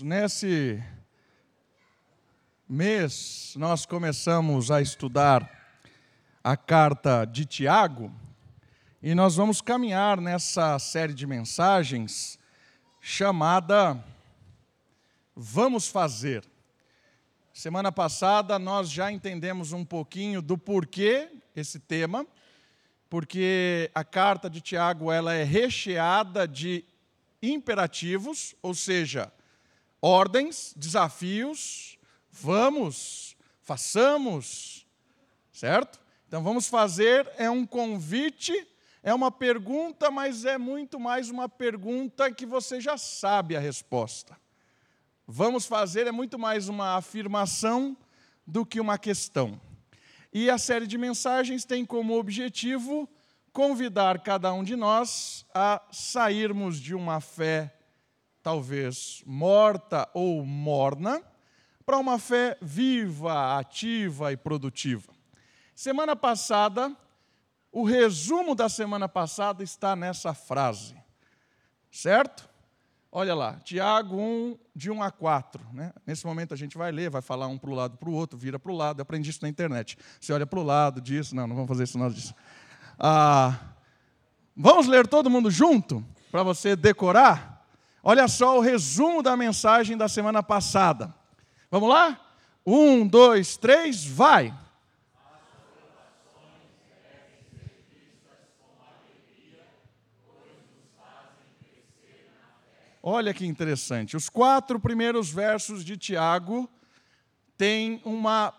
Nesse 0.00 0.82
mês 2.68 3.54
nós 3.56 3.84
começamos 3.84 4.70
a 4.70 4.80
estudar 4.80 5.50
a 6.44 6.56
carta 6.56 7.24
de 7.24 7.44
Tiago 7.44 8.12
e 9.02 9.14
nós 9.14 9.36
vamos 9.36 9.60
caminhar 9.60 10.20
nessa 10.20 10.78
série 10.78 11.12
de 11.12 11.26
mensagens 11.26 12.38
chamada 13.00 14.04
Vamos 15.34 15.88
Fazer. 15.88 16.44
Semana 17.52 17.90
passada 17.90 18.58
nós 18.58 18.90
já 18.90 19.10
entendemos 19.10 19.72
um 19.72 19.84
pouquinho 19.84 20.40
do 20.40 20.56
porquê 20.56 21.28
esse 21.56 21.80
tema, 21.80 22.26
porque 23.10 23.90
a 23.94 24.04
carta 24.04 24.48
de 24.48 24.60
Tiago 24.60 25.10
ela 25.10 25.34
é 25.34 25.42
recheada 25.42 26.46
de 26.46 26.84
imperativos, 27.42 28.54
ou 28.62 28.74
seja, 28.74 29.32
ordens, 30.00 30.72
desafios, 30.76 31.98
vamos, 32.30 33.36
façamos, 33.62 34.86
certo? 35.52 36.00
Então 36.26 36.42
vamos 36.42 36.68
fazer 36.68 37.30
é 37.36 37.50
um 37.50 37.66
convite, 37.66 38.52
é 39.02 39.12
uma 39.14 39.30
pergunta, 39.30 40.10
mas 40.10 40.44
é 40.44 40.58
muito 40.58 41.00
mais 41.00 41.30
uma 41.30 41.48
pergunta 41.48 42.30
que 42.30 42.46
você 42.46 42.80
já 42.80 42.96
sabe 42.96 43.56
a 43.56 43.60
resposta. 43.60 44.36
Vamos 45.26 45.66
fazer 45.66 46.06
é 46.06 46.12
muito 46.12 46.38
mais 46.38 46.68
uma 46.68 46.96
afirmação 46.96 47.96
do 48.46 48.64
que 48.64 48.80
uma 48.80 48.98
questão. 48.98 49.60
E 50.32 50.48
a 50.48 50.58
série 50.58 50.86
de 50.86 50.96
mensagens 50.96 51.64
tem 51.64 51.84
como 51.84 52.18
objetivo 52.18 53.08
convidar 53.52 54.20
cada 54.20 54.52
um 54.52 54.62
de 54.62 54.76
nós 54.76 55.44
a 55.54 55.82
sairmos 55.90 56.78
de 56.78 56.94
uma 56.94 57.20
fé 57.20 57.77
talvez 58.48 59.22
morta 59.26 60.08
ou 60.14 60.42
morna 60.42 61.22
para 61.84 61.98
uma 61.98 62.18
fé 62.18 62.56
viva, 62.62 63.58
ativa 63.58 64.32
e 64.32 64.38
produtiva. 64.38 65.12
Semana 65.74 66.16
passada, 66.16 66.96
o 67.70 67.84
resumo 67.84 68.54
da 68.54 68.66
semana 68.70 69.06
passada 69.06 69.62
está 69.62 69.94
nessa 69.94 70.32
frase, 70.32 70.96
certo? 71.92 72.48
Olha 73.12 73.34
lá, 73.34 73.60
Tiago 73.60 74.16
1, 74.16 74.58
de 74.74 74.90
1 74.90 75.02
a 75.02 75.10
4. 75.10 75.66
Né? 75.74 75.92
Nesse 76.06 76.24
momento 76.24 76.54
a 76.54 76.56
gente 76.56 76.78
vai 76.78 76.90
ler, 76.90 77.10
vai 77.10 77.20
falar 77.20 77.48
um 77.48 77.58
para 77.58 77.68
o 77.68 77.74
lado 77.74 77.98
para 77.98 78.08
o 78.08 78.14
outro, 78.14 78.38
vira 78.38 78.58
para 78.58 78.72
o 78.72 78.74
lado. 78.74 79.00
Eu 79.00 79.02
aprendi 79.02 79.28
isso 79.28 79.40
na 79.42 79.50
internet. 79.50 79.98
Você 80.18 80.32
olha 80.32 80.46
para 80.46 80.58
o 80.58 80.62
lado, 80.62 81.02
diz, 81.02 81.34
não, 81.34 81.46
não 81.46 81.54
vamos 81.54 81.68
fazer 81.68 81.84
isso, 81.84 81.98
não 81.98 82.08
disso. 82.08 82.34
Ah, 82.98 83.74
vamos 84.56 84.86
ler 84.86 85.06
todo 85.06 85.28
mundo 85.28 85.50
junto, 85.50 86.02
para 86.30 86.42
você 86.42 86.74
decorar? 86.74 87.57
Olha 88.10 88.26
só 88.26 88.56
o 88.56 88.62
resumo 88.62 89.22
da 89.22 89.36
mensagem 89.36 89.94
da 89.94 90.08
semana 90.08 90.42
passada. 90.42 91.14
Vamos 91.70 91.90
lá? 91.90 92.18
Um, 92.64 93.06
dois, 93.06 93.58
três, 93.58 94.02
vai! 94.02 94.58
Olha 103.02 103.34
que 103.34 103.44
interessante. 103.44 104.16
Os 104.16 104.30
quatro 104.30 104.80
primeiros 104.80 105.30
versos 105.30 105.84
de 105.84 105.98
Tiago 105.98 106.66
têm 107.58 108.00
uma, 108.06 108.54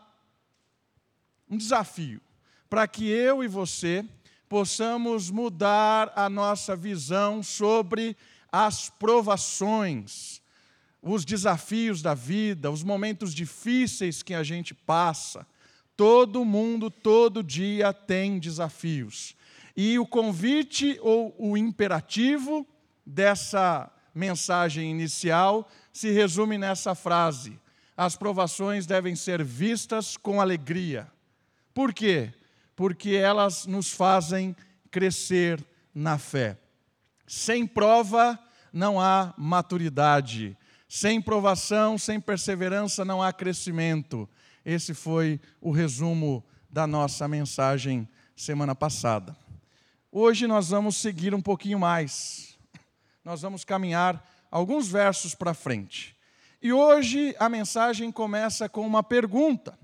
um 1.49 1.57
desafio 1.57 2.21
para 2.69 2.87
que 2.87 3.09
eu 3.09 3.43
e 3.43 3.47
você 3.47 4.05
possamos 4.47 5.31
mudar 5.31 6.13
a 6.15 6.29
nossa 6.29 6.75
visão 6.75 7.41
sobre 7.41 8.15
as 8.51 8.89
provações, 8.89 10.41
os 11.01 11.23
desafios 11.23 12.01
da 12.01 12.13
vida, 12.13 12.71
os 12.71 12.83
momentos 12.83 13.33
difíceis 13.33 14.21
que 14.23 14.33
a 14.33 14.43
gente 14.43 14.73
passa. 14.73 15.45
Todo 15.95 16.45
mundo, 16.45 16.89
todo 16.89 17.43
dia 17.43 17.93
tem 17.93 18.39
desafios. 18.39 19.35
E 19.75 19.97
o 19.99 20.05
convite 20.05 20.97
ou 21.01 21.35
o 21.37 21.57
imperativo 21.57 22.65
dessa 23.05 23.91
mensagem 24.13 24.91
inicial 24.91 25.69
se 25.93 26.11
resume 26.11 26.57
nessa 26.57 26.95
frase: 26.95 27.59
as 27.95 28.15
provações 28.15 28.85
devem 28.85 29.15
ser 29.15 29.43
vistas 29.43 30.17
com 30.17 30.41
alegria. 30.41 31.07
Por 31.73 31.93
quê? 31.93 32.33
porque 32.79 33.09
elas 33.09 33.65
nos 33.65 33.91
fazem 33.91 34.55
crescer 34.89 35.61
na 35.93 36.17
fé. 36.17 36.57
Sem 37.29 37.67
prova 37.67 38.39
não 38.73 38.99
há 38.99 39.35
maturidade. 39.37 40.57
Sem 40.87 41.21
provação, 41.21 41.95
sem 41.95 42.19
perseverança 42.19 43.05
não 43.05 43.21
há 43.21 43.31
crescimento. 43.31 44.27
Esse 44.65 44.95
foi 44.95 45.39
o 45.61 45.69
resumo 45.69 46.43
da 46.67 46.87
nossa 46.87 47.27
mensagem 47.27 48.09
semana 48.35 48.73
passada. 48.73 49.37
Hoje 50.11 50.47
nós 50.47 50.69
vamos 50.69 50.97
seguir 50.97 51.35
um 51.35 51.41
pouquinho 51.41 51.77
mais. 51.77 52.57
Nós 53.23 53.43
vamos 53.43 53.63
caminhar 53.63 54.27
alguns 54.49 54.87
versos 54.87 55.35
para 55.35 55.53
frente. 55.53 56.17
E 56.59 56.73
hoje 56.73 57.35
a 57.37 57.47
mensagem 57.47 58.11
começa 58.11 58.67
com 58.67 58.87
uma 58.87 59.03
pergunta: 59.03 59.77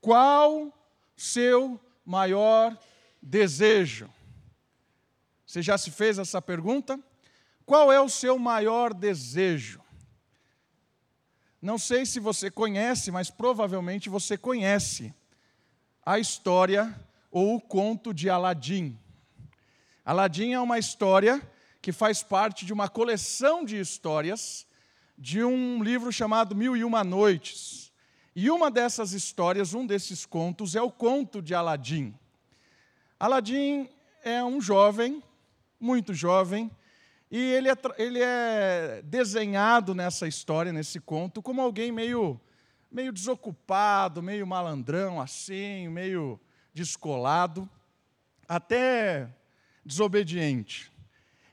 Qual 0.00 0.72
seu 1.16 1.80
maior 2.06 2.78
desejo? 3.20 4.08
Você 5.50 5.62
já 5.62 5.76
se 5.76 5.90
fez 5.90 6.16
essa 6.16 6.40
pergunta? 6.40 6.96
Qual 7.66 7.90
é 7.90 8.00
o 8.00 8.08
seu 8.08 8.38
maior 8.38 8.94
desejo? 8.94 9.82
Não 11.60 11.76
sei 11.76 12.06
se 12.06 12.20
você 12.20 12.52
conhece, 12.52 13.10
mas 13.10 13.30
provavelmente 13.30 14.08
você 14.08 14.38
conhece 14.38 15.12
a 16.06 16.20
história 16.20 16.96
ou 17.32 17.56
o 17.56 17.60
conto 17.60 18.14
de 18.14 18.30
Aladim. 18.30 18.96
Aladim 20.04 20.52
é 20.52 20.60
uma 20.60 20.78
história 20.78 21.42
que 21.82 21.90
faz 21.90 22.22
parte 22.22 22.64
de 22.64 22.72
uma 22.72 22.88
coleção 22.88 23.64
de 23.64 23.76
histórias 23.76 24.64
de 25.18 25.42
um 25.42 25.82
livro 25.82 26.12
chamado 26.12 26.54
Mil 26.54 26.76
e 26.76 26.84
Uma 26.84 27.02
Noites. 27.02 27.92
E 28.36 28.52
uma 28.52 28.70
dessas 28.70 29.14
histórias, 29.14 29.74
um 29.74 29.84
desses 29.84 30.24
contos, 30.24 30.76
é 30.76 30.80
o 30.80 30.92
conto 30.92 31.42
de 31.42 31.56
Aladim. 31.56 32.14
Aladim 33.18 33.90
é 34.22 34.44
um 34.44 34.60
jovem, 34.60 35.20
muito 35.80 36.12
jovem, 36.12 36.70
e 37.30 37.38
ele 37.38 37.68
é, 37.70 37.76
ele 37.96 38.20
é 38.20 39.02
desenhado 39.04 39.94
nessa 39.94 40.26
história, 40.26 40.72
nesse 40.72 41.00
conto, 41.00 41.40
como 41.40 41.60
alguém 41.62 41.90
meio, 41.92 42.40
meio 42.90 43.12
desocupado, 43.12 44.22
meio 44.22 44.46
malandrão, 44.46 45.20
assim, 45.20 45.88
meio 45.88 46.40
descolado, 46.74 47.68
até 48.48 49.28
desobediente. 49.84 50.92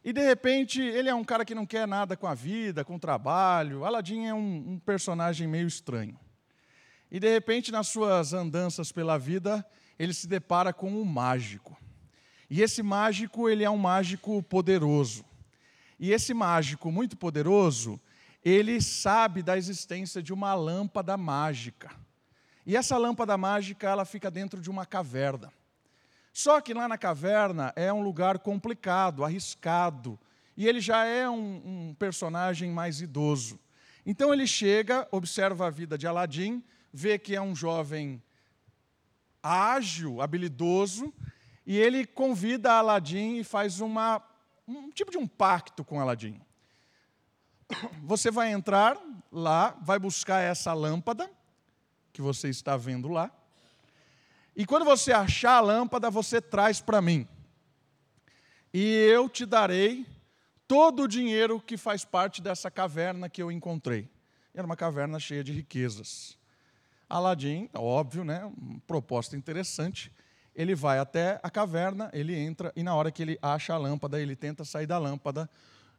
E 0.03 0.11
de 0.11 0.21
repente 0.21 0.81
ele 0.81 1.09
é 1.09 1.13
um 1.13 1.23
cara 1.23 1.45
que 1.45 1.53
não 1.53 1.65
quer 1.65 1.88
nada 1.88 2.17
com 2.17 2.25
a 2.25 2.33
vida, 2.33 2.83
com 2.83 2.95
o 2.95 2.99
trabalho. 2.99 3.85
Aladim 3.85 4.25
é 4.25 4.33
um, 4.33 4.73
um 4.73 4.79
personagem 4.79 5.47
meio 5.47 5.67
estranho. 5.67 6.17
E 7.11 7.19
de 7.19 7.31
repente, 7.31 7.71
nas 7.71 7.88
suas 7.88 8.33
andanças 8.33 8.91
pela 8.91 9.17
vida, 9.17 9.65
ele 9.97 10.13
se 10.13 10.27
depara 10.27 10.73
com 10.73 10.89
um 10.89 11.05
mágico. 11.05 11.77
E 12.50 12.62
esse 12.62 12.81
mágico, 12.81 13.50
ele 13.50 13.63
é 13.63 13.69
um 13.69 13.78
mágico 13.78 14.41
poderoso. 14.44 15.25
E 16.00 16.12
esse 16.12 16.34
mágico 16.34 16.91
muito 16.91 17.18
poderoso, 17.18 18.00
ele 18.44 18.81
sabe 18.81 19.41
da 19.41 19.58
existência 19.58 20.22
de 20.22 20.31
uma 20.31 20.53
lâmpada 20.53 21.18
mágica. 21.18 21.91
E 22.66 22.75
essa 22.75 22.97
lâmpada 22.97 23.38
mágica, 23.38 23.90
ela 23.90 24.06
fica 24.06 24.30
dentro 24.30 24.62
de 24.62 24.69
uma 24.69 24.86
caverna. 24.86 25.52
Só 26.31 26.62
que 26.62 26.74
lá 26.74 26.88
na 26.88 26.97
caverna 26.97 27.74
é 27.75 27.91
um 27.91 28.03
lugar 28.03 28.40
complicado, 28.40 29.24
arriscado, 29.24 30.19
e 30.56 30.68
ele 30.68 30.80
já 30.80 31.03
é 31.03 31.30
um, 31.30 31.90
um 31.90 31.96
personagem 31.97 32.72
mais 32.72 33.02
idoso. 33.02 33.59
Então 34.06 34.33
ele 34.33 34.48
chega, 34.48 35.07
observa 35.12 35.68
a 35.68 35.69
vida 35.69 35.98
de 35.98 36.07
Aladim, 36.07 36.63
vê 36.94 37.18
que 37.18 37.36
é 37.36 37.42
um 37.42 37.56
jovem 37.56 38.21
ágil, 39.42 40.21
habilidoso, 40.21 41.13
e 41.68 41.78
ele 41.78 42.08
convida 42.08 42.72
Aladim 42.72 43.36
e 43.36 43.44
faz 43.44 43.81
uma, 43.81 44.24
um 44.66 44.90
tipo 44.90 45.12
de 45.12 45.18
um 45.18 45.28
pacto 45.28 45.84
com 45.84 46.00
Aladim. 46.00 46.42
Você 48.04 48.31
vai 48.31 48.54
entrar 48.54 48.98
lá, 49.30 49.78
vai 49.81 50.00
buscar 50.00 50.40
essa 50.40 50.74
lâmpada 50.74 51.30
que 52.14 52.22
você 52.22 52.48
está 52.48 52.78
vendo 52.78 53.10
lá, 53.10 53.30
e 54.56 54.66
quando 54.66 54.86
você 54.86 55.12
achar 55.12 55.58
a 55.58 55.60
lâmpada, 55.60 56.10
você 56.10 56.42
traz 56.42 56.81
para 56.81 57.00
mim. 57.00 57.28
E 58.74 58.84
eu 58.84 59.30
te 59.30 59.46
darei 59.46 60.04
todo 60.68 61.04
o 61.04 61.08
dinheiro 61.08 61.62
que 61.62 61.78
faz 61.78 62.04
parte 62.04 62.42
dessa 62.42 62.72
caverna 62.72 63.30
que 63.30 63.44
eu 63.44 63.52
encontrei. 63.52 64.10
Era 64.56 64.66
uma 64.66 64.75
caverna 64.75 65.19
cheia 65.19 65.44
de 65.44 65.52
riquezas. 65.52 66.36
Aladim, 67.08 67.69
óbvio, 67.75 68.24
né? 68.24 68.52
proposta 68.88 69.38
interessante. 69.38 70.12
Ele 70.57 70.74
vai 70.74 70.98
até 70.98 71.39
a 71.44 71.51
caverna, 71.51 72.09
ele 72.12 72.36
entra 72.36 72.74
e 72.75 72.81
na 72.81 72.95
hora 72.95 73.12
que 73.12 73.21
ele 73.21 73.38
acha 73.44 73.75
a 73.75 73.77
lâmpada, 73.77 74.19
ele 74.19 74.36
tenta 74.36 74.65
sair 74.65 74.88
da 74.88 74.98
lâmpada. 74.98 75.48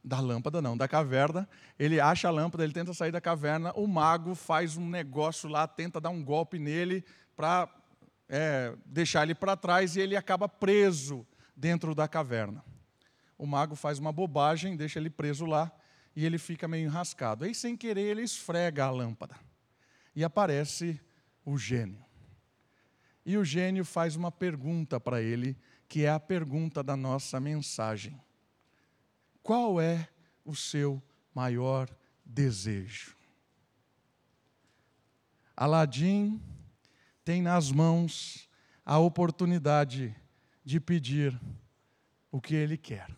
da 0.03 0.19
lâmpada 0.19 0.61
não, 0.61 0.77
da 0.77 0.89
caverna. 0.89 1.49
Ele 1.79 2.01
acha 2.01 2.27
a 2.27 2.31
lâmpada, 2.33 2.65
ele 2.65 2.73
tenta 2.73 2.93
sair 2.93 3.13
da 3.13 3.21
caverna. 3.21 3.73
O 3.75 3.87
mago 3.87 4.35
faz 4.35 4.77
um 4.77 4.89
negócio 4.89 5.49
lá, 5.49 5.69
tenta 5.69 6.01
dar 6.01 6.11
um 6.11 6.25
golpe 6.25 6.59
nele 6.59 7.05
para 7.37 7.69
é, 8.29 8.75
deixar 8.85 9.23
ele 9.23 9.35
para 9.35 9.57
trás 9.57 9.95
e 9.95 10.01
ele 10.01 10.17
acaba 10.17 10.49
preso 10.49 11.25
dentro 11.57 11.95
da 11.95 12.09
caverna. 12.09 12.65
O 13.39 13.47
mago 13.47 13.77
faz 13.77 14.01
uma 14.01 14.11
bobagem, 14.11 14.77
deixa 14.77 14.99
ele 14.99 15.09
preso 15.09 15.47
lá 15.47 15.71
e 16.17 16.27
ele 16.27 16.37
fica 16.37 16.67
meio 16.67 16.87
enrascado. 16.87 17.45
Aí, 17.45 17.55
sem 17.55 17.77
querer, 17.77 18.11
ele 18.11 18.23
esfrega 18.23 18.87
a 18.87 18.91
lâmpada 18.91 19.37
e 20.17 20.25
aparece 20.25 21.01
o 21.45 21.57
gênio. 21.57 22.08
E 23.29 23.37
o 23.37 23.45
gênio 23.45 23.85
faz 23.85 24.17
uma 24.17 24.33
pergunta 24.33 24.99
para 24.99 25.21
ele, 25.21 25.55
que 25.87 26.03
é 26.03 26.09
a 26.09 26.19
pergunta 26.19 26.83
da 26.83 26.97
nossa 26.97 27.39
mensagem: 27.39 28.19
Qual 29.43 29.79
é 29.79 30.09
o 30.47 30.57
seu 30.57 31.03
maior 31.35 31.95
desejo? 32.25 33.15
Aladim 35.55 36.41
tem 37.23 37.43
nas 37.43 37.71
mãos 37.71 38.49
a 38.83 38.99
oportunidade 38.99 40.17
de 40.65 40.81
pedir 40.81 41.39
o 42.33 42.41
que 42.41 42.55
ele 42.55 42.79
quer. 42.79 43.15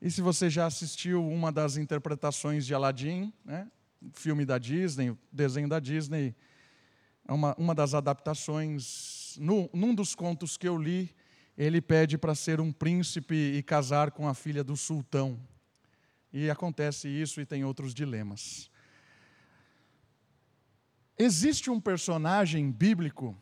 E 0.00 0.10
se 0.10 0.22
você 0.22 0.48
já 0.48 0.64
assistiu 0.64 1.22
uma 1.22 1.52
das 1.52 1.76
interpretações 1.76 2.64
de 2.64 2.74
Aladim, 2.74 3.30
né, 3.44 3.70
filme 4.14 4.46
da 4.46 4.56
Disney, 4.56 5.14
desenho 5.30 5.68
da 5.68 5.78
Disney, 5.78 6.34
uma, 7.32 7.54
uma 7.56 7.74
das 7.74 7.94
adaptações, 7.94 9.36
no, 9.38 9.70
num 9.72 9.94
dos 9.94 10.14
contos 10.14 10.56
que 10.56 10.68
eu 10.68 10.76
li, 10.76 11.14
ele 11.56 11.80
pede 11.80 12.16
para 12.16 12.34
ser 12.34 12.60
um 12.60 12.72
príncipe 12.72 13.34
e 13.34 13.62
casar 13.62 14.10
com 14.10 14.26
a 14.26 14.34
filha 14.34 14.64
do 14.64 14.76
sultão. 14.76 15.38
E 16.32 16.48
acontece 16.48 17.08
isso 17.08 17.40
e 17.40 17.46
tem 17.46 17.64
outros 17.64 17.92
dilemas. 17.92 18.70
Existe 21.18 21.70
um 21.70 21.80
personagem 21.80 22.70
bíblico 22.70 23.36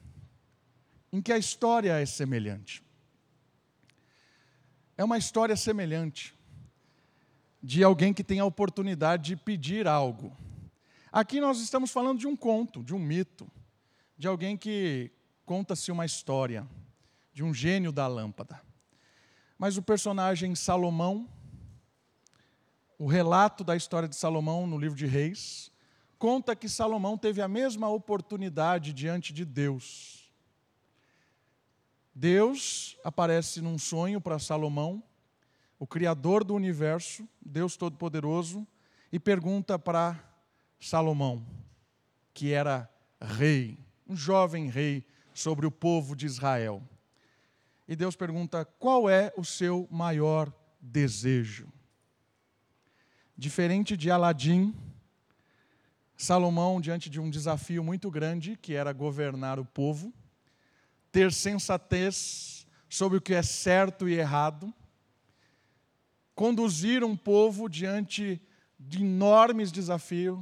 em 1.13 1.23
que 1.23 1.33
a 1.33 1.39
história 1.39 1.93
é 1.99 2.05
semelhante. 2.05 2.83
É 4.97 5.05
uma 5.05 5.17
história 5.17 5.57
semelhante 5.57 6.35
de 7.63 7.85
alguém 7.85 8.13
que 8.13 8.25
tem 8.25 8.41
a 8.41 8.45
oportunidade 8.45 9.27
de 9.27 9.37
pedir 9.37 9.87
algo. 9.87 10.37
Aqui 11.13 11.41
nós 11.41 11.61
estamos 11.61 11.91
falando 11.91 12.19
de 12.19 12.27
um 12.27 12.37
conto, 12.37 12.83
de 12.83 12.95
um 12.95 12.99
mito, 12.99 13.49
de 14.19 14.27
alguém 14.27 14.57
que 14.57 15.13
conta-se 15.47 15.93
uma 15.93 16.05
história, 16.05 16.67
de 17.33 17.45
um 17.45 17.55
gênio 17.55 17.93
da 17.93 18.09
lâmpada. 18.09 18.61
Mas 19.57 19.77
o 19.77 19.83
personagem 19.83 20.57
Salomão, 20.57 21.29
o 22.99 23.07
relato 23.07 23.63
da 23.63 23.77
história 23.77 24.09
de 24.09 24.17
Salomão 24.17 24.67
no 24.67 24.77
livro 24.77 24.99
de 24.99 25.07
Reis, 25.07 25.71
conta 26.19 26.57
que 26.57 26.69
Salomão 26.69 27.17
teve 27.17 27.41
a 27.41 27.47
mesma 27.47 27.89
oportunidade 27.89 28.93
diante 28.93 29.33
de 29.33 29.45
Deus. 29.45 30.29
Deus 32.13 32.99
aparece 33.05 33.61
num 33.61 33.79
sonho 33.79 34.21
para 34.21 34.41
Salomão, 34.41 35.01
o 35.79 35.87
Criador 35.87 36.43
do 36.43 36.57
universo, 36.57 37.29
Deus 37.41 37.77
Todo-Poderoso, 37.77 38.67
e 39.13 39.21
pergunta 39.21 39.79
para 39.79 40.21
Salomão, 40.81 41.47
que 42.35 42.53
era 42.53 42.93
rei, 43.21 43.79
um 44.09 44.17
jovem 44.17 44.69
rei 44.69 45.05
sobre 45.35 45.67
o 45.67 45.71
povo 45.71 46.17
de 46.17 46.27
Israel. 46.27 46.83
E 47.87 47.95
Deus 47.95 48.17
pergunta: 48.17 48.65
qual 48.65 49.09
é 49.09 49.33
o 49.37 49.45
seu 49.45 49.87
maior 49.91 50.53
desejo? 50.81 51.69
Diferente 53.37 53.97
de 53.97 54.11
Aladim, 54.11 54.75
Salomão, 56.17 56.81
diante 56.81 57.09
de 57.09 57.21
um 57.21 57.31
desafio 57.31 57.85
muito 57.85 58.11
grande, 58.11 58.57
que 58.57 58.75
era 58.75 58.93
governar 58.93 59.61
o 59.61 59.65
povo, 59.65 60.13
ter 61.13 61.33
sensatez 61.33 62.67
sobre 62.89 63.19
o 63.19 63.21
que 63.21 63.35
é 63.35 63.43
certo 63.43 64.09
e 64.09 64.15
errado, 64.15 64.73
conduzir 66.35 67.05
um 67.05 67.17
povo 67.17 67.69
diante 67.69 68.41
de 68.79 69.03
enormes 69.03 69.71
desafios, 69.71 70.41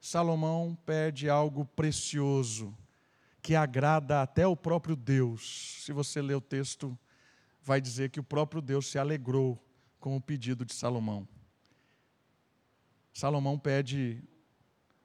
Salomão 0.00 0.76
pede 0.84 1.30
algo 1.30 1.64
precioso, 1.64 2.76
que 3.44 3.54
agrada 3.54 4.22
até 4.22 4.46
o 4.46 4.56
próprio 4.56 4.96
Deus. 4.96 5.82
Se 5.84 5.92
você 5.92 6.22
ler 6.22 6.34
o 6.34 6.40
texto, 6.40 6.98
vai 7.62 7.78
dizer 7.78 8.08
que 8.08 8.18
o 8.18 8.24
próprio 8.24 8.62
Deus 8.62 8.86
se 8.86 8.98
alegrou 8.98 9.62
com 10.00 10.16
o 10.16 10.20
pedido 10.20 10.64
de 10.64 10.72
Salomão. 10.72 11.28
Salomão 13.12 13.58
pede 13.58 14.24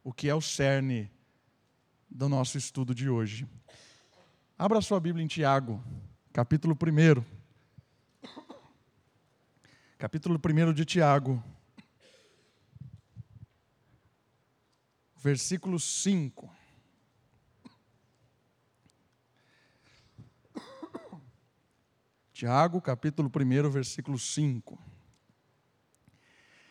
o 0.01 0.13
que 0.13 0.30
é 0.30 0.33
o 0.33 0.39
cerne 0.39 1.12
do 2.09 2.30
nosso 2.30 2.57
estudo 2.57 2.95
de 2.95 3.09
hoje. 3.09 3.45
Abra 4.57 4.80
sua 4.80 5.01
Bíblia 5.01 5.25
em 5.25 5.27
Tiago, 5.27 5.83
capítulo 6.31 6.74
1. 6.81 7.21
Capítulo 9.97 10.39
1 10.39 10.74
de 10.74 10.85
Tiago, 10.85 11.44
versículo 15.18 15.77
5. 15.77 16.58
Tiago, 22.39 22.80
capítulo 22.80 23.30
1, 23.30 23.69
versículo 23.69 24.18
5. 24.18 24.80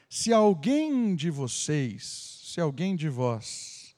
Se 0.09 0.33
alguém 0.33 1.15
de 1.15 1.29
vocês 1.29 2.41
se 2.43 2.59
alguém 2.59 2.97
de 2.97 3.11
vós 3.11 3.95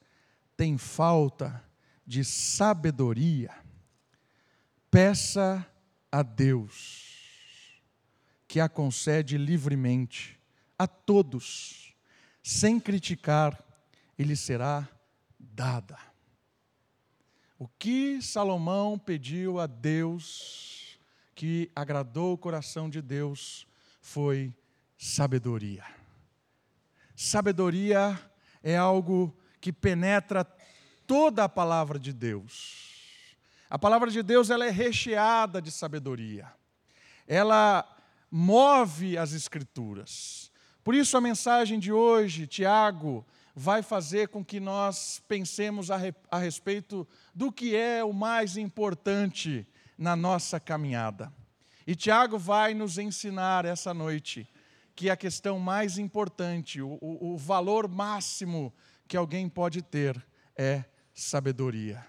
tem 0.57 0.77
falta 0.77 1.65
de 2.05 2.25
sabedoria, 2.25 3.55
peça 4.91 5.65
a 6.11 6.25
Deus, 6.25 7.81
que 8.49 8.59
a 8.59 8.69
concede 8.69 9.39
livremente 9.39 10.41
a 10.77 10.89
todos, 10.89 11.95
sem 12.43 12.81
criticar, 12.81 13.65
e 14.19 14.25
lhe 14.25 14.35
será 14.35 14.89
dada. 15.39 15.97
O 17.57 17.69
que 17.69 18.21
Salomão 18.21 18.99
pediu 18.99 19.61
a 19.61 19.69
Deus, 19.69 20.80
que 21.41 21.73
agradou 21.75 22.35
o 22.35 22.37
coração 22.37 22.91
de 22.91 23.01
Deus, 23.01 23.67
foi 24.03 24.55
sabedoria. 24.99 25.83
Sabedoria 27.17 28.21
é 28.63 28.77
algo 28.77 29.35
que 29.59 29.73
penetra 29.73 30.45
toda 31.07 31.45
a 31.45 31.49
palavra 31.49 31.99
de 31.99 32.13
Deus. 32.13 33.35
A 33.71 33.79
palavra 33.79 34.11
de 34.11 34.23
Deus 34.23 34.51
ela 34.51 34.67
é 34.67 34.71
recheada 34.71 35.63
de 35.63 35.71
sabedoria. 35.71 36.47
Ela 37.27 37.89
move 38.31 39.17
as 39.17 39.33
escrituras. 39.33 40.53
Por 40.85 40.95
isso 40.95 41.17
a 41.17 41.23
mensagem 41.23 41.79
de 41.79 41.91
hoje, 41.91 42.47
Tiago, 42.47 43.27
vai 43.57 43.83
fazer 43.83 44.29
com 44.29 44.45
que 44.45 44.61
nós 44.61 45.23
pensemos 45.27 45.91
a, 45.91 45.99
a 46.31 46.39
respeito 46.39 47.09
do 47.35 47.51
que 47.51 47.75
é 47.75 48.05
o 48.05 48.13
mais 48.13 48.59
importante 48.59 49.67
na 50.01 50.17
nossa 50.17 50.59
caminhada. 50.59 51.31
E 51.87 51.95
Tiago 51.95 52.39
vai 52.39 52.73
nos 52.73 52.97
ensinar 52.97 53.67
essa 53.67 53.93
noite 53.93 54.49
que 54.97 55.11
a 55.11 55.17
questão 55.17 55.59
mais 55.59 55.99
importante, 55.99 56.81
o, 56.81 56.99
o, 57.01 57.37
valor 57.37 57.87
máximo 57.87 58.73
que 59.07 59.17
alguém 59.17 59.47
pode 59.47 59.83
ter 59.83 60.27
é 60.57 60.85
sabedoria. 61.13 62.05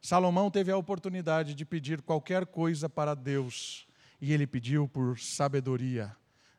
Salomão 0.00 0.50
teve 0.50 0.72
a 0.72 0.76
oportunidade 0.76 1.54
de 1.54 1.64
pedir 1.66 2.00
qualquer 2.00 2.46
coisa 2.46 2.88
para 2.88 3.14
Deus 3.14 3.86
e 4.20 4.32
ele 4.32 4.46
pediu 4.46 4.88
por 4.88 5.18
sabedoria. 5.18 6.16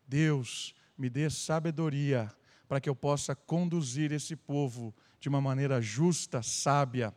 Deus, 0.08 0.76
me 0.96 1.10
dê 1.10 1.32
sabedoria 1.32 2.32
para 2.68 2.80
que 2.80 2.90
eu 2.90 2.96
possa 2.96 3.36
conduzir 3.36 4.12
esse 4.12 4.36
povo 4.36 4.94
de 5.20 5.30
uma 5.30 5.42
maneira 5.42 5.82
justa, 5.82 6.44
sábia. 6.44 7.14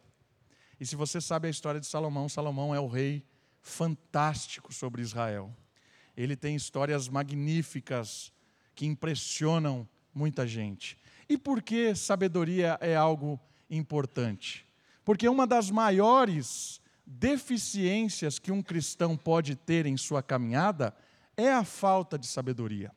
E 0.81 0.87
se 0.87 0.97
você 0.97 1.21
sabe 1.21 1.49
a 1.49 1.51
história 1.51 1.81
de 1.81 1.87
Salomão, 1.87 2.29
Salomão 2.29 2.75
é 2.75 2.81
o 2.81 2.87
rei 2.87 3.25
fantástico 3.61 4.73
sobre 4.73 5.03
Israel 5.03 5.55
ele 6.19 6.35
tem 6.35 6.57
histórias 6.57 7.09
magníficas 7.09 8.33
que 8.75 8.85
impressionam 8.85 9.89
muita 10.13 10.49
gente. 10.49 10.99
E 11.29 11.39
por 11.39 11.63
que 11.63 11.95
sabedoria 11.95 12.77
é 12.81 12.97
algo 12.97 13.39
importante? 13.71 14.67
Porque 15.05 15.29
uma 15.29 15.47
das 15.47 15.71
maiores 15.71 16.81
deficiências 17.07 18.41
que 18.41 18.51
um 18.51 18.61
cristão 18.61 19.17
pode 19.17 19.55
ter 19.55 19.87
em 19.87 19.97
sua 19.97 20.21
caminhada 20.21 20.93
é 21.37 21.53
a 21.53 21.63
falta 21.63 22.19
de 22.19 22.27
sabedoria. 22.27 22.91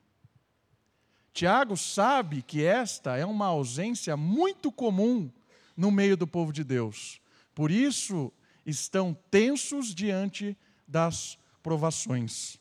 Tiago 1.31 1.77
sabe 1.77 2.41
que 2.41 2.63
esta 2.63 3.17
é 3.17 3.25
uma 3.25 3.45
ausência 3.45 4.17
muito 4.17 4.71
comum 4.71 5.31
no 5.77 5.91
meio 5.91 6.17
do 6.17 6.25
povo 6.25 6.51
de 6.51 6.63
Deus. 6.63 7.21
Por 7.53 7.72
isso, 7.72 8.31
estão 8.65 9.17
tensos 9.29 9.93
diante 9.93 10.58
das 10.88 11.38
provações. 11.62 12.60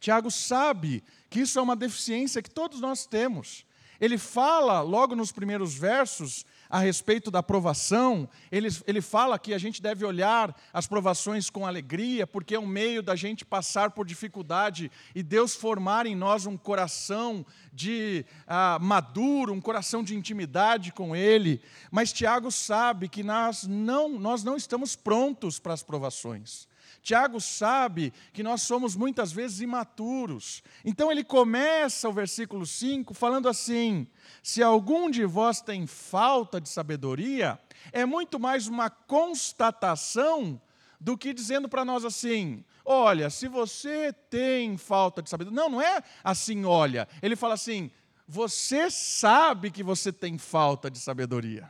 Tiago 0.00 0.30
sabe 0.30 1.02
que 1.30 1.40
isso 1.40 1.58
é 1.58 1.62
uma 1.62 1.76
deficiência 1.76 2.42
que 2.42 2.50
todos 2.50 2.80
nós 2.80 3.06
temos. 3.06 3.64
Ele 4.00 4.18
fala, 4.18 4.80
logo 4.80 5.14
nos 5.14 5.30
primeiros 5.30 5.74
versos, 5.74 6.44
a 6.72 6.78
respeito 6.78 7.30
da 7.30 7.42
provação, 7.42 8.26
ele, 8.50 8.68
ele 8.86 9.02
fala 9.02 9.38
que 9.38 9.52
a 9.52 9.58
gente 9.58 9.82
deve 9.82 10.06
olhar 10.06 10.58
as 10.72 10.86
provações 10.86 11.50
com 11.50 11.66
alegria, 11.66 12.26
porque 12.26 12.54
é 12.54 12.58
um 12.58 12.66
meio 12.66 13.02
da 13.02 13.14
gente 13.14 13.44
passar 13.44 13.90
por 13.90 14.06
dificuldade 14.06 14.90
e 15.14 15.22
Deus 15.22 15.54
formar 15.54 16.06
em 16.06 16.16
nós 16.16 16.46
um 16.46 16.56
coração 16.56 17.44
de 17.74 18.24
ah, 18.46 18.78
maduro, 18.80 19.52
um 19.52 19.60
coração 19.60 20.02
de 20.02 20.16
intimidade 20.16 20.92
com 20.92 21.14
Ele. 21.14 21.60
Mas 21.90 22.10
Tiago 22.10 22.50
sabe 22.50 23.06
que 23.06 23.22
nós 23.22 23.64
não, 23.64 24.18
nós 24.18 24.42
não 24.42 24.56
estamos 24.56 24.96
prontos 24.96 25.58
para 25.58 25.74
as 25.74 25.82
provações. 25.82 26.66
Tiago 27.02 27.40
sabe 27.40 28.12
que 28.32 28.42
nós 28.42 28.62
somos 28.62 28.94
muitas 28.94 29.32
vezes 29.32 29.60
imaturos. 29.60 30.62
Então 30.84 31.10
ele 31.10 31.24
começa 31.24 32.08
o 32.08 32.12
versículo 32.12 32.64
5 32.64 33.12
falando 33.12 33.48
assim: 33.48 34.06
Se 34.42 34.62
algum 34.62 35.10
de 35.10 35.24
vós 35.24 35.60
tem 35.60 35.86
falta 35.86 36.60
de 36.60 36.68
sabedoria, 36.68 37.58
é 37.90 38.06
muito 38.06 38.38
mais 38.38 38.68
uma 38.68 38.88
constatação 38.88 40.60
do 41.00 41.18
que 41.18 41.34
dizendo 41.34 41.68
para 41.68 41.84
nós 41.84 42.04
assim: 42.04 42.64
olha, 42.84 43.28
se 43.28 43.48
você 43.48 44.12
tem 44.30 44.76
falta 44.76 45.20
de 45.20 45.28
sabedoria. 45.28 45.60
Não, 45.60 45.68
não 45.68 45.82
é 45.82 46.02
assim, 46.22 46.64
olha. 46.64 47.08
Ele 47.20 47.34
fala 47.34 47.54
assim: 47.54 47.90
você 48.28 48.88
sabe 48.90 49.72
que 49.72 49.82
você 49.82 50.12
tem 50.12 50.38
falta 50.38 50.88
de 50.88 51.00
sabedoria. 51.00 51.68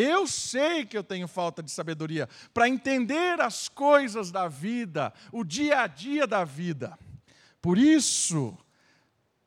Eu 0.00 0.28
sei 0.28 0.86
que 0.86 0.96
eu 0.96 1.02
tenho 1.02 1.26
falta 1.26 1.60
de 1.60 1.72
sabedoria 1.72 2.28
para 2.54 2.68
entender 2.68 3.40
as 3.40 3.68
coisas 3.68 4.30
da 4.30 4.46
vida, 4.46 5.12
o 5.32 5.42
dia 5.42 5.80
a 5.80 5.88
dia 5.88 6.24
da 6.24 6.44
vida. 6.44 6.96
Por 7.60 7.76
isso, 7.76 8.56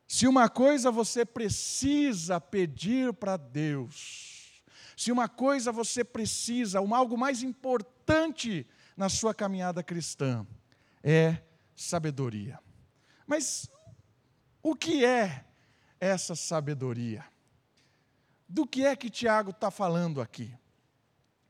se 0.06 0.28
uma 0.28 0.50
coisa 0.50 0.92
você 0.92 1.24
precisa 1.24 2.42
pedir 2.42 3.14
para 3.14 3.38
Deus, 3.38 4.62
se 4.98 5.10
uma 5.10 5.30
coisa 5.30 5.72
você 5.72 6.04
precisa, 6.04 6.82
um 6.82 6.94
algo 6.94 7.18
mais 7.18 7.42
importante 7.42 8.68
na 8.98 9.08
sua 9.08 9.34
caminhada 9.34 9.82
cristã, 9.82 10.46
é 11.02 11.42
sabedoria. 11.74 12.60
Mas 13.26 13.70
o 14.62 14.76
que 14.76 15.06
é 15.06 15.46
essa 15.98 16.36
sabedoria? 16.36 17.31
Do 18.52 18.68
que 18.68 18.86
é 18.86 18.98
que 18.98 19.10
Tiago 19.10 19.52
está 19.52 19.72
falando 19.72 20.20
aqui? 20.20 20.54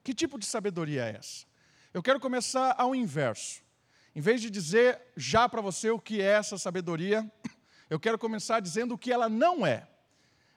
Que 0.04 0.14
tipo 0.14 0.38
de 0.38 0.46
sabedoria 0.46 1.06
é 1.06 1.16
essa? 1.18 1.48
Eu 1.92 2.04
quero 2.04 2.20
começar 2.20 2.76
ao 2.78 2.94
inverso. 2.94 3.64
Em 4.16 4.22
vez 4.22 4.40
de 4.40 4.52
dizer 4.52 5.02
já 5.18 5.50
para 5.50 5.62
você 5.62 5.90
o 5.90 5.98
que 5.98 6.22
é 6.22 6.26
essa 6.26 6.60
sabedoria, 6.60 7.28
eu 7.90 8.00
quero 8.00 8.20
começar 8.20 8.60
dizendo 8.60 8.94
o 8.94 8.98
que 9.00 9.12
ela 9.12 9.28
não 9.28 9.66
é. 9.66 9.88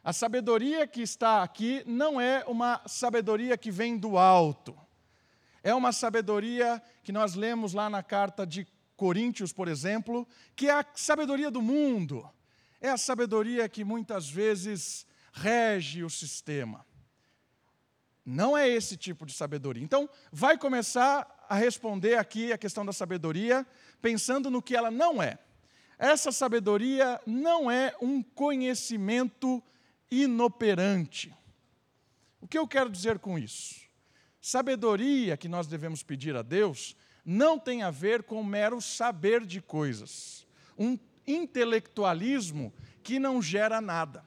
A 0.04 0.12
sabedoria 0.12 0.86
que 0.86 1.00
está 1.00 1.42
aqui 1.42 1.82
não 1.86 2.20
é 2.20 2.44
uma 2.46 2.82
sabedoria 2.86 3.56
que 3.56 3.70
vem 3.70 3.96
do 3.96 4.18
alto. 4.18 4.78
É 5.62 5.74
uma 5.74 5.92
sabedoria 5.92 6.82
que 7.02 7.10
nós 7.10 7.34
lemos 7.34 7.72
lá 7.72 7.88
na 7.88 8.02
carta 8.02 8.46
de 8.46 8.66
Coríntios, 8.98 9.50
por 9.50 9.66
exemplo, 9.66 10.28
que 10.54 10.68
é 10.68 10.72
a 10.72 10.84
sabedoria 10.94 11.50
do 11.50 11.62
mundo. 11.62 12.30
É 12.82 12.90
a 12.90 12.98
sabedoria 12.98 13.66
que 13.66 13.82
muitas 13.82 14.28
vezes 14.28 15.06
rege 15.34 16.04
o 16.04 16.08
sistema. 16.08 16.86
Não 18.24 18.56
é 18.56 18.68
esse 18.68 18.96
tipo 18.96 19.26
de 19.26 19.34
sabedoria. 19.34 19.82
Então, 19.82 20.08
vai 20.32 20.56
começar 20.56 21.44
a 21.48 21.56
responder 21.56 22.14
aqui 22.14 22.52
a 22.52 22.58
questão 22.58 22.86
da 22.86 22.92
sabedoria, 22.92 23.66
pensando 24.00 24.50
no 24.50 24.62
que 24.62 24.74
ela 24.74 24.90
não 24.90 25.22
é. 25.22 25.38
Essa 25.98 26.32
sabedoria 26.32 27.20
não 27.26 27.70
é 27.70 27.94
um 28.00 28.22
conhecimento 28.22 29.62
inoperante. 30.10 31.34
O 32.40 32.48
que 32.48 32.56
eu 32.56 32.66
quero 32.66 32.88
dizer 32.88 33.18
com 33.18 33.38
isso? 33.38 33.82
Sabedoria 34.40 35.36
que 35.36 35.48
nós 35.48 35.66
devemos 35.66 36.02
pedir 36.02 36.36
a 36.36 36.42
Deus 36.42 36.96
não 37.24 37.58
tem 37.58 37.82
a 37.82 37.90
ver 37.90 38.22
com 38.22 38.42
mero 38.44 38.80
saber 38.80 39.44
de 39.44 39.60
coisas, 39.60 40.46
um 40.78 40.98
intelectualismo 41.26 42.72
que 43.02 43.18
não 43.18 43.40
gera 43.40 43.80
nada. 43.80 44.24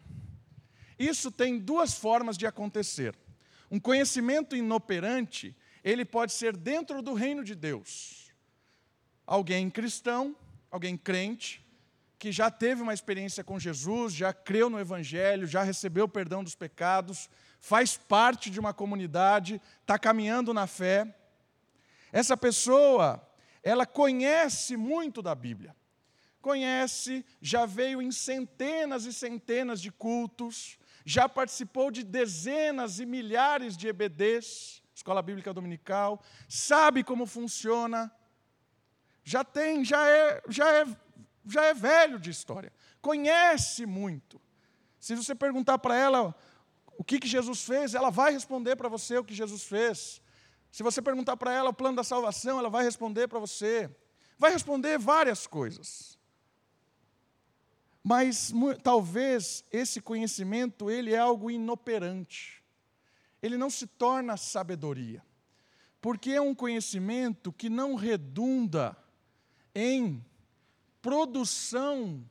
Isso 0.97 1.31
tem 1.31 1.59
duas 1.59 1.93
formas 1.93 2.37
de 2.37 2.45
acontecer. 2.45 3.15
Um 3.69 3.79
conhecimento 3.79 4.55
inoperante, 4.55 5.55
ele 5.83 6.05
pode 6.05 6.33
ser 6.33 6.55
dentro 6.55 7.01
do 7.01 7.13
reino 7.13 7.43
de 7.43 7.53
Deus. 7.53 8.31
Alguém 9.25 9.69
cristão, 9.69 10.35
alguém 10.71 10.97
crente, 10.97 11.65
que 12.17 12.31
já 12.31 12.49
teve 12.49 12.81
uma 12.81 12.93
experiência 12.93 13.43
com 13.43 13.59
Jesus, 13.59 14.13
já 14.13 14.33
creu 14.33 14.69
no 14.69 14.79
Evangelho, 14.79 15.45
já 15.45 15.61
recebeu 15.61 16.05
o 16.05 16.09
perdão 16.09 16.43
dos 16.43 16.55
pecados, 16.55 17.29
faz 17.59 17.95
parte 17.95 18.49
de 18.49 18.59
uma 18.59 18.73
comunidade, 18.73 19.61
está 19.81 19.99
caminhando 19.99 20.53
na 20.53 20.65
fé. 20.65 21.13
Essa 22.11 22.35
pessoa, 22.35 23.21
ela 23.61 23.85
conhece 23.85 24.75
muito 24.75 25.21
da 25.21 25.35
Bíblia. 25.35 25.75
Conhece, 26.41 27.25
já 27.41 27.65
veio 27.65 28.01
em 28.01 28.11
centenas 28.11 29.05
e 29.05 29.13
centenas 29.13 29.81
de 29.81 29.91
cultos, 29.91 30.79
já 31.07 31.29
participou 31.29 31.89
de 31.89 32.03
dezenas 32.03 32.99
e 32.99 33.05
milhares 33.05 33.77
de 33.77 33.87
EBDs, 33.87 34.83
Escola 34.93 35.21
Bíblica 35.21 35.53
Dominical, 35.53 36.21
sabe 36.49 37.01
como 37.01 37.25
funciona, 37.25 38.11
já 39.23 39.41
tem, 39.41 39.85
já 39.85 40.05
é, 40.05 40.41
já 40.49 40.69
é, 40.69 40.85
já 41.45 41.63
é 41.63 41.73
velho 41.73 42.19
de 42.19 42.29
história, 42.29 42.73
conhece 43.01 43.85
muito. 43.85 44.41
Se 44.99 45.15
você 45.15 45.33
perguntar 45.33 45.77
para 45.77 45.95
ela 45.95 46.35
o 46.97 47.05
que, 47.05 47.19
que 47.19 47.27
Jesus 47.27 47.63
fez, 47.63 47.93
ela 47.93 48.09
vai 48.09 48.33
responder 48.33 48.75
para 48.75 48.89
você 48.89 49.17
o 49.17 49.23
que 49.23 49.33
Jesus 49.33 49.63
fez. 49.63 50.21
Se 50.73 50.83
você 50.83 51.01
perguntar 51.01 51.37
para 51.37 51.53
ela 51.53 51.69
o 51.69 51.73
plano 51.73 51.95
da 51.95 52.03
salvação, 52.03 52.59
ela 52.59 52.69
vai 52.69 52.83
responder 52.83 53.29
para 53.29 53.39
você. 53.39 53.89
Vai 54.37 54.51
responder 54.51 54.99
várias 54.99 55.47
coisas. 55.47 56.16
Mas 58.09 58.53
talvez 58.83 59.65
esse 59.69 59.99
conhecimento 59.99 60.89
ele 60.89 61.13
é 61.13 61.17
algo 61.17 61.51
inoperante. 61.51 62.63
Ele 63.41 63.57
não 63.57 63.69
se 63.69 63.85
torna 63.85 64.37
sabedoria. 64.37 65.21
Porque 65.99 66.31
é 66.31 66.39
um 66.39 66.55
conhecimento 66.55 67.51
que 67.51 67.69
não 67.69 67.95
redunda 67.95 68.95
em 69.75 70.25
produção 71.01 72.25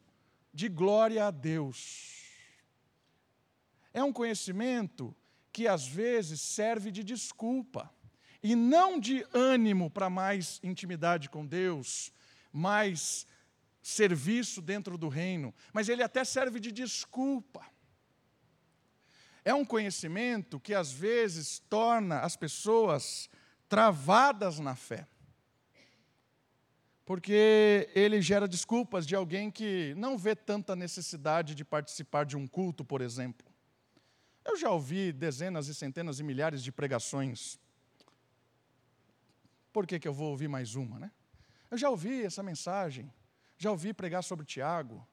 de 0.50 0.66
glória 0.66 1.26
a 1.26 1.30
Deus. 1.30 2.22
É 3.92 4.02
um 4.02 4.14
conhecimento 4.14 5.14
que 5.52 5.68
às 5.68 5.86
vezes 5.86 6.40
serve 6.40 6.90
de 6.90 7.04
desculpa 7.04 7.92
e 8.42 8.56
não 8.56 8.98
de 8.98 9.26
ânimo 9.34 9.90
para 9.90 10.08
mais 10.08 10.58
intimidade 10.62 11.28
com 11.28 11.44
Deus, 11.44 12.10
mais 12.50 13.26
serviço 13.86 14.60
dentro 14.60 14.98
do 14.98 15.08
reino, 15.08 15.54
mas 15.72 15.88
ele 15.88 16.02
até 16.02 16.24
serve 16.24 16.58
de 16.58 16.72
desculpa. 16.72 17.64
É 19.44 19.54
um 19.54 19.64
conhecimento 19.64 20.58
que 20.58 20.74
às 20.74 20.90
vezes 20.90 21.60
torna 21.70 22.18
as 22.18 22.36
pessoas 22.36 23.30
travadas 23.68 24.58
na 24.58 24.74
fé. 24.74 25.06
Porque 27.04 27.88
ele 27.94 28.20
gera 28.20 28.48
desculpas 28.48 29.06
de 29.06 29.14
alguém 29.14 29.52
que 29.52 29.94
não 29.96 30.18
vê 30.18 30.34
tanta 30.34 30.74
necessidade 30.74 31.54
de 31.54 31.64
participar 31.64 32.26
de 32.26 32.36
um 32.36 32.44
culto, 32.48 32.84
por 32.84 33.00
exemplo. 33.00 33.46
Eu 34.44 34.56
já 34.56 34.68
ouvi 34.68 35.12
dezenas 35.12 35.68
e 35.68 35.74
centenas 35.76 36.18
e 36.18 36.24
milhares 36.24 36.60
de 36.60 36.72
pregações. 36.72 37.56
Por 39.72 39.86
que, 39.86 40.00
que 40.00 40.08
eu 40.08 40.14
vou 40.14 40.30
ouvir 40.30 40.48
mais 40.48 40.74
uma, 40.74 40.98
né? 40.98 41.12
Eu 41.70 41.78
já 41.78 41.88
ouvi 41.88 42.24
essa 42.24 42.42
mensagem. 42.42 43.08
Já 43.56 43.70
ouvi 43.70 43.92
pregar 43.92 44.22
sobre 44.22 44.44
Tiago. 44.44 45.06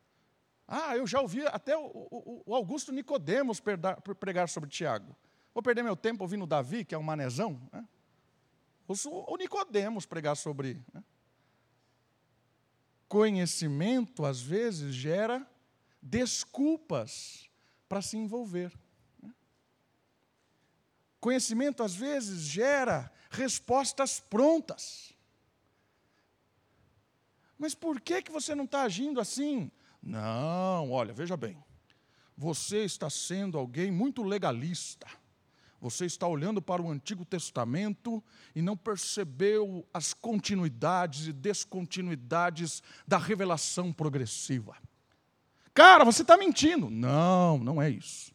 Ah, 0.68 0.96
eu 0.96 1.06
já 1.06 1.22
ouvi 1.22 1.46
até 1.48 1.78
o, 1.78 1.86
o, 1.86 2.44
o 2.46 2.56
Augusto 2.56 2.92
Nicodemos 2.92 3.62
pregar 4.20 4.50
sobre 4.50 4.70
Tiago. 4.70 5.16
Vou 5.54 5.62
perder 5.62 5.84
meu 5.84 5.96
tempo 5.96 6.24
ouvindo 6.24 6.48
Davi, 6.48 6.84
que 6.84 6.96
é 6.96 6.98
um 6.98 7.04
manezão. 7.04 7.62
Né? 7.72 7.88
O 8.88 9.38
Nicodemos 9.38 10.06
pregar 10.06 10.36
sobre. 10.36 10.84
Né? 10.94 11.04
Conhecimento, 13.08 14.26
às 14.26 14.42
vezes, 14.42 14.94
gera 14.96 15.48
desculpas 16.02 17.50
para 17.88 18.02
se 18.02 18.18
envolver. 18.18 18.74
Né? 19.22 19.34
Conhecimento, 21.20 21.84
às 21.84 21.94
vezes, 21.94 22.42
gera 22.42 23.12
respostas 23.30 24.20
prontas. 24.20 25.13
Mas 27.64 27.74
por 27.74 28.02
que, 28.02 28.22
que 28.22 28.30
você 28.30 28.54
não 28.54 28.66
está 28.66 28.82
agindo 28.82 29.22
assim? 29.22 29.72
Não, 30.02 30.92
olha, 30.92 31.14
veja 31.14 31.38
bem. 31.38 31.58
Você 32.36 32.80
está 32.84 33.10
sendo 33.10 33.58
alguém 33.58 33.90
muito 33.90 34.22
legalista. 34.22 35.08
você 35.80 36.06
está 36.06 36.28
olhando 36.28 36.62
para 36.62 36.82
o 36.82 36.92
Antigo 36.92 37.24
Testamento 37.24 38.22
e 38.54 38.62
não 38.62 38.76
percebeu 38.76 39.88
as 39.94 40.14
continuidades 40.14 41.28
e 41.28 41.32
descontinuidades 41.32 42.84
da 43.08 43.18
revelação 43.18 43.94
progressiva. 43.94 44.76
Cara, 45.74 46.04
você 46.04 46.22
está 46.22 46.36
mentindo. 46.36 46.90
Não, 46.90 47.60
não 47.60 47.82
é 47.82 47.90
isso. 47.90 48.34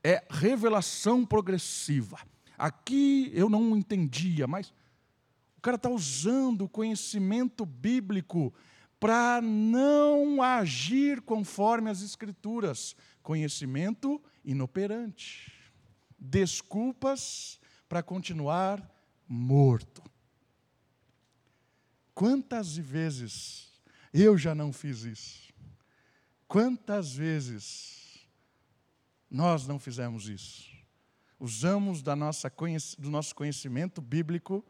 É 0.00 0.24
revelação 0.30 1.26
progressiva. 1.26 2.20
Aqui 2.56 3.32
eu 3.34 3.50
não 3.50 3.76
entendia, 3.76 4.46
mas 4.46 4.72
cara 5.64 5.76
está 5.76 5.88
usando 5.88 6.66
o 6.66 6.68
conhecimento 6.68 7.64
bíblico 7.64 8.52
para 9.00 9.40
não 9.40 10.42
agir 10.42 11.22
conforme 11.22 11.88
as 11.88 12.02
Escrituras. 12.02 12.94
Conhecimento 13.22 14.22
inoperante. 14.44 15.50
Desculpas 16.18 17.58
para 17.88 18.02
continuar 18.02 18.86
morto. 19.26 20.02
Quantas 22.14 22.76
vezes 22.76 23.72
eu 24.12 24.36
já 24.36 24.54
não 24.54 24.70
fiz 24.70 25.04
isso? 25.04 25.50
Quantas 26.46 27.14
vezes 27.14 28.28
nós 29.30 29.66
não 29.66 29.78
fizemos 29.78 30.28
isso? 30.28 30.70
Usamos 31.40 32.02
da 32.02 32.14
nossa, 32.14 32.52
do 32.98 33.10
nosso 33.10 33.34
conhecimento 33.34 34.02
bíblico, 34.02 34.62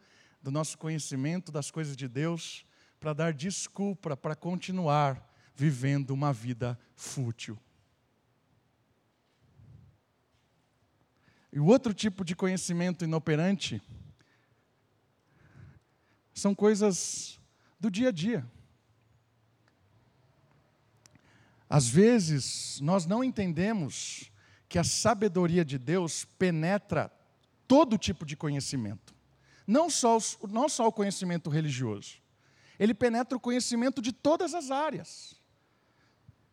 do 0.45 0.51
nosso 0.51 0.77
conhecimento 0.77 1.51
das 1.51 1.71
coisas 1.71 1.97
de 1.97 2.07
Deus, 2.07 2.67
para 3.01 3.15
dar 3.15 3.33
desculpa 3.33 4.15
para 4.15 4.37
continuar 4.37 5.27
vivendo 5.57 6.11
uma 6.11 6.35
vida 6.35 6.79
fútil. 6.95 7.59
E 11.51 11.59
o 11.59 11.65
outro 11.65 11.95
tipo 11.95 12.23
de 12.23 12.37
conhecimento 12.37 13.05
inoperante 13.05 13.81
são 16.35 16.55
coisas 16.55 17.41
do 17.81 17.91
dia 17.91 18.11
a 18.11 18.13
dia. 18.13 18.47
Às 21.71 21.89
vezes, 21.89 22.79
nós 22.83 23.07
não 23.07 23.25
entendemos 23.25 24.31
que 24.69 24.79
a 24.79 24.85
sabedoria 24.85 25.65
de 25.65 25.79
Deus 25.79 26.27
penetra 26.39 27.11
todo 27.67 27.97
tipo 27.97 28.27
de 28.27 28.37
conhecimento. 28.37 29.14
Não 29.67 29.89
só, 29.89 30.19
não 30.51 30.69
só 30.69 30.87
o 30.87 30.93
conhecimento 30.93 31.49
religioso. 31.49 32.19
Ele 32.79 32.93
penetra 32.93 33.37
o 33.37 33.41
conhecimento 33.41 34.03
de 34.03 34.13
todas 34.13 34.55
as 34.55 34.71
áreas. 34.71 35.41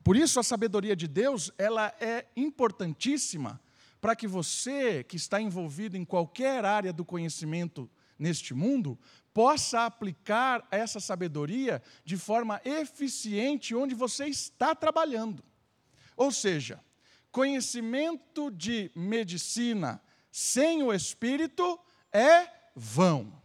Por 0.03 0.15
isso, 0.15 0.39
a 0.39 0.43
sabedoria 0.43 0.95
de 0.95 1.07
Deus 1.07 1.51
ela 1.57 1.93
é 1.99 2.25
importantíssima 2.35 3.61
para 3.99 4.15
que 4.15 4.27
você, 4.27 5.03
que 5.03 5.15
está 5.15 5.39
envolvido 5.39 5.95
em 5.95 6.03
qualquer 6.03 6.65
área 6.65 6.91
do 6.91 7.05
conhecimento 7.05 7.89
neste 8.17 8.53
mundo, 8.53 8.97
possa 9.33 9.85
aplicar 9.85 10.67
essa 10.71 10.99
sabedoria 10.99 11.81
de 12.03 12.17
forma 12.17 12.59
eficiente 12.65 13.75
onde 13.75 13.93
você 13.93 14.25
está 14.25 14.73
trabalhando. 14.73 15.43
Ou 16.17 16.31
seja, 16.31 16.83
conhecimento 17.31 18.49
de 18.51 18.91
medicina 18.95 20.01
sem 20.31 20.81
o 20.83 20.93
espírito 20.93 21.79
é 22.11 22.60
vão 22.81 23.41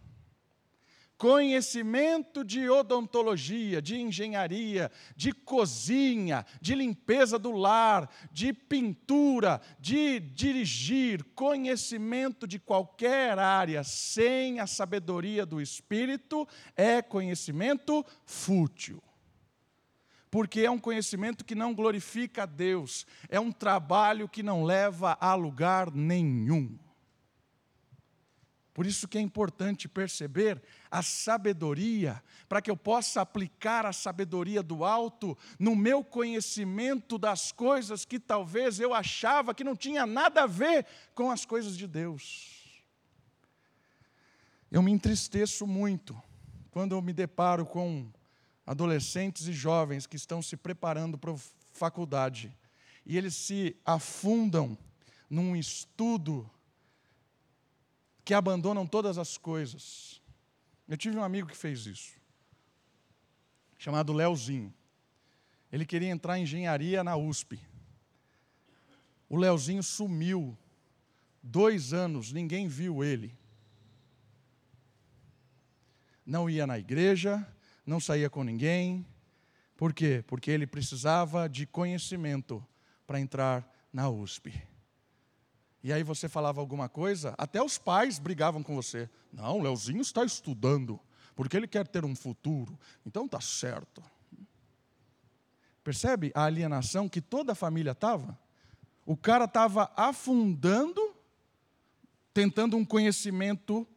conhecimento 1.17 2.43
de 2.43 2.69
odontologia, 2.69 3.81
de 3.81 3.99
engenharia, 3.99 4.91
de 5.15 5.31
cozinha, 5.31 6.45
de 6.61 6.75
limpeza 6.75 7.39
do 7.39 7.51
lar, 7.51 8.09
de 8.31 8.53
pintura, 8.53 9.59
de 9.79 10.19
dirigir, 10.19 11.23
conhecimento 11.33 12.47
de 12.47 12.59
qualquer 12.59 13.39
área 13.39 13.83
sem 13.83 14.59
a 14.59 14.67
sabedoria 14.67 15.45
do 15.45 15.59
espírito 15.59 16.47
é 16.75 17.01
conhecimento 17.01 18.05
fútil. 18.23 19.01
Porque 20.29 20.61
é 20.61 20.69
um 20.69 20.77
conhecimento 20.77 21.43
que 21.43 21.55
não 21.55 21.73
glorifica 21.73 22.43
a 22.43 22.45
Deus, 22.45 23.07
é 23.27 23.39
um 23.39 23.51
trabalho 23.51 24.29
que 24.29 24.43
não 24.43 24.63
leva 24.63 25.17
a 25.19 25.33
lugar 25.33 25.89
nenhum. 25.89 26.77
Por 28.77 28.85
isso 28.85 29.07
que 29.07 29.17
é 29.17 29.21
importante 29.21 29.87
perceber 29.87 30.61
a 30.91 31.01
sabedoria, 31.01 32.23
para 32.47 32.61
que 32.61 32.69
eu 32.69 32.77
possa 32.77 33.21
aplicar 33.21 33.87
a 33.87 33.91
sabedoria 33.91 34.61
do 34.61 34.85
alto 34.85 35.35
no 35.57 35.75
meu 35.75 36.03
conhecimento 36.03 37.17
das 37.17 37.51
coisas 37.51 38.05
que 38.05 38.19
talvez 38.19 38.79
eu 38.79 38.93
achava 38.93 39.55
que 39.55 39.63
não 39.63 39.75
tinha 39.75 40.05
nada 40.05 40.43
a 40.43 40.45
ver 40.45 40.85
com 41.15 41.31
as 41.31 41.43
coisas 41.43 41.75
de 41.75 41.87
Deus. 41.87 42.79
Eu 44.69 44.83
me 44.83 44.91
entristeço 44.91 45.65
muito 45.65 46.15
quando 46.69 46.91
eu 46.93 47.01
me 47.01 47.13
deparo 47.13 47.65
com 47.65 48.07
adolescentes 48.63 49.47
e 49.47 49.53
jovens 49.53 50.05
que 50.05 50.17
estão 50.17 50.39
se 50.39 50.55
preparando 50.55 51.17
para 51.17 51.31
a 51.31 51.37
faculdade 51.73 52.55
e 53.03 53.17
eles 53.17 53.33
se 53.33 53.75
afundam 53.83 54.77
num 55.27 55.55
estudo 55.55 56.47
que 58.27 58.33
abandonam 58.33 58.85
todas 58.85 59.17
as 59.17 59.37
coisas. 59.37 60.21
Eu 60.85 60.97
tive 60.97 61.17
um 61.17 61.23
amigo 61.23 61.47
que 61.47 61.55
fez 61.55 61.85
isso, 61.85 62.19
chamado 63.77 64.11
Leozinho. 64.11 64.73
Ele 65.71 65.85
queria 65.85 66.09
entrar 66.09 66.37
em 66.37 66.43
engenharia 66.43 67.05
na 67.05 67.15
USP. 67.15 67.57
O 69.29 69.37
Leozinho 69.37 69.81
sumiu. 69.81 70.57
Dois 71.41 71.93
anos, 71.93 72.33
ninguém 72.33 72.67
viu 72.67 73.01
ele. 73.01 73.33
Não 76.25 76.49
ia 76.49 76.67
na 76.67 76.77
igreja, 76.77 77.47
não 77.85 77.97
saía 77.97 78.29
com 78.29 78.43
ninguém. 78.43 79.07
Por 79.77 79.93
quê? 79.93 80.21
Porque 80.27 80.51
ele 80.51 80.67
precisava 80.67 81.47
de 81.47 81.65
conhecimento 81.65 82.61
para 83.05 83.21
entrar 83.21 83.65
na 83.93 84.09
USP. 84.09 84.51
E 85.83 85.93
aí 85.93 86.03
você 86.03 86.27
falava 86.27 86.59
alguma 86.59 86.89
coisa, 86.89 87.33
até 87.37 87.61
os 87.61 87.77
pais 87.77 88.19
brigavam 88.19 88.63
com 88.63 88.75
você. 88.75 89.09
Não, 89.31 89.61
Leozinho 89.61 90.01
está 90.01 90.25
estudando, 90.25 90.99
porque 91.35 91.55
ele 91.55 91.67
quer 91.67 91.87
ter 91.87 92.03
um 92.03 92.15
futuro. 92.15 92.77
Então 93.05 93.27
tá 93.27 93.39
certo. 93.39 94.03
Percebe 95.83 96.31
a 96.35 96.43
alienação 96.43 97.07
que 97.07 97.21
toda 97.21 97.53
a 97.53 97.55
família 97.55 97.91
estava? 97.91 98.37
O 99.05 99.15
cara 99.15 99.45
estava 99.45 99.89
afundando, 99.95 101.15
tentando 102.33 102.75
um 102.75 102.83
conhecimento 102.83 103.87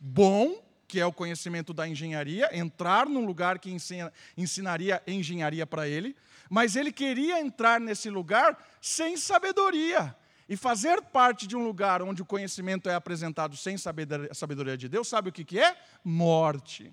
bom, 0.00 0.60
que 0.88 0.98
é 0.98 1.06
o 1.06 1.12
conhecimento 1.12 1.72
da 1.72 1.86
engenharia, 1.86 2.50
entrar 2.52 3.06
num 3.06 3.24
lugar 3.24 3.60
que 3.60 3.70
ensina, 3.70 4.12
ensinaria 4.36 5.00
engenharia 5.06 5.64
para 5.64 5.86
ele, 5.86 6.16
mas 6.48 6.74
ele 6.74 6.90
queria 6.90 7.40
entrar 7.40 7.78
nesse 7.78 8.10
lugar 8.10 8.58
sem 8.80 9.16
sabedoria. 9.16 10.16
E 10.50 10.56
fazer 10.56 11.00
parte 11.00 11.46
de 11.46 11.56
um 11.56 11.62
lugar 11.62 12.02
onde 12.02 12.22
o 12.22 12.26
conhecimento 12.26 12.88
é 12.88 12.94
apresentado 12.96 13.56
sem 13.56 13.78
sabedoria 13.78 14.76
de 14.76 14.88
Deus, 14.88 15.06
sabe 15.06 15.28
o 15.28 15.32
que, 15.32 15.44
que 15.44 15.60
é? 15.60 15.80
Morte. 16.02 16.92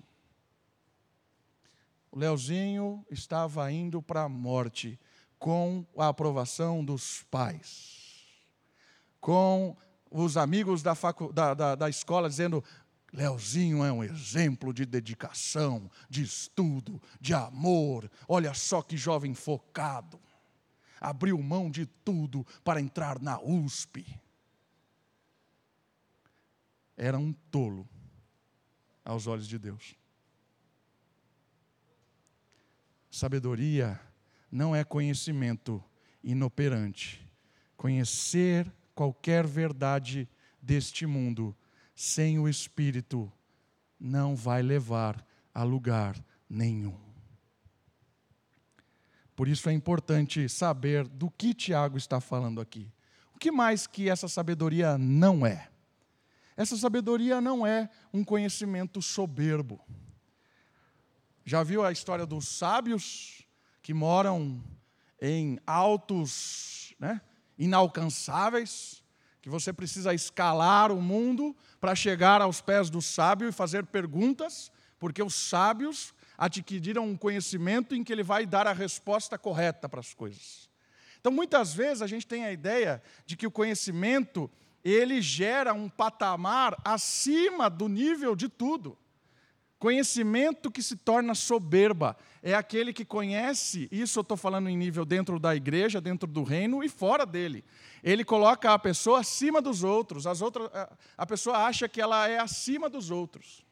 O 2.08 2.16
Leozinho 2.16 3.04
estava 3.10 3.68
indo 3.72 4.00
para 4.00 4.22
a 4.22 4.28
morte 4.28 4.96
com 5.40 5.84
a 5.96 6.06
aprovação 6.06 6.84
dos 6.84 7.24
pais, 7.24 8.28
com 9.20 9.76
os 10.08 10.36
amigos 10.36 10.80
da, 10.80 10.94
facu, 10.94 11.32
da, 11.32 11.52
da, 11.52 11.74
da 11.74 11.88
escola 11.88 12.28
dizendo: 12.28 12.62
Leozinho 13.12 13.84
é 13.84 13.90
um 13.90 14.04
exemplo 14.04 14.72
de 14.72 14.86
dedicação, 14.86 15.90
de 16.08 16.22
estudo, 16.22 17.02
de 17.20 17.34
amor. 17.34 18.08
Olha 18.28 18.54
só 18.54 18.82
que 18.82 18.96
jovem 18.96 19.34
focado 19.34 20.20
abriu 21.00 21.38
mão 21.42 21.70
de 21.70 21.86
tudo 21.86 22.46
para 22.64 22.80
entrar 22.80 23.20
na 23.20 23.40
USP. 23.40 24.06
Era 26.96 27.18
um 27.18 27.32
tolo 27.32 27.88
aos 29.04 29.26
olhos 29.26 29.46
de 29.46 29.58
Deus. 29.58 29.94
Sabedoria 33.10 34.00
não 34.50 34.74
é 34.74 34.84
conhecimento 34.84 35.82
inoperante. 36.22 37.26
Conhecer 37.76 38.70
qualquer 38.94 39.46
verdade 39.46 40.28
deste 40.60 41.06
mundo 41.06 41.56
sem 41.94 42.38
o 42.38 42.48
Espírito 42.48 43.32
não 43.98 44.36
vai 44.36 44.62
levar 44.62 45.24
a 45.54 45.62
lugar 45.62 46.16
nenhum. 46.48 47.07
Por 49.38 49.46
isso 49.46 49.68
é 49.68 49.72
importante 49.72 50.48
saber 50.48 51.06
do 51.06 51.30
que 51.30 51.54
Tiago 51.54 51.96
está 51.96 52.20
falando 52.20 52.60
aqui. 52.60 52.90
O 53.32 53.38
que 53.38 53.52
mais 53.52 53.86
que 53.86 54.10
essa 54.10 54.26
sabedoria 54.26 54.98
não 54.98 55.46
é? 55.46 55.68
Essa 56.56 56.76
sabedoria 56.76 57.40
não 57.40 57.64
é 57.64 57.88
um 58.12 58.24
conhecimento 58.24 59.00
soberbo. 59.00 59.80
Já 61.44 61.62
viu 61.62 61.84
a 61.84 61.92
história 61.92 62.26
dos 62.26 62.48
sábios 62.48 63.46
que 63.80 63.94
moram 63.94 64.60
em 65.22 65.60
altos, 65.64 66.92
né, 66.98 67.20
inalcançáveis, 67.56 69.04
que 69.40 69.48
você 69.48 69.72
precisa 69.72 70.12
escalar 70.12 70.90
o 70.90 71.00
mundo 71.00 71.56
para 71.80 71.94
chegar 71.94 72.42
aos 72.42 72.60
pés 72.60 72.90
do 72.90 73.00
sábio 73.00 73.48
e 73.48 73.52
fazer 73.52 73.86
perguntas, 73.86 74.72
porque 74.98 75.22
os 75.22 75.36
sábios 75.36 76.12
adquiriram 76.38 77.04
um 77.04 77.16
conhecimento 77.16 77.96
em 77.96 78.04
que 78.04 78.12
ele 78.12 78.22
vai 78.22 78.46
dar 78.46 78.68
a 78.68 78.72
resposta 78.72 79.36
correta 79.36 79.88
para 79.88 79.98
as 79.98 80.14
coisas. 80.14 80.68
Então, 81.20 81.32
muitas 81.32 81.74
vezes 81.74 82.00
a 82.00 82.06
gente 82.06 82.26
tem 82.26 82.44
a 82.44 82.52
ideia 82.52 83.02
de 83.26 83.36
que 83.36 83.46
o 83.46 83.50
conhecimento 83.50 84.48
ele 84.84 85.20
gera 85.20 85.74
um 85.74 85.88
patamar 85.88 86.80
acima 86.84 87.68
do 87.68 87.88
nível 87.88 88.36
de 88.36 88.48
tudo. 88.48 88.96
Conhecimento 89.78 90.70
que 90.70 90.82
se 90.82 90.96
torna 90.96 91.34
soberba 91.34 92.16
é 92.42 92.54
aquele 92.54 92.92
que 92.92 93.04
conhece, 93.04 93.88
isso 93.92 94.18
eu 94.18 94.22
estou 94.22 94.36
falando 94.36 94.68
em 94.68 94.76
nível 94.76 95.04
dentro 95.04 95.38
da 95.38 95.54
igreja, 95.54 96.00
dentro 96.00 96.28
do 96.28 96.42
reino 96.42 96.82
e 96.82 96.88
fora 96.88 97.24
dele. 97.24 97.64
Ele 98.02 98.24
coloca 98.24 98.72
a 98.72 98.78
pessoa 98.78 99.20
acima 99.20 99.60
dos 99.62 99.84
outros, 99.84 100.26
as 100.26 100.40
outras, 100.40 100.68
a 101.16 101.26
pessoa 101.26 101.58
acha 101.58 101.88
que 101.88 102.00
ela 102.00 102.28
é 102.28 102.38
acima 102.38 102.88
dos 102.88 103.10
outros. 103.10 103.64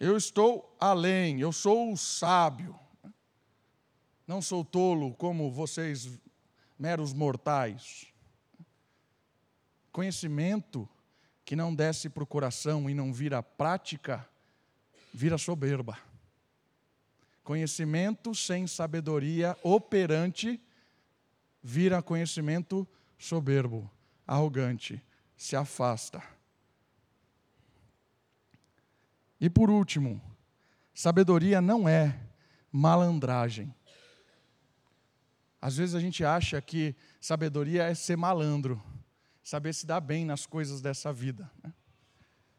Eu 0.00 0.16
estou 0.16 0.74
além, 0.80 1.40
eu 1.40 1.52
sou 1.52 1.92
o 1.92 1.96
sábio. 1.96 2.74
Não 4.26 4.40
sou 4.40 4.64
tolo 4.64 5.14
como 5.14 5.52
vocês, 5.52 6.08
meros 6.78 7.12
mortais. 7.12 8.06
Conhecimento 9.92 10.88
que 11.44 11.54
não 11.54 11.74
desce 11.74 12.08
para 12.08 12.22
o 12.22 12.26
coração 12.26 12.88
e 12.88 12.94
não 12.94 13.12
vira 13.12 13.42
prática, 13.42 14.26
vira 15.12 15.36
soberba. 15.36 15.98
Conhecimento 17.44 18.34
sem 18.34 18.66
sabedoria 18.66 19.54
operante 19.62 20.58
vira 21.62 22.00
conhecimento 22.00 22.88
soberbo, 23.18 23.90
arrogante, 24.26 25.02
se 25.36 25.56
afasta. 25.56 26.39
E 29.40 29.48
por 29.48 29.70
último, 29.70 30.20
sabedoria 30.92 31.60
não 31.60 31.88
é 31.88 32.18
malandragem. 32.70 33.74
Às 35.60 35.76
vezes 35.76 35.94
a 35.94 36.00
gente 36.00 36.24
acha 36.24 36.60
que 36.60 36.94
sabedoria 37.20 37.84
é 37.84 37.94
ser 37.94 38.16
malandro, 38.16 38.82
saber 39.42 39.74
se 39.74 39.86
dar 39.86 40.00
bem 40.00 40.24
nas 40.24 40.46
coisas 40.46 40.80
dessa 40.80 41.12
vida. 41.12 41.50
Né? 41.62 41.72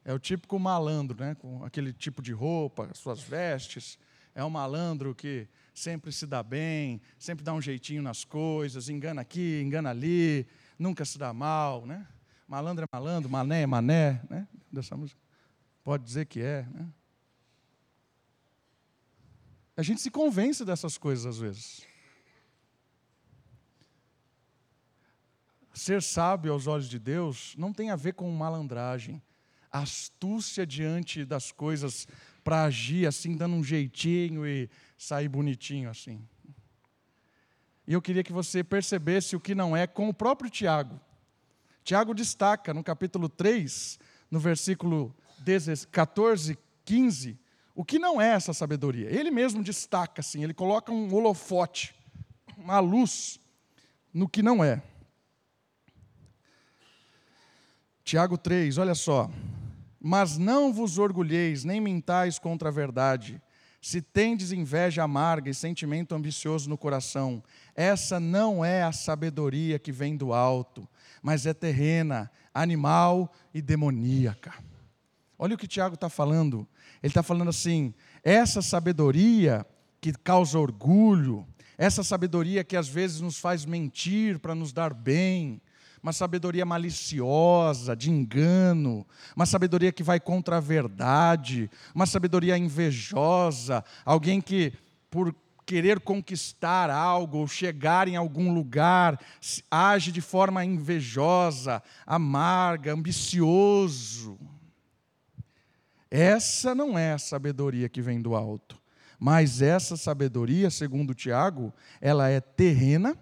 É 0.03 0.13
o 0.13 0.19
típico 0.19 0.57
malandro, 0.59 1.19
né? 1.19 1.35
com 1.35 1.63
aquele 1.63 1.93
tipo 1.93 2.21
de 2.21 2.31
roupa, 2.31 2.89
suas 2.93 3.21
vestes. 3.21 3.97
É 4.33 4.43
um 4.43 4.49
malandro 4.49 5.13
que 5.13 5.47
sempre 5.73 6.11
se 6.11 6.25
dá 6.25 6.41
bem, 6.41 7.01
sempre 7.19 7.43
dá 7.43 7.53
um 7.53 7.61
jeitinho 7.61 8.01
nas 8.01 8.23
coisas, 8.23 8.87
engana 8.89 9.21
aqui, 9.21 9.61
engana 9.61 9.89
ali, 9.89 10.47
nunca 10.79 11.05
se 11.05 11.17
dá 11.17 11.33
mal. 11.33 11.85
Né? 11.85 12.07
Malandro 12.47 12.85
é 12.85 12.87
malandro, 12.91 13.29
mané 13.29 13.61
é 13.63 13.67
mané. 13.67 14.21
Né? 14.29 14.47
Dessa 14.71 14.95
música. 14.95 15.19
Pode 15.83 16.03
dizer 16.03 16.25
que 16.25 16.41
é. 16.41 16.63
Né? 16.63 16.87
A 19.75 19.81
gente 19.81 20.01
se 20.01 20.11
convence 20.11 20.63
dessas 20.63 20.97
coisas 20.97 21.25
às 21.25 21.37
vezes. 21.37 21.87
Ser 25.73 26.01
sábio 26.01 26.51
aos 26.51 26.67
olhos 26.67 26.89
de 26.89 26.99
Deus 26.99 27.55
não 27.57 27.73
tem 27.73 27.89
a 27.89 27.95
ver 27.95 28.13
com 28.13 28.29
malandragem, 28.29 29.21
astúcia 29.71 30.67
diante 30.67 31.25
das 31.25 31.51
coisas 31.51 32.07
para 32.43 32.65
agir 32.65 33.07
assim, 33.07 33.35
dando 33.35 33.55
um 33.55 33.63
jeitinho 33.63 34.45
e 34.45 34.69
sair 34.97 35.29
bonitinho 35.29 35.89
assim. 35.89 36.27
E 37.87 37.93
eu 37.93 38.01
queria 38.01 38.23
que 38.23 38.33
você 38.33 38.63
percebesse 38.63 39.35
o 39.35 39.39
que 39.39 39.55
não 39.55 39.75
é 39.75 39.87
com 39.87 40.09
o 40.09 40.13
próprio 40.13 40.49
Tiago. 40.49 40.99
Tiago 41.83 42.13
destaca 42.13 42.73
no 42.73 42.83
capítulo 42.83 43.27
3, 43.27 43.99
no 44.29 44.39
versículo 44.39 45.15
14, 45.91 46.57
15, 46.85 47.39
o 47.75 47.83
que 47.83 47.97
não 47.97 48.21
é 48.21 48.29
essa 48.29 48.53
sabedoria. 48.53 49.09
Ele 49.09 49.31
mesmo 49.31 49.63
destaca 49.63 50.21
assim, 50.21 50.43
ele 50.43 50.53
coloca 50.53 50.91
um 50.91 51.13
holofote, 51.13 51.95
uma 52.57 52.79
luz 52.79 53.39
no 54.13 54.27
que 54.27 54.43
não 54.43 54.63
é. 54.63 54.81
Tiago 58.03 58.37
3, 58.37 58.77
olha 58.77 58.95
só. 58.95 59.29
Mas 59.99 60.37
não 60.37 60.73
vos 60.73 60.97
orgulheis, 60.97 61.63
nem 61.63 61.79
mentais 61.79 62.39
contra 62.39 62.69
a 62.69 62.71
verdade. 62.71 63.41
Se 63.81 64.01
tendes 64.01 64.51
inveja 64.51 65.03
amarga 65.03 65.49
e 65.49 65.53
sentimento 65.53 66.13
ambicioso 66.13 66.69
no 66.69 66.77
coração, 66.77 67.43
essa 67.75 68.19
não 68.19 68.63
é 68.63 68.83
a 68.83 68.91
sabedoria 68.91 69.79
que 69.79 69.91
vem 69.91 70.15
do 70.15 70.33
alto, 70.33 70.87
mas 71.21 71.45
é 71.45 71.53
terrena, 71.53 72.29
animal 72.53 73.31
e 73.53 73.61
demoníaca. 73.61 74.53
Olha 75.43 75.55
o 75.55 75.57
que 75.57 75.67
Tiago 75.67 75.95
está 75.95 76.07
falando. 76.07 76.67
Ele 77.01 77.09
está 77.09 77.23
falando 77.23 77.49
assim: 77.49 77.95
essa 78.23 78.61
sabedoria 78.61 79.65
que 79.99 80.13
causa 80.13 80.59
orgulho, 80.59 81.47
essa 81.79 82.03
sabedoria 82.03 82.63
que 82.63 82.77
às 82.77 82.87
vezes 82.87 83.21
nos 83.21 83.39
faz 83.39 83.65
mentir 83.65 84.37
para 84.37 84.53
nos 84.53 84.71
dar 84.71 84.93
bem, 84.93 85.59
uma 86.03 86.13
sabedoria 86.13 86.63
maliciosa, 86.63 87.95
de 87.95 88.11
engano, 88.11 89.03
uma 89.35 89.47
sabedoria 89.47 89.91
que 89.91 90.03
vai 90.03 90.19
contra 90.19 90.57
a 90.57 90.59
verdade, 90.59 91.71
uma 91.95 92.05
sabedoria 92.05 92.55
invejosa, 92.55 93.83
alguém 94.05 94.41
que, 94.41 94.71
por 95.09 95.35
querer 95.65 96.01
conquistar 96.01 96.91
algo 96.91 97.39
ou 97.39 97.47
chegar 97.47 98.07
em 98.07 98.15
algum 98.15 98.53
lugar, 98.53 99.19
age 99.71 100.11
de 100.11 100.21
forma 100.21 100.63
invejosa, 100.63 101.81
amarga, 102.05 102.93
ambicioso. 102.93 104.37
Essa 106.11 106.75
não 106.75 106.99
é 106.99 107.13
a 107.13 107.17
sabedoria 107.17 107.87
que 107.87 108.01
vem 108.01 108.21
do 108.21 108.35
alto, 108.35 108.77
mas 109.17 109.61
essa 109.61 109.95
sabedoria, 109.95 110.69
segundo 110.69 111.15
Tiago, 111.15 111.73
ela 111.99 112.29
é 112.29 112.39
terrena 112.39 113.17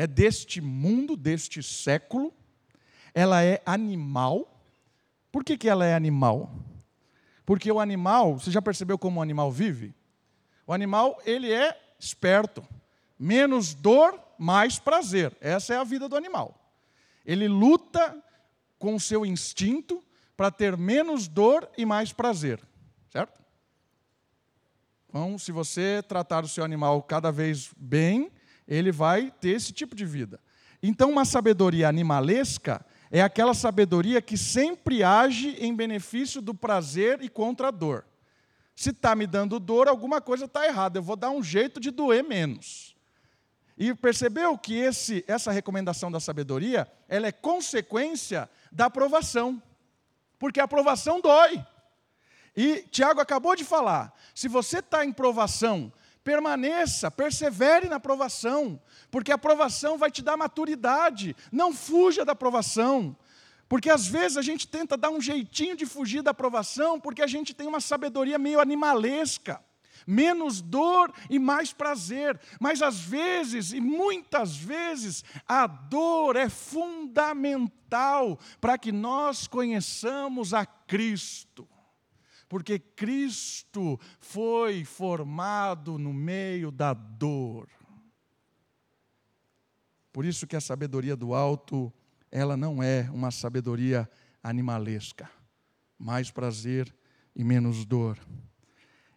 é 0.00 0.06
deste 0.06 0.60
mundo, 0.62 1.14
deste 1.14 1.62
século, 1.62 2.32
ela 3.12 3.42
é 3.42 3.60
animal. 3.66 4.62
Por 5.30 5.44
que, 5.44 5.58
que 5.58 5.68
ela 5.68 5.84
é 5.84 5.94
animal? 5.94 6.54
Porque 7.44 7.70
o 7.70 7.78
animal, 7.78 8.38
você 8.38 8.50
já 8.50 8.62
percebeu 8.62 8.96
como 8.96 9.20
o 9.20 9.22
animal 9.22 9.52
vive? 9.52 9.94
O 10.66 10.72
animal, 10.72 11.20
ele 11.26 11.52
é 11.52 11.78
esperto. 11.98 12.66
Menos 13.18 13.74
dor, 13.74 14.18
mais 14.38 14.78
prazer. 14.78 15.36
Essa 15.38 15.74
é 15.74 15.76
a 15.76 15.84
vida 15.84 16.08
do 16.08 16.16
animal. 16.16 16.58
Ele 17.26 17.46
luta 17.46 18.16
com 18.78 18.94
o 18.94 19.00
seu 19.00 19.26
instinto 19.26 20.02
para 20.40 20.50
ter 20.50 20.74
menos 20.74 21.28
dor 21.28 21.68
e 21.76 21.84
mais 21.84 22.14
prazer. 22.14 22.58
Certo? 23.10 23.42
Então, 25.06 25.36
se 25.36 25.52
você 25.52 26.02
tratar 26.08 26.42
o 26.42 26.48
seu 26.48 26.64
animal 26.64 27.02
cada 27.02 27.30
vez 27.30 27.70
bem, 27.76 28.32
ele 28.66 28.90
vai 28.90 29.30
ter 29.30 29.50
esse 29.50 29.70
tipo 29.70 29.94
de 29.94 30.06
vida. 30.06 30.40
Então, 30.82 31.10
uma 31.10 31.26
sabedoria 31.26 31.90
animalesca 31.90 32.82
é 33.10 33.20
aquela 33.20 33.52
sabedoria 33.52 34.22
que 34.22 34.38
sempre 34.38 35.02
age 35.02 35.58
em 35.60 35.76
benefício 35.76 36.40
do 36.40 36.54
prazer 36.54 37.20
e 37.20 37.28
contra 37.28 37.68
a 37.68 37.70
dor. 37.70 38.06
Se 38.74 38.92
está 38.92 39.14
me 39.14 39.26
dando 39.26 39.60
dor, 39.60 39.88
alguma 39.88 40.22
coisa 40.22 40.46
está 40.46 40.64
errada, 40.64 41.00
eu 41.00 41.02
vou 41.02 41.16
dar 41.16 41.28
um 41.28 41.42
jeito 41.42 41.78
de 41.78 41.90
doer 41.90 42.24
menos. 42.24 42.96
E 43.76 43.94
percebeu 43.94 44.56
que 44.56 44.74
esse, 44.74 45.22
essa 45.28 45.52
recomendação 45.52 46.10
da 46.10 46.18
sabedoria 46.18 46.90
ela 47.10 47.26
é 47.26 47.32
consequência 47.32 48.48
da 48.72 48.86
aprovação, 48.86 49.62
porque 50.40 50.58
a 50.58 50.64
aprovação 50.64 51.20
dói. 51.20 51.64
E 52.56 52.82
Tiago 52.90 53.20
acabou 53.20 53.54
de 53.54 53.62
falar: 53.62 54.12
se 54.34 54.48
você 54.48 54.80
está 54.80 55.04
em 55.04 55.12
provação 55.12 55.92
Permaneça, 56.22 57.10
persevere 57.10 57.88
na 57.88 57.96
aprovação, 57.96 58.80
porque 59.10 59.32
a 59.32 59.36
aprovação 59.36 59.96
vai 59.96 60.10
te 60.10 60.20
dar 60.20 60.36
maturidade. 60.36 61.34
Não 61.50 61.72
fuja 61.72 62.24
da 62.24 62.32
aprovação. 62.32 63.16
Porque 63.66 63.88
às 63.88 64.06
vezes 64.06 64.36
a 64.36 64.42
gente 64.42 64.68
tenta 64.68 64.96
dar 64.96 65.10
um 65.10 65.20
jeitinho 65.20 65.76
de 65.76 65.86
fugir 65.86 66.22
da 66.22 66.32
aprovação, 66.32 67.00
porque 67.00 67.22
a 67.22 67.26
gente 67.26 67.54
tem 67.54 67.66
uma 67.66 67.80
sabedoria 67.80 68.38
meio 68.38 68.60
animalesca. 68.60 69.64
Menos 70.06 70.60
dor 70.60 71.12
e 71.28 71.38
mais 71.38 71.72
prazer. 71.72 72.38
Mas 72.60 72.82
às 72.82 73.00
vezes, 73.00 73.72
e 73.72 73.80
muitas 73.80 74.56
vezes, 74.56 75.24
a 75.46 75.66
dor 75.66 76.36
é 76.36 76.48
fundamental 76.48 78.38
para 78.60 78.78
que 78.78 78.92
nós 78.92 79.46
conheçamos 79.46 80.54
a 80.54 80.64
Cristo 80.64 81.68
porque 82.50 82.80
Cristo 82.80 83.96
foi 84.18 84.84
formado 84.84 85.96
no 85.96 86.12
meio 86.12 86.72
da 86.72 86.92
dor. 86.92 87.68
Por 90.12 90.24
isso 90.24 90.48
que 90.48 90.56
a 90.56 90.60
sabedoria 90.60 91.14
do 91.14 91.32
alto, 91.32 91.92
ela 92.28 92.56
não 92.56 92.82
é 92.82 93.08
uma 93.12 93.30
sabedoria 93.30 94.10
animalesca, 94.42 95.30
mais 95.96 96.32
prazer 96.32 96.92
e 97.36 97.44
menos 97.44 97.84
dor. 97.84 98.18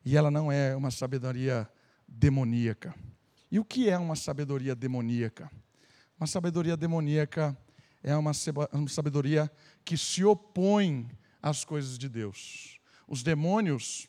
E 0.06 0.18
ela 0.18 0.30
não 0.30 0.52
é 0.52 0.76
uma 0.76 0.92
sabedoria 0.92 1.70
demoníaca. 2.08 2.94
E 3.52 3.60
o 3.60 3.66
que 3.66 3.90
é 3.90 3.98
uma 3.98 4.16
sabedoria 4.16 4.76
demoníaca? 4.76 5.52
Uma 6.20 6.28
sabedoria 6.28 6.76
demoníaca 6.76 7.58
é 8.02 8.16
uma 8.16 8.34
sabedoria 8.34 9.52
que 9.86 9.98
se 9.98 10.24
opõe 10.24 11.10
às 11.42 11.64
coisas 11.64 11.98
de 11.98 12.10
Deus. 12.10 12.80
Os 13.08 13.24
demônios, 13.24 14.08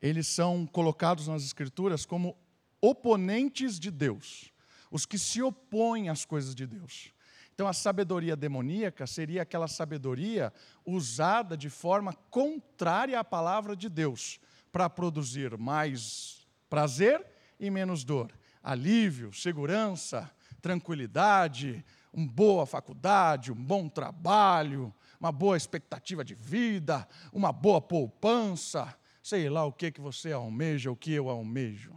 eles 0.00 0.26
são 0.26 0.66
colocados 0.66 1.28
nas 1.28 1.42
Escrituras 1.44 2.06
como 2.06 2.36
oponentes 2.80 3.78
de 3.78 3.90
Deus, 3.90 4.52
os 4.90 5.06
que 5.06 5.18
se 5.18 5.42
opõem 5.42 6.08
às 6.08 6.24
coisas 6.24 6.54
de 6.54 6.66
Deus. 6.66 7.12
Então, 7.54 7.68
a 7.68 7.72
sabedoria 7.72 8.34
demoníaca 8.34 9.06
seria 9.06 9.42
aquela 9.42 9.68
sabedoria 9.68 10.52
usada 10.84 11.56
de 11.56 11.68
forma 11.68 12.14
contrária 12.30 13.20
à 13.20 13.24
palavra 13.24 13.76
de 13.76 13.88
Deus, 13.88 14.40
para 14.72 14.88
produzir 14.88 15.56
mais 15.58 16.46
prazer 16.68 17.24
e 17.60 17.70
menos 17.70 18.02
dor, 18.02 18.32
alívio, 18.62 19.32
segurança, 19.32 20.30
tranquilidade, 20.60 21.84
uma 22.12 22.26
boa 22.26 22.66
faculdade, 22.66 23.52
um 23.52 23.62
bom 23.62 23.88
trabalho, 23.88 24.92
uma 25.20 25.30
boa 25.30 25.56
expectativa 25.56 26.24
de 26.24 26.34
vida, 26.34 27.06
uma 27.32 27.52
boa 27.52 27.80
poupança, 27.80 28.96
sei 29.22 29.48
lá 29.48 29.64
o 29.64 29.72
que, 29.72 29.92
que 29.92 30.00
você 30.00 30.32
almeja, 30.32 30.90
o 30.90 30.96
que 30.96 31.12
eu 31.12 31.28
almejo. 31.28 31.94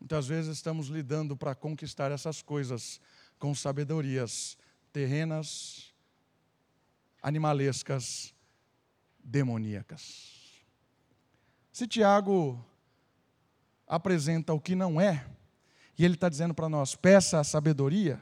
Muitas 0.00 0.26
vezes 0.26 0.56
estamos 0.56 0.88
lidando 0.88 1.36
para 1.36 1.54
conquistar 1.54 2.10
essas 2.10 2.40
coisas 2.40 3.00
com 3.38 3.54
sabedorias 3.54 4.56
terrenas, 4.92 5.92
animalescas, 7.22 8.34
demoníacas. 9.22 10.37
Se 11.78 11.86
Tiago 11.86 12.58
apresenta 13.86 14.52
o 14.52 14.60
que 14.60 14.74
não 14.74 15.00
é, 15.00 15.24
e 15.96 16.04
ele 16.04 16.14
está 16.14 16.28
dizendo 16.28 16.52
para 16.52 16.68
nós: 16.68 16.96
peça 16.96 17.38
a 17.38 17.44
sabedoria, 17.44 18.20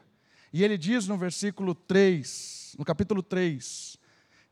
e 0.53 0.63
ele 0.63 0.77
diz 0.77 1.09
no 1.09 1.17
versículo 1.17 1.75
3, 1.75 2.77
no 2.79 2.85
capítulo 2.85 3.23
3, 3.23 3.97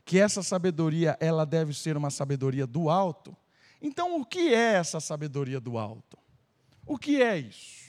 que 0.03 0.17
essa 0.17 0.41
sabedoria 0.41 1.15
ela 1.19 1.45
deve 1.45 1.71
ser 1.71 1.95
uma 1.95 2.09
sabedoria 2.09 2.65
do 2.65 2.89
alto. 2.89 3.37
Então, 3.79 4.19
o 4.19 4.25
que 4.25 4.51
é 4.51 4.73
essa 4.73 4.99
sabedoria 4.99 5.59
do 5.59 5.77
alto? 5.77 6.17
O 6.83 6.97
que 6.97 7.21
é 7.21 7.37
isso? 7.37 7.83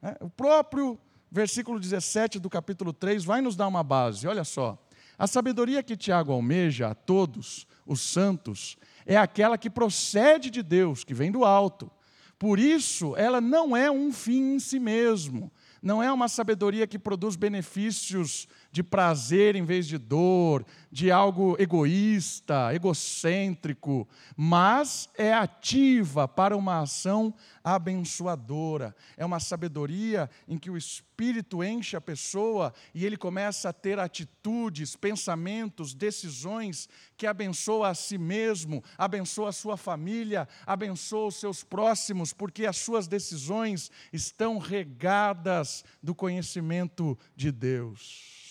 É, 0.00 0.16
o 0.18 0.30
próprio 0.30 0.98
versículo 1.30 1.78
17 1.78 2.38
do 2.38 2.48
capítulo 2.48 2.94
3 2.94 3.22
vai 3.22 3.42
nos 3.42 3.54
dar 3.54 3.68
uma 3.68 3.82
base. 3.82 4.26
Olha 4.26 4.44
só. 4.44 4.82
A 5.18 5.26
sabedoria 5.26 5.82
que 5.82 5.94
Tiago 5.94 6.32
almeja 6.32 6.88
a 6.88 6.94
todos 6.94 7.66
os 7.86 8.00
santos 8.00 8.78
é 9.06 9.16
aquela 9.16 9.58
que 9.58 9.70
procede 9.70 10.50
de 10.50 10.62
Deus, 10.62 11.04
que 11.04 11.14
vem 11.14 11.30
do 11.30 11.44
alto. 11.44 11.90
Por 12.38 12.58
isso, 12.58 13.14
ela 13.16 13.40
não 13.40 13.76
é 13.76 13.90
um 13.90 14.12
fim 14.12 14.54
em 14.54 14.58
si 14.58 14.78
mesmo, 14.78 15.50
não 15.82 16.02
é 16.02 16.12
uma 16.12 16.28
sabedoria 16.28 16.86
que 16.86 16.98
produz 16.98 17.36
benefícios 17.36 18.48
de 18.74 18.82
prazer 18.82 19.54
em 19.54 19.64
vez 19.64 19.86
de 19.86 19.96
dor, 19.96 20.66
de 20.90 21.08
algo 21.08 21.54
egoísta, 21.60 22.74
egocêntrico, 22.74 24.08
mas 24.36 25.08
é 25.16 25.32
ativa 25.32 26.26
para 26.26 26.56
uma 26.56 26.80
ação 26.80 27.32
abençoadora. 27.62 28.92
É 29.16 29.24
uma 29.24 29.38
sabedoria 29.38 30.28
em 30.48 30.58
que 30.58 30.70
o 30.70 30.76
Espírito 30.76 31.62
enche 31.62 31.96
a 31.96 32.00
pessoa 32.00 32.74
e 32.92 33.06
ele 33.06 33.16
começa 33.16 33.68
a 33.68 33.72
ter 33.72 34.00
atitudes, 34.00 34.96
pensamentos, 34.96 35.94
decisões 35.94 36.88
que 37.16 37.28
abençoa 37.28 37.90
a 37.90 37.94
si 37.94 38.18
mesmo, 38.18 38.82
abençoa 38.98 39.50
a 39.50 39.52
sua 39.52 39.76
família, 39.76 40.48
abençoa 40.66 41.28
os 41.28 41.36
seus 41.36 41.62
próximos, 41.62 42.32
porque 42.32 42.66
as 42.66 42.78
suas 42.78 43.06
decisões 43.06 43.88
estão 44.12 44.58
regadas 44.58 45.84
do 46.02 46.12
conhecimento 46.12 47.16
de 47.36 47.52
Deus 47.52 48.42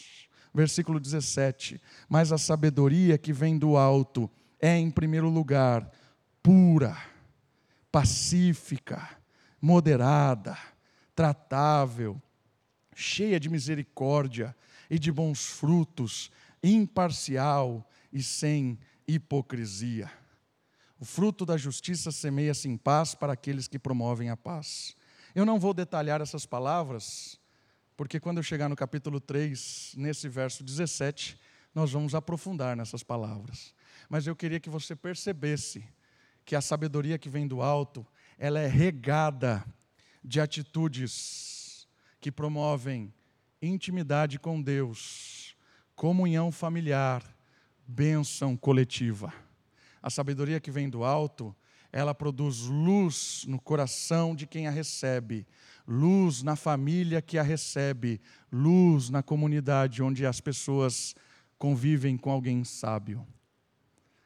versículo 0.54 1.00
17. 1.00 1.82
Mas 2.08 2.32
a 2.32 2.38
sabedoria 2.38 3.18
que 3.18 3.34
vem 3.34 3.58
do 3.58 3.76
alto 3.76 4.30
é, 4.60 4.78
em 4.78 4.90
primeiro 4.90 5.30
lugar, 5.30 5.92
pura, 6.42 6.98
pacífica, 7.92 9.18
moderada, 9.62 10.58
tratável, 11.16 12.22
cheia 12.96 13.40
de 13.40 13.50
misericórdia 13.50 14.56
e 14.90 14.98
de 14.98 15.12
bons 15.12 15.46
frutos, 15.46 16.32
imparcial 16.62 17.88
e 18.12 18.22
sem 18.22 18.80
hipocrisia. 19.08 20.10
O 21.00 21.06
fruto 21.06 21.46
da 21.46 21.58
justiça 21.58 22.12
semeia-se 22.12 22.70
em 22.70 22.78
paz 22.78 23.14
para 23.14 23.34
aqueles 23.34 23.68
que 23.68 23.78
promovem 23.78 24.30
a 24.30 24.38
paz. 24.38 24.96
Eu 25.36 25.46
não 25.46 25.60
vou 25.60 25.74
detalhar 25.74 26.22
essas 26.22 26.46
palavras, 26.46 27.40
porque 28.04 28.20
quando 28.20 28.36
eu 28.36 28.44
chegar 28.44 28.68
no 28.68 28.76
capítulo 28.76 29.18
3, 29.18 29.94
nesse 29.96 30.28
verso 30.28 30.62
17, 30.62 31.40
nós 31.74 31.94
vamos 31.94 32.14
aprofundar 32.14 32.76
nessas 32.76 33.02
palavras. 33.02 33.74
Mas 34.10 34.28
eu 34.28 34.36
queria 34.36 34.60
que 34.60 34.70
você 34.70 34.94
percebesse 34.94 35.88
que 36.44 36.54
a 36.54 36.60
sabedoria 36.60 37.18
que 37.18 37.30
vem 37.30 37.48
do 37.48 37.62
alto, 37.62 38.06
ela 38.38 38.60
é 38.60 38.68
regada 38.68 39.64
de 40.22 40.42
atitudes 40.42 41.88
que 42.20 42.30
promovem 42.30 43.14
intimidade 43.62 44.38
com 44.38 44.62
Deus, 44.62 45.56
comunhão 45.96 46.52
familiar, 46.52 47.24
bênção 47.88 48.58
coletiva. 48.58 49.34
A 50.02 50.10
sabedoria 50.10 50.60
que 50.60 50.72
vem 50.72 50.90
do 50.90 51.06
alto, 51.06 51.56
ela 51.90 52.14
produz 52.14 52.64
luz 52.64 53.46
no 53.48 53.62
coração 53.62 54.36
de 54.36 54.46
quem 54.46 54.68
a 54.68 54.72
recebe, 54.72 55.48
luz 55.88 56.44
na 56.44 56.56
família 56.56 57.22
que 57.22 57.38
a 57.38 57.44
recebe, 57.44 58.22
luz 58.52 59.10
na 59.10 59.22
comunidade 59.22 60.02
onde 60.02 60.26
as 60.26 60.40
pessoas 60.40 61.16
convivem 61.58 62.18
com 62.18 62.32
alguém 62.32 62.64
sábio. 62.64 63.26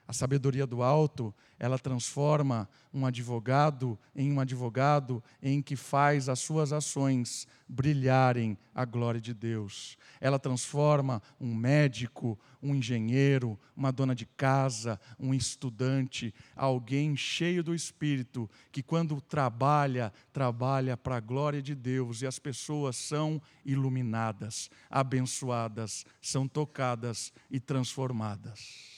A 0.07 0.13
sabedoria 0.13 0.65
do 0.65 0.81
alto, 0.81 1.35
ela 1.59 1.77
transforma 1.77 2.69
um 2.93 3.05
advogado 3.05 3.99
em 4.15 4.31
um 4.31 4.39
advogado 4.39 5.21
em 5.43 5.61
que 5.61 5.75
faz 5.75 6.29
as 6.29 6.39
suas 6.39 6.71
ações 6.71 7.45
brilharem 7.67 8.57
a 8.73 8.85
glória 8.85 9.19
de 9.19 9.33
Deus. 9.33 9.97
Ela 10.21 10.39
transforma 10.39 11.21
um 11.41 11.53
médico, 11.53 12.39
um 12.63 12.73
engenheiro, 12.73 13.59
uma 13.75 13.91
dona 13.91 14.15
de 14.15 14.25
casa, 14.25 14.97
um 15.19 15.33
estudante, 15.33 16.33
alguém 16.55 17.17
cheio 17.17 17.61
do 17.61 17.75
espírito, 17.75 18.49
que 18.71 18.81
quando 18.81 19.19
trabalha, 19.19 20.13
trabalha 20.31 20.95
para 20.95 21.17
a 21.17 21.19
glória 21.19 21.61
de 21.61 21.75
Deus 21.75 22.21
e 22.21 22.27
as 22.27 22.39
pessoas 22.39 22.95
são 22.95 23.41
iluminadas, 23.65 24.69
abençoadas, 24.89 26.05
são 26.21 26.47
tocadas 26.47 27.33
e 27.51 27.59
transformadas. 27.59 28.96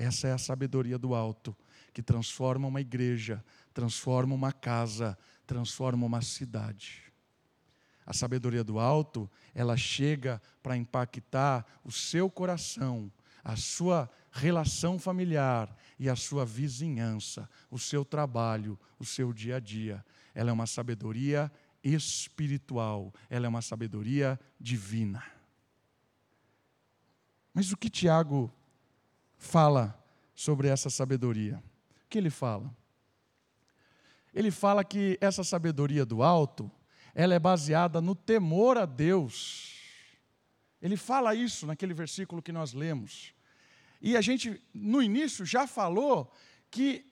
Essa 0.00 0.28
é 0.28 0.32
a 0.32 0.38
sabedoria 0.38 0.96
do 0.96 1.14
alto, 1.14 1.54
que 1.92 2.02
transforma 2.02 2.66
uma 2.66 2.80
igreja, 2.80 3.44
transforma 3.74 4.34
uma 4.34 4.50
casa, 4.50 5.18
transforma 5.46 6.06
uma 6.06 6.22
cidade. 6.22 7.12
A 8.06 8.14
sabedoria 8.14 8.64
do 8.64 8.78
alto, 8.78 9.30
ela 9.54 9.76
chega 9.76 10.40
para 10.62 10.74
impactar 10.74 11.66
o 11.84 11.92
seu 11.92 12.30
coração, 12.30 13.12
a 13.44 13.56
sua 13.56 14.08
relação 14.32 14.98
familiar 14.98 15.76
e 15.98 16.08
a 16.08 16.16
sua 16.16 16.46
vizinhança, 16.46 17.46
o 17.70 17.78
seu 17.78 18.02
trabalho, 18.02 18.80
o 18.98 19.04
seu 19.04 19.34
dia 19.34 19.56
a 19.56 19.60
dia. 19.60 20.02
Ela 20.34 20.48
é 20.48 20.52
uma 20.54 20.66
sabedoria 20.66 21.52
espiritual, 21.84 23.12
ela 23.28 23.44
é 23.44 23.48
uma 23.50 23.60
sabedoria 23.60 24.40
divina. 24.58 25.22
Mas 27.52 27.70
o 27.70 27.76
que 27.76 27.90
Tiago 27.90 28.50
fala 29.40 29.98
sobre 30.34 30.68
essa 30.68 30.90
sabedoria. 30.90 31.56
O 32.04 32.08
que 32.08 32.18
ele 32.18 32.30
fala? 32.30 32.72
Ele 34.32 34.50
fala 34.50 34.84
que 34.84 35.18
essa 35.20 35.42
sabedoria 35.42 36.04
do 36.04 36.22
alto, 36.22 36.70
ela 37.14 37.34
é 37.34 37.38
baseada 37.38 38.00
no 38.00 38.14
temor 38.14 38.78
a 38.78 38.84
Deus. 38.84 39.80
Ele 40.80 40.96
fala 40.96 41.34
isso 41.34 41.66
naquele 41.66 41.94
versículo 41.94 42.42
que 42.42 42.52
nós 42.52 42.72
lemos. 42.74 43.34
E 44.00 44.16
a 44.16 44.20
gente, 44.20 44.62
no 44.72 45.02
início, 45.02 45.44
já 45.44 45.66
falou 45.66 46.32
que 46.70 47.04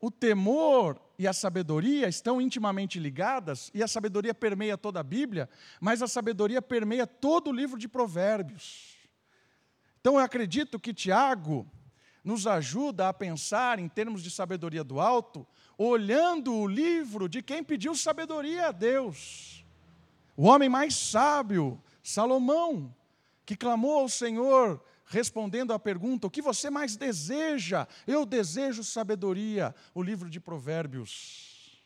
o 0.00 0.10
temor 0.10 1.00
e 1.18 1.26
a 1.26 1.32
sabedoria 1.32 2.08
estão 2.08 2.40
intimamente 2.40 2.98
ligadas, 2.98 3.70
e 3.74 3.82
a 3.82 3.88
sabedoria 3.88 4.34
permeia 4.34 4.78
toda 4.78 5.00
a 5.00 5.04
Bíblia, 5.04 5.48
mas 5.80 6.00
a 6.00 6.08
sabedoria 6.08 6.62
permeia 6.62 7.06
todo 7.06 7.50
o 7.50 7.52
livro 7.52 7.78
de 7.78 7.86
Provérbios. 7.86 8.91
Então 10.02 10.14
eu 10.14 10.18
acredito 10.18 10.80
que 10.80 10.92
Tiago, 10.92 11.64
nos 12.24 12.44
ajuda 12.44 13.08
a 13.08 13.14
pensar 13.14 13.78
em 13.78 13.88
termos 13.88 14.20
de 14.20 14.30
sabedoria 14.30 14.82
do 14.82 15.00
alto, 15.00 15.46
olhando 15.78 16.52
o 16.52 16.66
livro 16.66 17.28
de 17.28 17.40
quem 17.40 17.62
pediu 17.62 17.94
sabedoria 17.94 18.66
a 18.68 18.72
Deus. 18.72 19.64
O 20.36 20.46
homem 20.46 20.68
mais 20.68 20.96
sábio, 20.96 21.80
Salomão, 22.02 22.92
que 23.46 23.56
clamou 23.56 24.00
ao 24.00 24.08
Senhor, 24.08 24.82
respondendo 25.06 25.72
à 25.72 25.78
pergunta: 25.78 26.26
O 26.26 26.30
que 26.30 26.42
você 26.42 26.68
mais 26.68 26.96
deseja? 26.96 27.86
Eu 28.04 28.26
desejo 28.26 28.82
sabedoria. 28.82 29.72
O 29.94 30.02
livro 30.02 30.28
de 30.28 30.40
Provérbios 30.40 31.80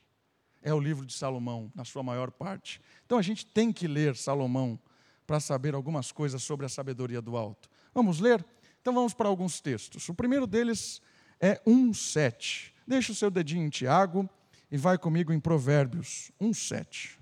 é 0.63 0.73
o 0.73 0.81
livro 0.81 1.05
de 1.05 1.13
Salomão, 1.13 1.71
na 1.75 1.85
sua 1.85 2.03
maior 2.03 2.31
parte. 2.31 2.81
Então 3.05 3.19
a 3.19 3.23
gente 3.23 3.45
tem 3.45 3.71
que 3.71 3.87
ler 3.87 4.17
Salomão 4.17 4.79
para 5.27 5.39
saber 5.39 5.75
algumas 5.75 6.13
coisas 6.13 6.43
sobre 6.43 6.65
a 6.65 6.69
sabedoria 6.69 7.21
do 7.21 7.37
alto. 7.37 7.69
Vamos 7.97 8.21
ler? 8.21 8.45
Então 8.83 8.93
vamos 8.93 9.15
para 9.15 9.27
alguns 9.27 9.59
textos. 9.59 10.07
O 10.11 10.15
primeiro 10.15 10.47
deles 10.47 11.01
é 11.41 11.59
1,7. 11.67 12.71
Deixa 12.87 13.11
o 13.11 13.15
seu 13.15 13.31
dedinho 13.31 13.65
em 13.65 13.71
Tiago 13.71 14.29
e 14.71 14.77
vai 14.77 14.99
comigo 14.99 15.33
em 15.33 15.41
Provérbios 15.41 16.31
1,7. 16.39 17.17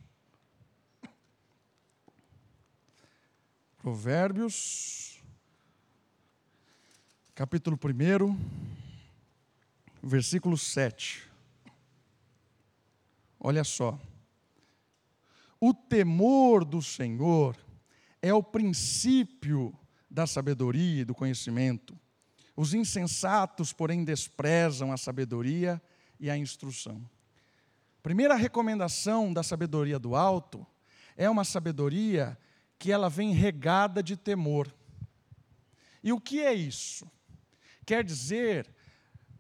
Provérbios, 3.79 5.23
capítulo 7.37 7.79
1, 7.79 8.37
versículo 10.03 10.59
7. 10.59 11.23
Olha 13.39 13.63
só. 13.63 13.97
O 15.61 15.73
temor 15.73 16.65
do 16.65 16.83
Senhor 16.83 17.57
é 18.21 18.35
o 18.35 18.43
princípio 18.43 19.73
da 20.15 20.29
sabedoria 20.29 21.03
e 21.03 21.05
do 21.05 21.13
conhecimento. 21.13 21.99
Os 22.57 22.73
insensatos, 22.73 23.73
porém, 23.73 24.05
desprezam 24.05 24.93
a 24.93 24.97
sabedoria 24.97 25.83
e 26.21 26.31
a 26.31 26.37
instrução. 26.37 27.05
Primeira 28.01 28.37
recomendação 28.37 29.33
da 29.33 29.43
sabedoria 29.43 29.99
do 29.99 30.15
alto 30.15 30.65
é 31.17 31.29
uma 31.29 31.43
sabedoria 31.43 32.39
que 32.79 32.93
ela 32.93 33.11
vem 33.11 33.33
regada 33.33 34.01
de 34.05 34.17
temor. 34.17 34.73
E 36.01 36.13
o 36.13 36.21
que 36.21 36.41
é 36.43 36.55
isso? 36.55 37.11
Quer 37.85 38.05
dizer 38.05 38.73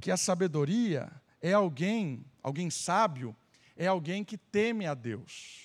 que 0.00 0.10
a 0.10 0.16
sabedoria 0.16 1.08
é 1.40 1.52
alguém, 1.52 2.26
alguém 2.42 2.68
sábio, 2.68 3.37
é 3.76 3.87
alguém 3.87 4.24
que 4.24 4.37
teme 4.37 4.87
a 4.87 4.94
Deus. 4.94 5.60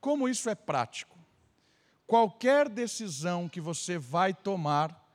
Como 0.00 0.30
isso 0.30 0.48
é 0.48 0.54
prático? 0.54 1.17
Qualquer 2.08 2.70
decisão 2.70 3.50
que 3.50 3.60
você 3.60 3.98
vai 3.98 4.32
tomar, 4.32 5.06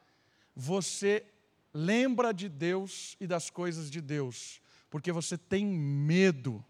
você 0.56 1.26
lembra 1.74 2.32
de 2.32 2.48
Deus 2.48 3.18
e 3.20 3.26
das 3.26 3.50
coisas 3.50 3.90
de 3.90 4.00
Deus, 4.00 4.62
porque 4.92 5.12
você 5.12 5.36
tem 5.36 5.66
medo 5.66 6.64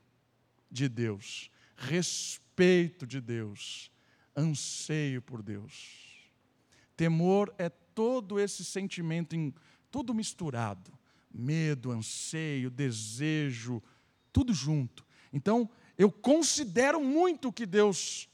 de 0.71 0.87
Deus, 0.87 1.51
respeito 1.75 3.05
de 3.05 3.19
Deus, 3.19 3.91
anseio 4.33 5.21
por 5.21 5.43
Deus. 5.43 6.31
Temor 6.95 7.53
é 7.57 7.67
todo 7.67 8.39
esse 8.39 8.63
sentimento 8.63 9.35
em 9.35 9.53
tudo 9.91 10.13
misturado, 10.13 10.97
medo, 11.33 11.91
anseio, 11.91 12.71
desejo, 12.71 13.83
tudo 14.31 14.53
junto. 14.53 15.05
Então, 15.33 15.69
eu 15.97 16.09
considero 16.09 17.03
muito 17.03 17.49
o 17.49 17.53
que 17.53 17.65
Deus 17.65 18.29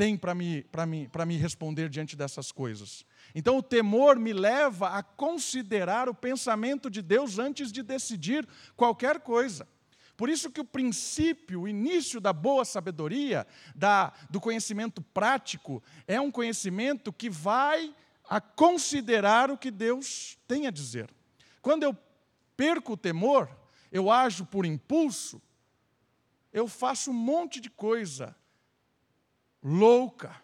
tem 0.00 0.16
para 0.16 0.34
me, 0.34 0.64
me, 0.88 1.10
me 1.26 1.36
responder 1.36 1.90
diante 1.90 2.16
dessas 2.16 2.50
coisas. 2.50 3.04
Então, 3.34 3.58
o 3.58 3.62
temor 3.62 4.18
me 4.18 4.32
leva 4.32 4.96
a 4.96 5.02
considerar 5.02 6.08
o 6.08 6.14
pensamento 6.14 6.88
de 6.88 7.02
Deus 7.02 7.38
antes 7.38 7.70
de 7.70 7.82
decidir 7.82 8.48
qualquer 8.74 9.20
coisa. 9.20 9.68
Por 10.16 10.30
isso 10.30 10.50
que 10.50 10.60
o 10.62 10.64
princípio, 10.64 11.60
o 11.60 11.68
início 11.68 12.18
da 12.18 12.32
boa 12.32 12.64
sabedoria, 12.64 13.46
da, 13.74 14.10
do 14.30 14.40
conhecimento 14.40 15.02
prático, 15.02 15.82
é 16.08 16.18
um 16.18 16.30
conhecimento 16.30 17.12
que 17.12 17.28
vai 17.28 17.94
a 18.26 18.40
considerar 18.40 19.50
o 19.50 19.58
que 19.58 19.70
Deus 19.70 20.38
tem 20.48 20.66
a 20.66 20.70
dizer. 20.70 21.10
Quando 21.60 21.82
eu 21.82 21.94
perco 22.56 22.94
o 22.94 22.96
temor, 22.96 23.54
eu 23.92 24.10
ajo 24.10 24.46
por 24.46 24.64
impulso, 24.64 25.42
eu 26.50 26.66
faço 26.66 27.10
um 27.10 27.14
monte 27.14 27.60
de 27.60 27.68
coisa 27.68 28.34
louca, 29.62 30.34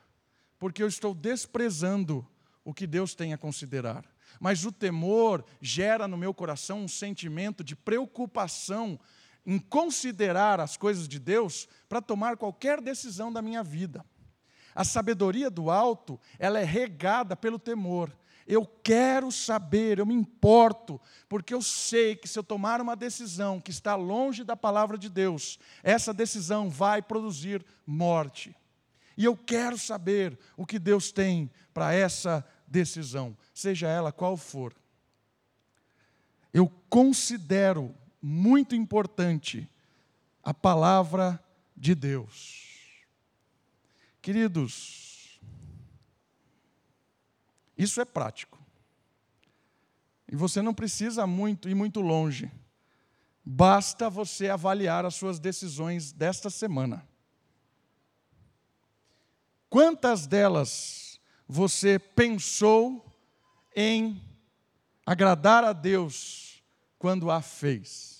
porque 0.58 0.82
eu 0.82 0.88
estou 0.88 1.14
desprezando 1.14 2.26
o 2.64 2.74
que 2.74 2.86
Deus 2.86 3.14
tem 3.14 3.32
a 3.32 3.38
considerar. 3.38 4.04
Mas 4.40 4.64
o 4.64 4.72
temor 4.72 5.44
gera 5.60 6.06
no 6.08 6.16
meu 6.16 6.34
coração 6.34 6.82
um 6.82 6.88
sentimento 6.88 7.62
de 7.64 7.74
preocupação 7.76 8.98
em 9.46 9.58
considerar 9.58 10.60
as 10.60 10.76
coisas 10.76 11.06
de 11.06 11.18
Deus 11.18 11.68
para 11.88 12.02
tomar 12.02 12.36
qualquer 12.36 12.80
decisão 12.80 13.32
da 13.32 13.40
minha 13.40 13.62
vida. 13.62 14.04
A 14.74 14.84
sabedoria 14.84 15.48
do 15.48 15.70
alto, 15.70 16.20
ela 16.38 16.60
é 16.60 16.64
regada 16.64 17.36
pelo 17.36 17.58
temor. 17.58 18.14
Eu 18.46 18.66
quero 18.66 19.32
saber, 19.32 19.98
eu 19.98 20.06
me 20.06 20.14
importo, 20.14 21.00
porque 21.28 21.54
eu 21.54 21.62
sei 21.62 22.14
que 22.14 22.28
se 22.28 22.38
eu 22.38 22.44
tomar 22.44 22.80
uma 22.80 22.94
decisão 22.94 23.60
que 23.60 23.70
está 23.70 23.94
longe 23.96 24.44
da 24.44 24.56
palavra 24.56 24.98
de 24.98 25.08
Deus, 25.08 25.58
essa 25.82 26.12
decisão 26.12 26.68
vai 26.68 27.00
produzir 27.00 27.64
morte. 27.86 28.54
E 29.16 29.24
eu 29.24 29.36
quero 29.36 29.78
saber 29.78 30.38
o 30.56 30.66
que 30.66 30.78
Deus 30.78 31.10
tem 31.10 31.50
para 31.72 31.92
essa 31.92 32.46
decisão, 32.66 33.36
seja 33.54 33.88
ela 33.88 34.12
qual 34.12 34.36
for. 34.36 34.74
Eu 36.52 36.68
considero 36.88 37.94
muito 38.20 38.74
importante 38.74 39.68
a 40.42 40.52
palavra 40.52 41.42
de 41.76 41.94
Deus. 41.94 42.66
Queridos, 44.20 45.40
isso 47.76 48.00
é 48.00 48.04
prático. 48.04 48.58
E 50.28 50.34
você 50.34 50.60
não 50.60 50.74
precisa 50.74 51.26
muito 51.26 51.68
ir 51.68 51.74
muito 51.74 52.00
longe. 52.00 52.50
Basta 53.44 54.10
você 54.10 54.48
avaliar 54.48 55.04
as 55.04 55.14
suas 55.14 55.38
decisões 55.38 56.10
desta 56.10 56.50
semana. 56.50 57.06
Quantas 59.68 60.26
delas 60.26 61.20
você 61.46 61.98
pensou 61.98 63.04
em 63.74 64.22
agradar 65.04 65.64
a 65.64 65.72
Deus 65.72 66.62
quando 66.98 67.30
a 67.30 67.40
fez? 67.40 68.16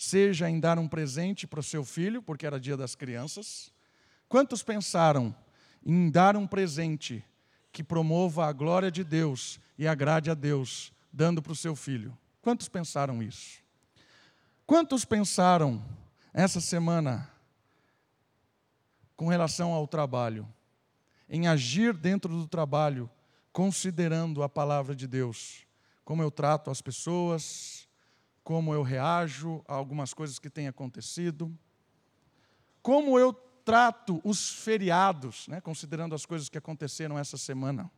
seja 0.00 0.48
em 0.48 0.58
dar 0.58 0.78
um 0.78 0.88
presente 0.88 1.46
para 1.46 1.60
o 1.60 1.62
seu 1.62 1.84
filho, 1.84 2.22
porque 2.22 2.46
era 2.46 2.58
dia 2.58 2.74
das 2.74 2.94
crianças. 2.94 3.70
Quantos 4.30 4.62
pensaram 4.62 5.36
em 5.84 6.10
dar 6.10 6.38
um 6.38 6.46
presente 6.46 7.22
que 7.70 7.84
promova 7.84 8.46
a 8.46 8.52
glória 8.52 8.90
de 8.90 9.04
Deus 9.04 9.60
e 9.76 9.86
agrade 9.86 10.30
a 10.30 10.34
Deus, 10.34 10.90
dando 11.12 11.42
para 11.42 11.52
o 11.52 11.56
seu 11.56 11.76
filho? 11.76 12.16
Quantos 12.40 12.66
pensaram 12.66 13.22
isso? 13.22 13.58
Quantos 14.66 15.04
pensaram 15.04 15.84
essa 16.32 16.62
semana 16.62 17.30
com 19.14 19.28
relação 19.28 19.74
ao 19.74 19.86
trabalho, 19.86 20.48
em 21.30 21.46
agir 21.46 21.94
dentro 21.94 22.28
do 22.36 22.48
trabalho, 22.48 23.08
considerando 23.52 24.42
a 24.42 24.48
palavra 24.48 24.96
de 24.96 25.06
Deus, 25.06 25.64
como 26.04 26.22
eu 26.22 26.30
trato 26.30 26.72
as 26.72 26.82
pessoas, 26.82 27.88
como 28.42 28.74
eu 28.74 28.82
reajo 28.82 29.62
a 29.68 29.74
algumas 29.74 30.12
coisas 30.12 30.40
que 30.40 30.50
têm 30.50 30.66
acontecido, 30.66 31.56
como 32.82 33.16
eu 33.16 33.32
trato 33.64 34.20
os 34.24 34.50
feriados, 34.50 35.46
né, 35.46 35.60
considerando 35.60 36.16
as 36.16 36.26
coisas 36.26 36.48
que 36.48 36.58
aconteceram 36.58 37.16
essa 37.16 37.36
semana. 37.36 37.88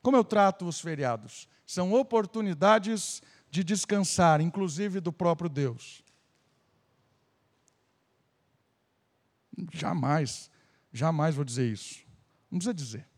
Como 0.00 0.16
eu 0.16 0.24
trato 0.24 0.66
os 0.66 0.80
feriados? 0.80 1.46
São 1.66 1.92
oportunidades 1.92 3.22
de 3.50 3.62
descansar, 3.62 4.40
inclusive 4.40 5.00
do 5.00 5.12
próprio 5.12 5.50
Deus. 5.50 6.02
Jamais, 9.70 10.50
jamais 10.90 11.34
vou 11.34 11.44
dizer 11.44 11.70
isso. 11.70 12.07
Não 12.50 12.58
precisa 12.58 12.74
dizer. 12.74 13.08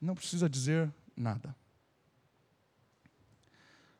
Não 0.00 0.14
precisa 0.14 0.48
dizer 0.48 0.92
nada. 1.16 1.54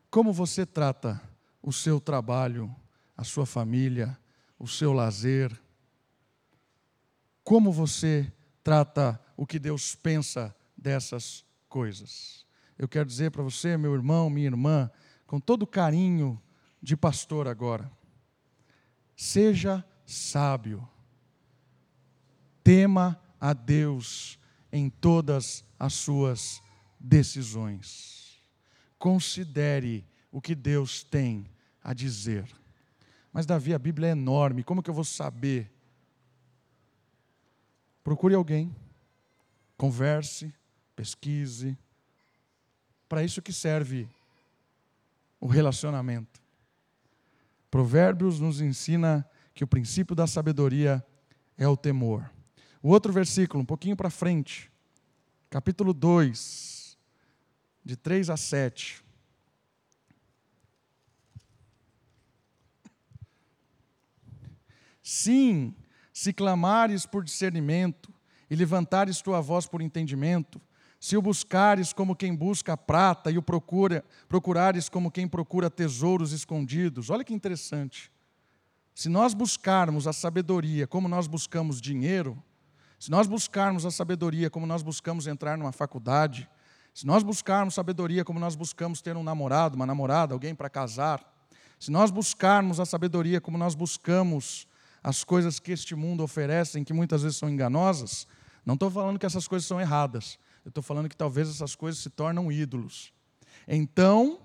Como 0.09 0.33
você 0.33 0.65
trata 0.65 1.21
o 1.61 1.71
seu 1.71 1.99
trabalho, 1.99 2.73
a 3.15 3.23
sua 3.23 3.45
família, 3.45 4.17
o 4.57 4.67
seu 4.67 4.93
lazer? 4.93 5.57
Como 7.43 7.71
você 7.71 8.31
trata 8.63 9.19
o 9.37 9.45
que 9.45 9.59
Deus 9.59 9.95
pensa 9.95 10.55
dessas 10.75 11.45
coisas? 11.69 12.45
Eu 12.77 12.87
quero 12.87 13.05
dizer 13.05 13.31
para 13.31 13.43
você, 13.43 13.77
meu 13.77 13.93
irmão, 13.93 14.29
minha 14.29 14.47
irmã, 14.47 14.89
com 15.27 15.39
todo 15.39 15.67
carinho 15.67 16.41
de 16.81 16.97
pastor 16.97 17.47
agora, 17.47 17.91
seja 19.15 19.85
sábio, 20.05 20.87
tema 22.63 23.21
a 23.41 23.51
Deus 23.51 24.39
em 24.71 24.89
todas 24.89 25.65
as 25.77 25.93
suas 25.93 26.61
decisões 26.97 28.21
considere 29.01 30.05
o 30.31 30.39
que 30.39 30.53
Deus 30.53 31.03
tem 31.03 31.49
a 31.83 31.91
dizer. 31.91 32.47
Mas, 33.33 33.47
Davi, 33.47 33.73
a 33.73 33.79
Bíblia 33.79 34.09
é 34.09 34.11
enorme, 34.11 34.63
como 34.63 34.83
que 34.83 34.91
eu 34.91 34.93
vou 34.93 35.03
saber? 35.03 35.71
Procure 38.03 38.35
alguém, 38.35 38.73
converse, 39.75 40.53
pesquise. 40.95 41.75
Para 43.09 43.23
isso 43.23 43.41
que 43.41 43.51
serve 43.51 44.07
o 45.39 45.47
relacionamento. 45.47 46.39
Provérbios 47.71 48.39
nos 48.39 48.61
ensina 48.61 49.27
que 49.55 49.63
o 49.63 49.67
princípio 49.67 50.15
da 50.15 50.27
sabedoria 50.27 51.03
é 51.57 51.67
o 51.67 51.75
temor. 51.75 52.29
O 52.83 52.89
outro 52.89 53.13
versículo, 53.13 53.61
um 53.61 53.65
pouquinho 53.65 53.95
para 53.95 54.09
frente, 54.09 54.71
capítulo 55.49 55.93
2, 55.93 56.97
de 57.83 57.95
3 57.95 58.29
a 58.31 58.37
7. 58.37 59.03
Sim, 65.03 65.75
se 66.11 66.33
clamares 66.33 67.05
por 67.05 67.23
discernimento 67.23 68.11
e 68.49 68.55
levantares 68.55 69.21
tua 69.21 69.41
voz 69.41 69.67
por 69.67 69.81
entendimento, 69.81 70.59
se 70.99 71.17
o 71.17 71.21
buscares 71.21 71.93
como 71.93 72.15
quem 72.15 72.35
busca 72.35 72.77
prata 72.77 73.31
e 73.31 73.37
o 73.37 73.41
procura, 73.41 74.05
procurares 74.27 74.87
como 74.87 75.11
quem 75.11 75.27
procura 75.27 75.69
tesouros 75.69 76.31
escondidos. 76.31 77.09
Olha 77.09 77.23
que 77.23 77.33
interessante. 77.33 78.11
Se 78.93 79.09
nós 79.09 79.33
buscarmos 79.33 80.05
a 80.05 80.13
sabedoria 80.13 80.85
como 80.85 81.07
nós 81.07 81.27
buscamos 81.27 81.81
dinheiro, 81.81 82.41
se 83.01 83.09
nós 83.09 83.25
buscarmos 83.25 83.83
a 83.83 83.89
sabedoria 83.89 84.47
como 84.47 84.67
nós 84.67 84.83
buscamos 84.83 85.25
entrar 85.25 85.57
numa 85.57 85.71
faculdade, 85.71 86.47
se 86.93 87.03
nós 87.03 87.23
buscarmos 87.23 87.73
sabedoria 87.73 88.23
como 88.23 88.39
nós 88.39 88.55
buscamos 88.55 89.01
ter 89.01 89.17
um 89.17 89.23
namorado, 89.23 89.75
uma 89.75 89.87
namorada, 89.87 90.35
alguém 90.35 90.53
para 90.53 90.69
casar, 90.69 91.19
se 91.79 91.89
nós 91.89 92.11
buscarmos 92.11 92.79
a 92.79 92.85
sabedoria 92.85 93.41
como 93.41 93.57
nós 93.57 93.73
buscamos 93.73 94.67
as 95.01 95.23
coisas 95.23 95.59
que 95.59 95.71
este 95.71 95.95
mundo 95.95 96.21
oferece, 96.21 96.83
que 96.83 96.93
muitas 96.93 97.23
vezes 97.23 97.39
são 97.39 97.49
enganosas, 97.49 98.27
não 98.63 98.75
estou 98.75 98.91
falando 98.91 99.17
que 99.17 99.25
essas 99.25 99.47
coisas 99.47 99.67
são 99.67 99.81
erradas, 99.81 100.37
eu 100.63 100.69
estou 100.69 100.83
falando 100.83 101.09
que 101.09 101.17
talvez 101.17 101.49
essas 101.49 101.73
coisas 101.73 102.03
se 102.03 102.09
tornam 102.11 102.51
ídolos. 102.51 103.11
Então, 103.67 104.39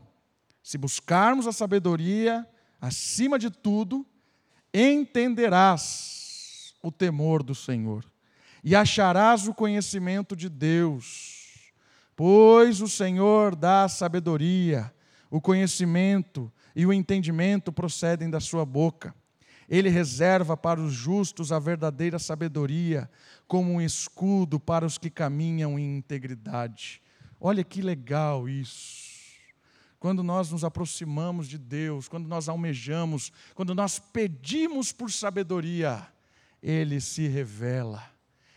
se 0.62 0.78
buscarmos 0.78 1.46
a 1.46 1.52
sabedoria, 1.52 2.48
acima 2.80 3.38
de 3.38 3.50
tudo, 3.50 4.07
entenderás 4.72 6.74
o 6.82 6.90
temor 6.90 7.42
do 7.42 7.54
Senhor 7.54 8.15
e 8.66 8.74
acharás 8.74 9.46
o 9.46 9.54
conhecimento 9.54 10.34
de 10.34 10.48
Deus, 10.48 11.70
pois 12.16 12.80
o 12.80 12.88
Senhor 12.88 13.54
dá 13.54 13.88
sabedoria, 13.88 14.92
o 15.30 15.40
conhecimento 15.40 16.52
e 16.74 16.84
o 16.84 16.92
entendimento 16.92 17.72
procedem 17.72 18.28
da 18.28 18.40
sua 18.40 18.64
boca. 18.64 19.14
Ele 19.68 19.88
reserva 19.88 20.56
para 20.56 20.80
os 20.80 20.92
justos 20.92 21.52
a 21.52 21.60
verdadeira 21.60 22.18
sabedoria, 22.18 23.08
como 23.46 23.70
um 23.70 23.80
escudo 23.80 24.58
para 24.58 24.84
os 24.84 24.98
que 24.98 25.10
caminham 25.10 25.78
em 25.78 25.98
integridade. 25.98 27.00
Olha 27.40 27.62
que 27.62 27.80
legal 27.80 28.48
isso. 28.48 29.06
Quando 30.00 30.24
nós 30.24 30.50
nos 30.50 30.64
aproximamos 30.64 31.46
de 31.46 31.56
Deus, 31.56 32.08
quando 32.08 32.26
nós 32.26 32.48
almejamos, 32.48 33.30
quando 33.54 33.76
nós 33.76 34.00
pedimos 34.00 34.90
por 34.90 35.12
sabedoria, 35.12 36.04
Ele 36.60 37.00
se 37.00 37.28
revela, 37.28 38.15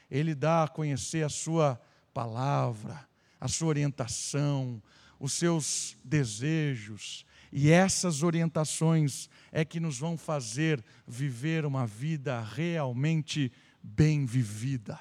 Ele 0.10 0.34
dá 0.34 0.64
a 0.64 0.68
conhecer 0.68 1.24
a 1.24 1.30
Sua 1.30 1.80
palavra, 2.14 3.08
a 3.40 3.48
Sua 3.48 3.68
orientação, 3.70 4.82
os 5.20 5.34
seus 5.34 5.98
desejos, 6.04 7.26
e 7.52 7.72
essas 7.72 8.22
orientações 8.24 9.30
é 9.52 9.66
que 9.66 9.80
nos 9.80 9.98
vão 9.98 10.18
fazer 10.18 10.84
viver 11.08 11.66
uma 11.66 11.86
vida 11.86 12.40
realmente 12.42 13.52
bem 13.82 14.26
vivida. 14.26 15.00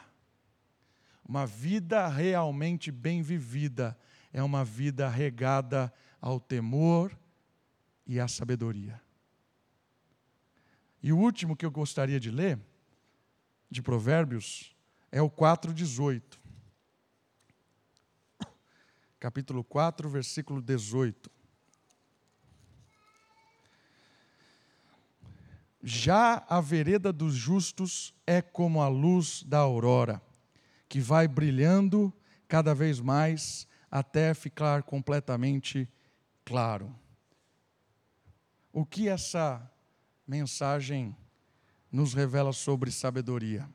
Uma 1.26 1.46
vida 1.46 2.08
realmente 2.08 2.90
bem 2.90 3.20
vivida 3.20 3.96
é 4.32 4.42
uma 4.42 4.64
vida 4.64 5.08
regada 5.08 5.92
ao 6.20 6.40
temor 6.40 7.16
e 8.06 8.18
à 8.18 8.26
sabedoria. 8.26 9.00
E 11.02 11.12
o 11.12 11.18
último 11.18 11.54
que 11.54 11.66
eu 11.66 11.70
gostaria 11.70 12.18
de 12.18 12.30
ler, 12.30 12.58
de 13.70 13.82
Provérbios, 13.82 14.74
é 15.10 15.22
o 15.22 15.30
4,18. 15.30 16.38
Capítulo 19.18 19.64
4, 19.64 20.08
versículo 20.08 20.62
18. 20.62 21.30
Já 25.82 26.44
a 26.48 26.60
vereda 26.60 27.12
dos 27.12 27.34
justos 27.34 28.14
é 28.26 28.42
como 28.42 28.82
a 28.82 28.88
luz 28.88 29.42
da 29.44 29.58
aurora, 29.58 30.20
que 30.88 31.00
vai 31.00 31.26
brilhando 31.26 32.12
cada 32.46 32.74
vez 32.74 33.00
mais 33.00 33.66
até 33.90 34.34
ficar 34.34 34.82
completamente 34.82 35.88
claro. 36.44 36.94
O 38.72 38.84
que 38.84 39.08
essa 39.08 39.70
mensagem 40.26 41.16
nos 41.90 42.12
revela 42.12 42.52
sobre 42.52 42.90
sabedoria? 42.90 43.68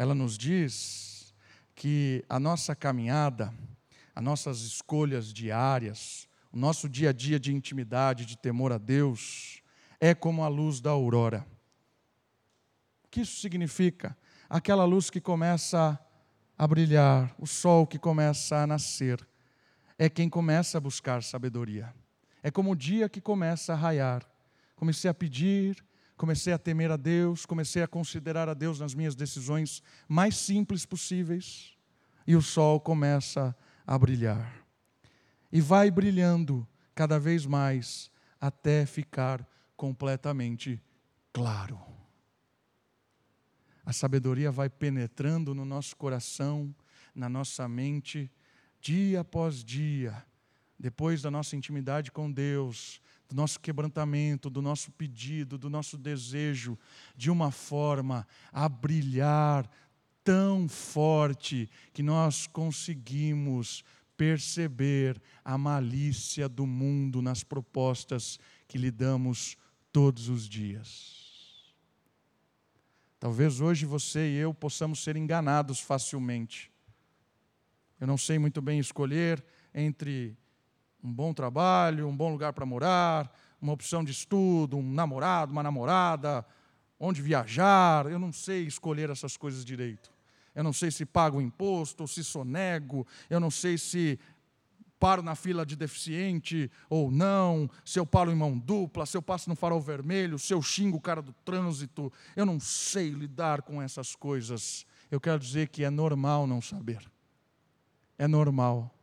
Ela 0.00 0.14
nos 0.14 0.38
diz 0.38 1.34
que 1.74 2.24
a 2.26 2.40
nossa 2.40 2.74
caminhada, 2.74 3.52
as 4.14 4.24
nossas 4.24 4.62
escolhas 4.62 5.30
diárias, 5.30 6.26
o 6.50 6.56
nosso 6.56 6.88
dia 6.88 7.10
a 7.10 7.12
dia 7.12 7.38
de 7.38 7.52
intimidade, 7.52 8.24
de 8.24 8.34
temor 8.34 8.72
a 8.72 8.78
Deus, 8.78 9.60
é 10.00 10.14
como 10.14 10.42
a 10.42 10.48
luz 10.48 10.80
da 10.80 10.88
aurora. 10.88 11.46
O 13.04 13.08
que 13.10 13.20
isso 13.20 13.42
significa? 13.42 14.16
Aquela 14.48 14.86
luz 14.86 15.10
que 15.10 15.20
começa 15.20 16.00
a 16.56 16.66
brilhar, 16.66 17.34
o 17.38 17.46
sol 17.46 17.86
que 17.86 17.98
começa 17.98 18.56
a 18.56 18.66
nascer, 18.66 19.20
é 19.98 20.08
quem 20.08 20.30
começa 20.30 20.78
a 20.78 20.80
buscar 20.80 21.22
sabedoria. 21.22 21.94
É 22.42 22.50
como 22.50 22.70
o 22.70 22.74
dia 22.74 23.06
que 23.06 23.20
começa 23.20 23.74
a 23.74 23.76
raiar. 23.76 24.26
Comecei 24.74 25.10
a 25.10 25.14
pedir, 25.14 25.84
comecei 26.20 26.52
a 26.52 26.58
temer 26.58 26.90
a 26.90 26.98
Deus, 26.98 27.46
comecei 27.46 27.82
a 27.82 27.88
considerar 27.88 28.46
a 28.46 28.52
Deus 28.52 28.78
nas 28.78 28.94
minhas 28.94 29.14
decisões 29.14 29.82
mais 30.06 30.36
simples 30.36 30.84
possíveis, 30.84 31.72
e 32.26 32.36
o 32.36 32.42
sol 32.42 32.78
começa 32.78 33.56
a 33.86 33.98
brilhar. 33.98 34.66
E 35.50 35.62
vai 35.62 35.90
brilhando 35.90 36.68
cada 36.94 37.18
vez 37.18 37.46
mais 37.46 38.10
até 38.38 38.84
ficar 38.84 39.48
completamente 39.74 40.78
claro. 41.32 41.80
A 43.82 43.92
sabedoria 43.94 44.52
vai 44.52 44.68
penetrando 44.68 45.54
no 45.54 45.64
nosso 45.64 45.96
coração, 45.96 46.74
na 47.14 47.30
nossa 47.30 47.66
mente, 47.66 48.30
dia 48.78 49.20
após 49.20 49.64
dia, 49.64 50.22
depois 50.78 51.22
da 51.22 51.30
nossa 51.30 51.56
intimidade 51.56 52.12
com 52.12 52.30
Deus, 52.30 53.00
do 53.30 53.36
nosso 53.36 53.60
quebrantamento, 53.60 54.50
do 54.50 54.60
nosso 54.60 54.90
pedido, 54.90 55.56
do 55.56 55.70
nosso 55.70 55.96
desejo, 55.96 56.76
de 57.16 57.30
uma 57.30 57.52
forma 57.52 58.26
a 58.52 58.68
brilhar 58.68 59.70
tão 60.24 60.68
forte 60.68 61.70
que 61.92 62.02
nós 62.02 62.48
conseguimos 62.48 63.84
perceber 64.16 65.22
a 65.44 65.56
malícia 65.56 66.48
do 66.48 66.66
mundo 66.66 67.22
nas 67.22 67.44
propostas 67.44 68.38
que 68.66 68.76
lhe 68.76 68.90
damos 68.90 69.56
todos 69.92 70.28
os 70.28 70.48
dias. 70.48 71.72
Talvez 73.20 73.60
hoje 73.60 73.86
você 73.86 74.28
e 74.28 74.36
eu 74.36 74.52
possamos 74.52 75.04
ser 75.04 75.16
enganados 75.16 75.78
facilmente. 75.78 76.70
Eu 78.00 78.08
não 78.08 78.18
sei 78.18 78.40
muito 78.40 78.60
bem 78.60 78.80
escolher 78.80 79.44
entre 79.72 80.36
um 81.02 81.12
bom 81.12 81.32
trabalho, 81.32 82.08
um 82.08 82.16
bom 82.16 82.30
lugar 82.30 82.52
para 82.52 82.66
morar, 82.66 83.32
uma 83.60 83.72
opção 83.72 84.04
de 84.04 84.12
estudo, 84.12 84.76
um 84.76 84.92
namorado, 84.92 85.52
uma 85.52 85.62
namorada, 85.62 86.44
onde 86.98 87.22
viajar. 87.22 88.06
Eu 88.06 88.18
não 88.18 88.32
sei 88.32 88.66
escolher 88.66 89.10
essas 89.10 89.36
coisas 89.36 89.64
direito. 89.64 90.10
Eu 90.54 90.64
não 90.64 90.72
sei 90.72 90.90
se 90.90 91.06
pago 91.06 91.40
imposto 91.40 92.02
ou 92.02 92.06
se 92.06 92.22
sonego. 92.24 93.06
Eu 93.28 93.40
não 93.40 93.50
sei 93.50 93.78
se 93.78 94.18
paro 95.00 95.22
na 95.22 95.34
fila 95.34 95.64
de 95.64 95.74
deficiente 95.74 96.70
ou 96.90 97.10
não, 97.10 97.70
se 97.82 97.98
eu 97.98 98.04
paro 98.04 98.30
em 98.30 98.34
mão 98.34 98.58
dupla, 98.58 99.06
se 99.06 99.16
eu 99.16 99.22
passo 99.22 99.48
no 99.48 99.56
farol 99.56 99.80
vermelho, 99.80 100.38
se 100.38 100.52
eu 100.52 100.60
xingo 100.60 100.98
o 100.98 101.00
cara 101.00 101.22
do 101.22 101.32
trânsito. 101.32 102.12
Eu 102.36 102.44
não 102.44 102.60
sei 102.60 103.08
lidar 103.08 103.62
com 103.62 103.80
essas 103.80 104.14
coisas. 104.14 104.84
Eu 105.10 105.18
quero 105.18 105.38
dizer 105.38 105.68
que 105.68 105.82
é 105.82 105.90
normal 105.90 106.46
não 106.46 106.60
saber. 106.60 107.10
É 108.18 108.28
normal. 108.28 108.94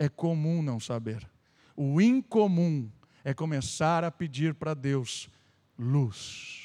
É 0.00 0.08
comum 0.08 0.62
não 0.62 0.80
saber. 0.80 1.30
O 1.76 2.00
incomum 2.00 2.90
é 3.22 3.34
começar 3.34 4.02
a 4.02 4.10
pedir 4.10 4.54
para 4.54 4.72
Deus 4.72 5.28
luz. 5.78 6.58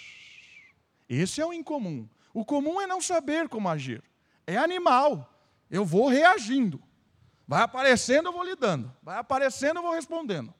Esse 1.09 1.41
é 1.41 1.45
o 1.45 1.51
incomum. 1.51 2.07
O 2.33 2.45
comum 2.45 2.79
é 2.79 2.87
não 2.87 3.01
saber 3.01 3.49
como 3.49 3.67
agir. 3.67 4.01
É 4.47 4.55
animal. 4.55 5.37
Eu 5.69 5.83
vou 5.83 6.07
reagindo. 6.07 6.81
Vai 7.45 7.61
aparecendo, 7.61 8.29
eu 8.29 8.31
vou 8.31 8.41
lhe 8.41 8.55
dando. 8.55 8.89
Vai 9.03 9.17
aparecendo, 9.17 9.79
eu 9.79 9.83
vou 9.83 9.93
respondendo. 9.93 10.53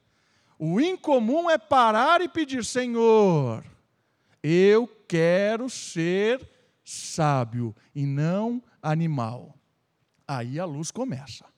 O 0.60 0.82
incomum 0.82 1.50
é 1.50 1.58
parar 1.58 2.20
e 2.20 2.28
pedir: 2.28 2.66
Senhor, 2.66 3.64
eu 4.44 4.86
quero 5.08 5.70
ser 5.70 6.46
sábio 6.84 7.74
e 7.96 8.06
não 8.06 8.62
animal. 8.82 9.58
Aí 10.28 10.60
a 10.60 10.66
luz 10.66 10.92
começa. 10.92 11.55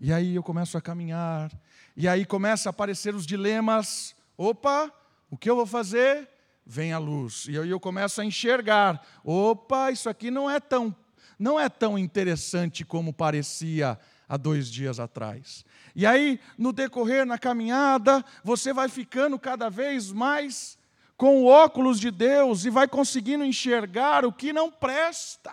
E 0.00 0.12
aí 0.12 0.34
eu 0.34 0.42
começo 0.42 0.78
a 0.78 0.80
caminhar. 0.80 1.52
E 1.96 2.08
aí 2.08 2.24
começa 2.24 2.68
a 2.68 2.70
aparecer 2.70 3.14
os 3.14 3.26
dilemas. 3.26 4.14
Opa, 4.36 4.90
o 5.30 5.36
que 5.36 5.50
eu 5.50 5.56
vou 5.56 5.66
fazer? 5.66 6.28
vem 6.70 6.92
a 6.92 6.98
luz. 6.98 7.46
E 7.48 7.58
aí 7.58 7.68
eu 7.68 7.80
começo 7.80 8.20
a 8.20 8.24
enxergar. 8.24 9.04
Opa, 9.24 9.90
isso 9.90 10.08
aqui 10.08 10.30
não 10.30 10.48
é 10.48 10.60
tão, 10.60 10.94
não 11.36 11.58
é 11.58 11.68
tão 11.68 11.98
interessante 11.98 12.84
como 12.84 13.12
parecia 13.12 13.98
há 14.28 14.36
dois 14.36 14.70
dias 14.70 15.00
atrás. 15.00 15.64
E 15.96 16.06
aí, 16.06 16.38
no 16.56 16.72
decorrer, 16.72 17.26
na 17.26 17.36
caminhada, 17.36 18.24
você 18.44 18.72
vai 18.72 18.88
ficando 18.88 19.36
cada 19.36 19.68
vez 19.68 20.12
mais 20.12 20.78
com 21.16 21.42
o 21.42 21.46
óculos 21.46 21.98
de 21.98 22.10
Deus 22.12 22.64
e 22.64 22.70
vai 22.70 22.86
conseguindo 22.86 23.44
enxergar 23.44 24.24
o 24.24 24.32
que 24.32 24.52
não 24.52 24.70
presta. 24.70 25.52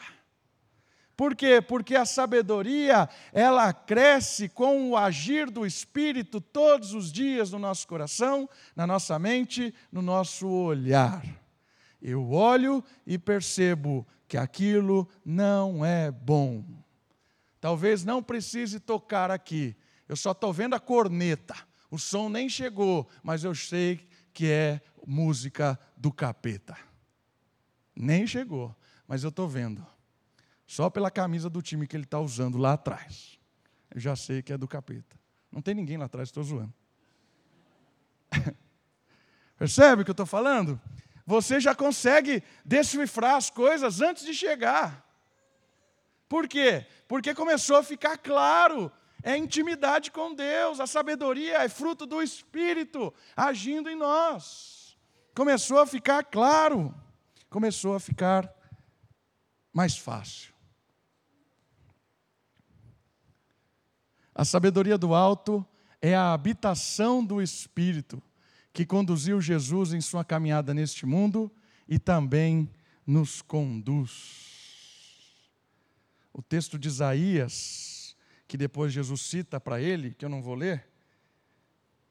Por 1.18 1.36
quê? 1.36 1.60
Porque 1.60 1.96
a 1.96 2.06
sabedoria, 2.06 3.10
ela 3.34 3.74
cresce 3.74 4.48
com 4.48 4.92
o 4.92 4.96
agir 4.96 5.50
do 5.50 5.66
Espírito 5.66 6.40
todos 6.40 6.94
os 6.94 7.12
dias 7.12 7.50
no 7.50 7.58
nosso 7.58 7.88
coração, 7.88 8.48
na 8.76 8.86
nossa 8.86 9.18
mente, 9.18 9.74
no 9.92 10.04
nosso 10.04 10.48
olhar. 10.48 11.26
Eu 12.00 12.30
olho 12.30 12.84
e 13.06 13.18
percebo 13.18 14.06
que 14.28 14.38
aquilo 14.38 15.10
não 15.26 15.84
é 15.84 16.12
bom. 16.12 16.64
Talvez 17.60 18.06
não 18.06 18.22
precise 18.22 18.80
tocar 18.80 19.32
aqui. 19.32 19.76
Eu 20.08 20.16
só 20.16 20.34
estou 20.34 20.54
vendo 20.54 20.76
a 20.76 20.80
corneta. 20.80 21.56
O 21.90 21.98
som 21.98 22.30
nem 22.30 22.48
chegou, 22.48 23.10
mas 23.24 23.44
eu 23.44 23.56
sei 23.56 24.08
que 24.32 24.52
é 24.52 24.82
música 25.04 25.80
do 25.98 26.12
capeta. 26.12 26.78
Nem 27.96 28.28
chegou, 28.28 28.76
mas 29.08 29.24
eu 29.24 29.30
estou 29.30 29.48
vendo. 29.48 29.84
Só 30.68 30.90
pela 30.90 31.10
camisa 31.10 31.50
do 31.50 31.62
time 31.62 31.88
que 31.88 31.96
ele 31.96 32.04
está 32.04 32.20
usando 32.20 32.58
lá 32.58 32.74
atrás. 32.74 33.40
Eu 33.90 34.02
já 34.02 34.16
sei 34.16 34.42
que 34.42 34.52
é 34.52 34.58
do 34.58 34.68
capeta. 34.68 35.18
Não 35.50 35.62
tem 35.62 35.74
ninguém 35.74 35.98
lá 35.98 36.06
atrás, 36.06 36.28
estou 36.28 36.44
zoando. 36.44 36.74
Percebe 39.58 40.02
o 40.02 40.06
que 40.06 40.12
eu 40.12 40.14
estou 40.14 40.26
falando? 40.26 40.80
Você 41.26 41.60
já 41.60 41.74
consegue 41.74 42.44
decifrar 42.66 43.36
as 43.36 43.50
coisas 43.50 44.02
antes 44.02 44.26
de 44.26 44.34
chegar. 44.34 45.06
Por 46.28 46.48
quê? 46.48 46.86
Porque 47.08 47.34
começou 47.34 47.78
a 47.78 47.84
ficar 47.84 48.18
claro. 48.18 48.92
É 49.24 49.36
intimidade 49.36 50.12
com 50.12 50.34
Deus, 50.34 50.80
a 50.80 50.88
sabedoria 50.88 51.64
é 51.64 51.68
fruto 51.68 52.06
do 52.06 52.22
Espírito 52.22 53.14
agindo 53.36 53.90
em 53.90 53.96
nós. 53.96 54.98
Começou 55.34 55.80
a 55.80 55.88
ficar 55.88 56.24
claro, 56.24 56.94
começou 57.50 57.96
a 57.96 58.00
ficar 58.00 58.50
mais 59.74 59.98
fácil. 59.98 60.57
A 64.38 64.46
sabedoria 64.46 65.00
do 65.00 65.16
alto 65.16 65.66
é 66.00 66.14
a 66.14 66.32
habitação 66.32 67.26
do 67.26 67.42
Espírito 67.42 68.22
que 68.72 68.86
conduziu 68.86 69.42
Jesus 69.42 69.94
em 69.94 70.00
sua 70.00 70.24
caminhada 70.24 70.76
neste 70.76 71.08
mundo 71.08 71.52
e 71.90 71.98
também 71.98 72.70
nos 73.04 73.42
conduz. 73.42 74.46
O 76.32 76.44
texto 76.44 76.78
de 76.78 76.88
Isaías, 76.88 78.16
que 78.48 78.56
depois 78.56 78.94
Jesus 78.94 79.22
cita 79.22 79.60
para 79.60 79.82
ele, 79.82 80.14
que 80.14 80.24
eu 80.24 80.30
não 80.30 80.44
vou 80.44 80.54
ler, 80.54 80.88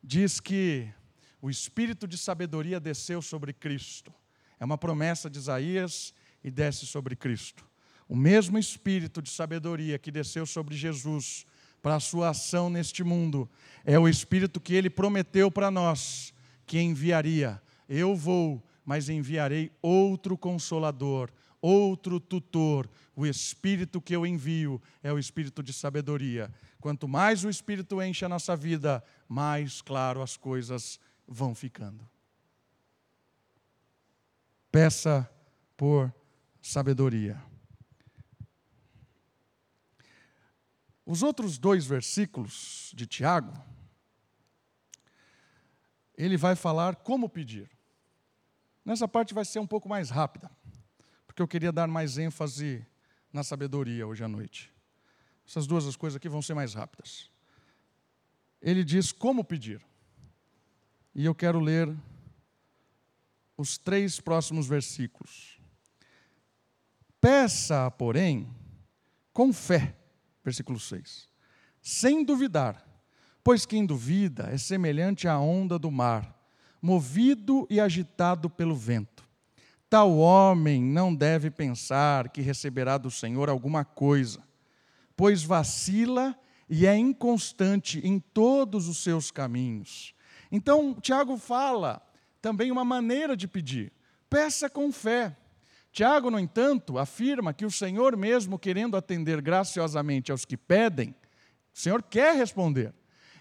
diz 0.03 0.41
que 0.41 0.93
o 1.41 1.49
espírito 1.49 2.09
de 2.09 2.18
sabedoria 2.18 2.81
desceu 2.81 3.22
sobre 3.22 3.53
Cristo. 3.53 4.12
É 4.59 4.64
uma 4.64 4.77
promessa 4.77 5.31
de 5.31 5.39
Isaías 5.39 6.12
e 6.43 6.51
desce 6.51 6.87
sobre 6.87 7.14
Cristo. 7.14 7.64
O 8.09 8.16
mesmo 8.16 8.59
espírito 8.59 9.22
de 9.22 9.31
sabedoria 9.31 9.97
que 9.97 10.11
desceu 10.11 10.45
sobre 10.45 10.74
Jesus 10.74 11.47
para 11.87 11.95
a 11.95 12.01
sua 12.01 12.30
ação 12.30 12.68
neste 12.68 13.05
mundo. 13.05 13.49
É 13.84 13.97
o 13.97 14.09
Espírito 14.09 14.59
que 14.59 14.74
ele 14.74 14.91
prometeu 14.91 15.53
para 15.53 15.70
nós 15.70 16.34
que 16.66 16.80
enviaria. 16.80 17.62
Eu 17.89 18.16
vou, 18.16 18.61
mas 18.84 19.09
enviarei 19.09 19.70
outro 19.80 20.37
consolador, 20.37 21.30
outro 21.62 22.18
tutor. 22.18 22.91
O 23.14 23.24
Espírito 23.24 24.01
que 24.01 24.16
eu 24.16 24.26
envio 24.26 24.82
é 25.01 25.12
o 25.12 25.18
Espírito 25.18 25.62
de 25.62 25.72
sabedoria. 25.72 26.53
Quanto 26.80 27.07
mais 27.07 27.45
o 27.45 27.49
Espírito 27.49 28.03
enche 28.03 28.24
a 28.24 28.28
nossa 28.28 28.57
vida, 28.57 29.01
mais 29.28 29.80
claro 29.80 30.20
as 30.20 30.37
coisas 30.37 30.99
vão 31.24 31.55
ficando. 31.55 32.05
Peça 34.72 35.30
por 35.76 36.12
sabedoria. 36.61 37.41
Os 41.07 41.23
outros 41.23 41.57
dois 41.57 41.87
versículos 41.87 42.91
de 42.93 43.07
Tiago, 43.07 43.53
ele 46.19 46.37
vai 46.37 46.57
falar 46.57 46.97
como 46.97 47.29
pedir. 47.29 47.71
Nessa 48.85 49.07
parte 49.07 49.33
vai 49.33 49.45
ser 49.45 49.61
um 49.61 49.67
pouco 49.67 49.89
mais 49.89 50.11
rápida, 50.11 50.51
porque 51.25 51.41
eu 51.41 51.47
queria 51.47 51.71
dar 51.71 51.87
mais 51.87 52.19
ênfase 52.19 52.85
na 53.33 53.45
sabedoria 53.45 54.05
hoje 54.05 54.25
à 54.25 54.29
noite. 54.29 54.75
Essas 55.47 55.65
duas 55.65 55.95
coisas 55.95 56.17
aqui 56.17 56.29
vão 56.29 56.43
ser 56.43 56.55
mais 56.55 56.75
rápidas. 56.75 57.31
Ele 58.61 58.83
diz 58.83 59.13
como 59.13 59.45
pedir. 59.45 59.81
E 61.15 61.25
eu 61.25 61.37
quero 61.37 61.61
ler 61.61 61.97
os 63.57 63.79
três 63.79 64.21
próximos 64.21 64.67
versículos. 64.67 65.61
Peça, 67.21 67.89
porém, 67.93 68.53
com 69.33 69.53
fé 69.53 69.97
versículo 70.47 70.78
6. 70.78 71.28
Sem 71.82 72.24
duvidar, 72.24 72.80
pois 73.42 73.66
quem 73.66 73.84
duvida 73.84 74.49
é 74.53 74.57
semelhante 74.57 75.26
à 75.26 75.40
onda 75.40 75.76
do 75.76 75.90
mar, 75.90 76.40
movido 76.80 77.66
e 77.68 77.80
agitado 77.80 78.49
pelo 78.49 78.76
vento. 78.76 79.24
Tal 79.90 80.16
homem 80.16 80.80
não 80.80 81.12
deve 81.12 81.51
pensar 81.51 82.28
que 82.28 82.40
receberá 82.40 82.97
do 82.97 83.11
Senhor 83.11 83.51
alguma 83.51 83.84
coisa, 83.84 84.40
pois 85.16 85.42
vacila 85.42 86.38
e 86.68 86.86
é 86.86 86.97
inconstante 86.97 88.01
em 88.07 88.20
todos 88.20 88.86
os 88.86 88.99
seus 88.99 89.32
caminhos. 89.32 90.14
Então, 90.51 90.94
Tiago 91.01 91.36
fala 91.36 92.01
também 92.40 92.70
uma 92.70 92.84
maneira 92.84 93.36
de 93.36 93.49
pedir: 93.49 93.92
peça 94.30 94.70
com 94.70 94.92
fé. 94.92 95.36
Tiago, 95.97 96.30
no 96.30 96.38
entanto, 96.38 96.99
afirma 96.99 97.55
que 97.55 97.64
o 97.64 97.70
Senhor, 97.70 98.18
mesmo 98.18 98.59
querendo 98.59 98.99
atender 98.99 99.40
graciosamente 99.40 100.30
aos 100.30 100.44
que 100.44 100.55
pedem, 100.55 101.14
o 101.74 101.78
Senhor 101.78 102.03
quer 102.03 102.36
responder. 102.36 102.92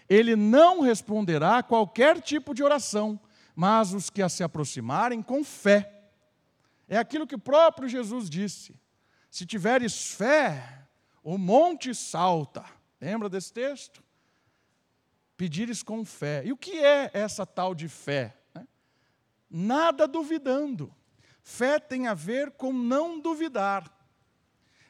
Ele 0.08 0.34
não 0.34 0.80
responderá 0.80 1.58
a 1.58 1.62
qualquer 1.62 2.18
tipo 2.18 2.54
de 2.54 2.64
oração, 2.64 3.20
mas 3.54 3.92
os 3.92 4.08
que 4.08 4.22
a 4.22 4.28
se 4.30 4.42
aproximarem 4.42 5.20
com 5.20 5.44
fé. 5.44 6.08
É 6.88 6.96
aquilo 6.96 7.26
que 7.26 7.34
o 7.34 7.38
próprio 7.38 7.90
Jesus 7.90 8.30
disse: 8.30 8.74
se 9.30 9.44
tiveres 9.44 10.12
fé, 10.12 10.86
o 11.22 11.36
monte 11.36 11.94
salta. 11.94 12.64
Lembra 12.98 13.28
desse 13.28 13.52
texto? 13.52 14.02
Pedires 15.36 15.82
com 15.82 16.06
fé. 16.06 16.40
E 16.42 16.52
o 16.52 16.56
que 16.56 16.78
é 16.78 17.10
essa 17.12 17.44
tal 17.44 17.74
de 17.74 17.86
fé? 17.86 18.34
Nada 19.50 20.08
duvidando. 20.08 20.95
Fé 21.48 21.78
tem 21.78 22.08
a 22.08 22.12
ver 22.12 22.50
com 22.50 22.72
não 22.72 23.20
duvidar. 23.20 23.88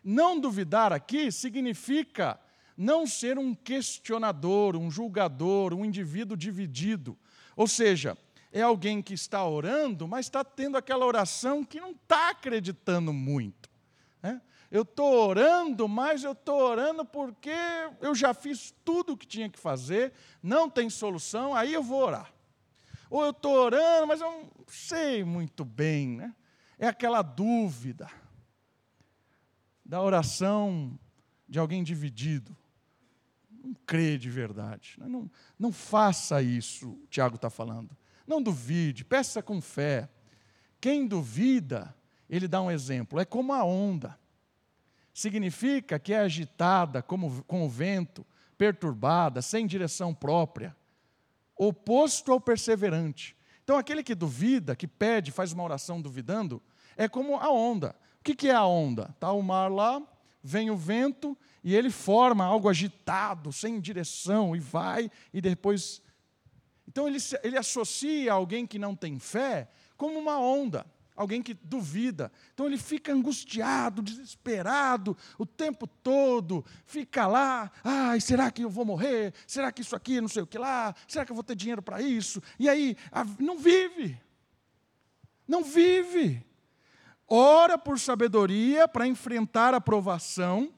Não 0.02 0.40
duvidar 0.40 0.90
aqui 0.90 1.30
significa 1.30 2.40
não 2.74 3.06
ser 3.06 3.38
um 3.38 3.54
questionador, 3.54 4.74
um 4.74 4.90
julgador, 4.90 5.74
um 5.74 5.84
indivíduo 5.84 6.34
dividido. 6.34 7.14
Ou 7.54 7.68
seja, 7.68 8.16
é 8.50 8.62
alguém 8.62 9.02
que 9.02 9.12
está 9.12 9.46
orando, 9.46 10.08
mas 10.08 10.24
está 10.24 10.42
tendo 10.42 10.78
aquela 10.78 11.04
oração 11.04 11.62
que 11.62 11.78
não 11.78 11.90
está 11.90 12.30
acreditando 12.30 13.12
muito. 13.12 13.68
Né? 14.22 14.40
Eu 14.70 14.80
estou 14.80 15.12
orando, 15.12 15.86
mas 15.86 16.24
eu 16.24 16.32
estou 16.32 16.58
orando 16.58 17.04
porque 17.04 17.52
eu 18.00 18.14
já 18.14 18.32
fiz 18.32 18.74
tudo 18.82 19.12
o 19.12 19.16
que 19.16 19.26
tinha 19.26 19.50
que 19.50 19.58
fazer, 19.58 20.10
não 20.42 20.70
tem 20.70 20.88
solução, 20.88 21.54
aí 21.54 21.74
eu 21.74 21.82
vou 21.82 22.02
orar. 22.02 22.32
Ou 23.10 23.22
eu 23.22 23.30
estou 23.32 23.52
orando, 23.52 24.06
mas 24.06 24.22
eu 24.22 24.30
não 24.30 24.50
sei 24.66 25.22
muito 25.22 25.62
bem. 25.62 26.16
Né? 26.16 26.34
É 26.78 26.86
aquela 26.86 27.22
dúvida 27.22 28.10
da 29.84 30.02
oração 30.02 30.98
de 31.48 31.58
alguém 31.58 31.82
dividido. 31.82 32.56
Não 33.50 33.74
crê 33.86 34.18
de 34.18 34.30
verdade. 34.30 34.96
Não, 34.98 35.30
não 35.58 35.72
faça 35.72 36.42
isso, 36.42 36.90
o 36.90 37.06
Tiago 37.08 37.36
está 37.36 37.48
falando. 37.48 37.96
Não 38.26 38.42
duvide, 38.42 39.04
peça 39.04 39.42
com 39.42 39.60
fé. 39.60 40.08
Quem 40.80 41.06
duvida, 41.06 41.94
ele 42.28 42.48
dá 42.48 42.60
um 42.60 42.70
exemplo, 42.70 43.20
é 43.20 43.24
como 43.24 43.52
a 43.52 43.64
onda. 43.64 44.18
Significa 45.14 45.98
que 45.98 46.12
é 46.12 46.18
agitada 46.18 47.02
como, 47.02 47.42
com 47.44 47.64
o 47.64 47.68
vento, 47.68 48.26
perturbada, 48.58 49.40
sem 49.40 49.66
direção 49.66 50.14
própria, 50.14 50.76
oposto 51.56 52.32
ao 52.32 52.40
perseverante. 52.40 53.36
Então, 53.66 53.76
aquele 53.76 54.04
que 54.04 54.14
duvida, 54.14 54.76
que 54.76 54.86
pede, 54.86 55.32
faz 55.32 55.50
uma 55.50 55.64
oração 55.64 56.00
duvidando, 56.00 56.62
é 56.96 57.08
como 57.08 57.34
a 57.34 57.50
onda. 57.50 57.96
O 58.20 58.22
que 58.22 58.48
é 58.48 58.54
a 58.54 58.64
onda? 58.64 59.10
Está 59.12 59.32
o 59.32 59.42
mar 59.42 59.68
lá, 59.68 60.00
vem 60.40 60.70
o 60.70 60.76
vento 60.76 61.36
e 61.64 61.74
ele 61.74 61.90
forma 61.90 62.44
algo 62.44 62.68
agitado, 62.68 63.52
sem 63.52 63.80
direção, 63.80 64.54
e 64.54 64.60
vai, 64.60 65.10
e 65.34 65.40
depois. 65.40 66.00
Então, 66.86 67.08
ele, 67.08 67.18
ele 67.42 67.58
associa 67.58 68.34
alguém 68.34 68.68
que 68.68 68.78
não 68.78 68.94
tem 68.94 69.18
fé 69.18 69.68
como 69.96 70.16
uma 70.16 70.38
onda 70.38 70.86
alguém 71.16 71.42
que 71.42 71.54
duvida. 71.54 72.30
Então 72.52 72.66
ele 72.66 72.76
fica 72.76 73.12
angustiado, 73.12 74.02
desesperado 74.02 75.16
o 75.38 75.46
tempo 75.46 75.86
todo, 75.86 76.64
fica 76.84 77.26
lá, 77.26 77.72
ai, 77.82 78.20
será 78.20 78.50
que 78.50 78.62
eu 78.62 78.70
vou 78.70 78.84
morrer? 78.84 79.32
Será 79.46 79.72
que 79.72 79.80
isso 79.80 79.96
aqui, 79.96 80.20
não 80.20 80.28
sei 80.28 80.42
o 80.42 80.46
que 80.46 80.58
lá? 80.58 80.94
Será 81.08 81.24
que 81.24 81.32
eu 81.32 81.36
vou 81.36 81.42
ter 81.44 81.56
dinheiro 81.56 81.82
para 81.82 82.02
isso? 82.02 82.42
E 82.58 82.68
aí, 82.68 82.96
não 83.38 83.58
vive. 83.58 84.20
Não 85.48 85.64
vive. 85.64 86.44
Ora 87.28 87.78
por 87.78 87.98
sabedoria 87.98 88.86
para 88.86 89.06
enfrentar 89.06 89.74
a 89.74 89.80
provação, 89.80 90.72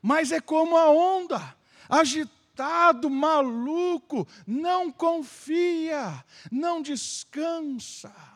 mas 0.00 0.32
é 0.32 0.40
como 0.40 0.76
a 0.76 0.90
onda, 0.90 1.54
agitado, 1.88 3.10
maluco, 3.10 4.26
não 4.46 4.90
confia, 4.90 6.24
não 6.50 6.80
descansa. 6.80 8.29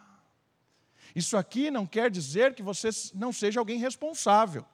Isso 1.14 1.36
aqui 1.36 1.70
não 1.70 1.86
quer 1.86 2.10
dizer 2.10 2.54
que 2.54 2.62
você 2.62 2.88
não 3.14 3.32
seja 3.32 3.60
alguém 3.60 3.78
responsável. 3.78 4.64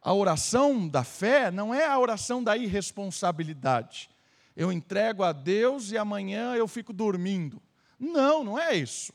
A 0.00 0.14
oração 0.14 0.88
da 0.88 1.04
fé 1.04 1.50
não 1.50 1.74
é 1.74 1.84
a 1.86 1.98
oração 1.98 2.42
da 2.42 2.56
irresponsabilidade. 2.56 4.08
Eu 4.56 4.72
entrego 4.72 5.22
a 5.22 5.32
Deus 5.32 5.92
e 5.92 5.98
amanhã 5.98 6.54
eu 6.54 6.66
fico 6.66 6.92
dormindo. 6.92 7.60
Não, 7.98 8.42
não 8.42 8.58
é 8.58 8.74
isso. 8.74 9.12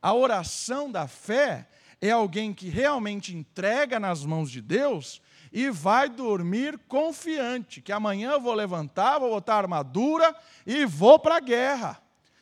A 0.00 0.14
oração 0.14 0.90
da 0.90 1.06
fé 1.06 1.68
é 2.00 2.10
alguém 2.10 2.54
que 2.54 2.68
realmente 2.68 3.36
entrega 3.36 4.00
nas 4.00 4.24
mãos 4.24 4.50
de 4.50 4.62
Deus 4.62 5.20
e 5.52 5.68
vai 5.68 6.08
dormir 6.08 6.78
confiante, 6.88 7.82
que 7.82 7.92
amanhã 7.92 8.32
eu 8.32 8.40
vou 8.40 8.54
levantar, 8.54 9.18
vou 9.18 9.30
botar 9.30 9.56
armadura 9.56 10.34
e 10.64 10.86
vou 10.86 11.18
para 11.18 11.36
a 11.36 11.40
guerra. 11.40 12.00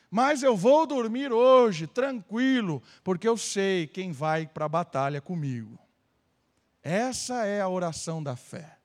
Mas 0.09 0.41
eu 0.41 0.57
vou 0.57 0.87
dormir 0.87 1.31
hoje, 1.31 1.85
tranquilo, 1.85 2.81
porque 3.03 3.27
eu 3.27 3.37
sei 3.37 3.85
quem 3.85 4.11
vai 4.11 4.47
para 4.47 4.65
a 4.65 4.69
batalha 4.69 5.21
comigo. 5.21 5.77
Essa 6.81 7.45
é 7.45 7.61
a 7.61 7.69
oração 7.69 8.23
da 8.23 8.35
fé. 8.35 8.77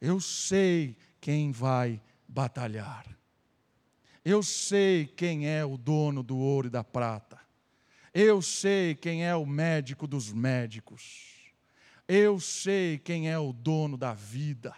Eu 0.00 0.18
sei 0.18 0.96
quem 1.20 1.52
vai 1.52 2.00
batalhar. 2.26 3.06
Eu 4.24 4.42
sei 4.42 5.06
quem 5.06 5.46
é 5.46 5.64
o 5.64 5.76
dono 5.76 6.22
do 6.22 6.38
ouro 6.38 6.68
e 6.68 6.70
da 6.70 6.82
prata. 6.82 7.38
Eu 8.12 8.40
sei 8.40 8.94
quem 8.94 9.26
é 9.26 9.34
o 9.36 9.44
médico 9.44 10.06
dos 10.06 10.32
médicos. 10.32 11.52
Eu 12.08 12.40
sei 12.40 12.98
quem 12.98 13.30
é 13.30 13.38
o 13.38 13.52
dono 13.52 13.96
da 13.96 14.14
vida. 14.14 14.74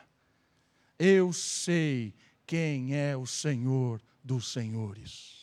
Eu 0.99 1.33
sei 1.33 2.15
quem 2.45 2.95
é 2.97 3.17
o 3.17 3.27
Senhor 3.27 4.03
dos 4.23 4.53
senhores. 4.53 5.43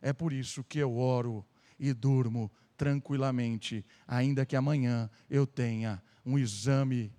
É 0.00 0.12
por 0.12 0.32
isso 0.32 0.62
que 0.64 0.78
eu 0.78 0.96
oro 0.96 1.44
e 1.78 1.92
durmo 1.92 2.50
tranquilamente, 2.76 3.84
ainda 4.06 4.44
que 4.44 4.56
amanhã 4.56 5.10
eu 5.30 5.46
tenha 5.46 6.02
um 6.24 6.38
exame 6.38 7.12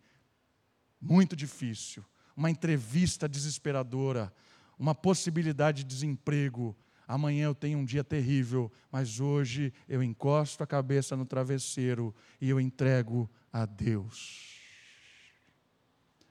muito 0.99 1.35
difícil, 1.35 2.03
uma 2.35 2.49
entrevista 2.49 3.27
desesperadora, 3.27 4.33
uma 4.77 4.93
possibilidade 4.93 5.83
de 5.83 5.89
desemprego. 5.89 6.75
Amanhã 7.07 7.45
eu 7.45 7.55
tenho 7.55 7.79
um 7.79 7.85
dia 7.85 8.03
terrível, 8.03 8.71
mas 8.91 9.19
hoje 9.19 9.71
eu 9.87 10.03
encosto 10.03 10.63
a 10.63 10.67
cabeça 10.67 11.15
no 11.15 11.25
travesseiro 11.25 12.13
e 12.41 12.49
eu 12.49 12.59
entrego 12.59 13.29
a 13.53 13.65
Deus 13.65 14.54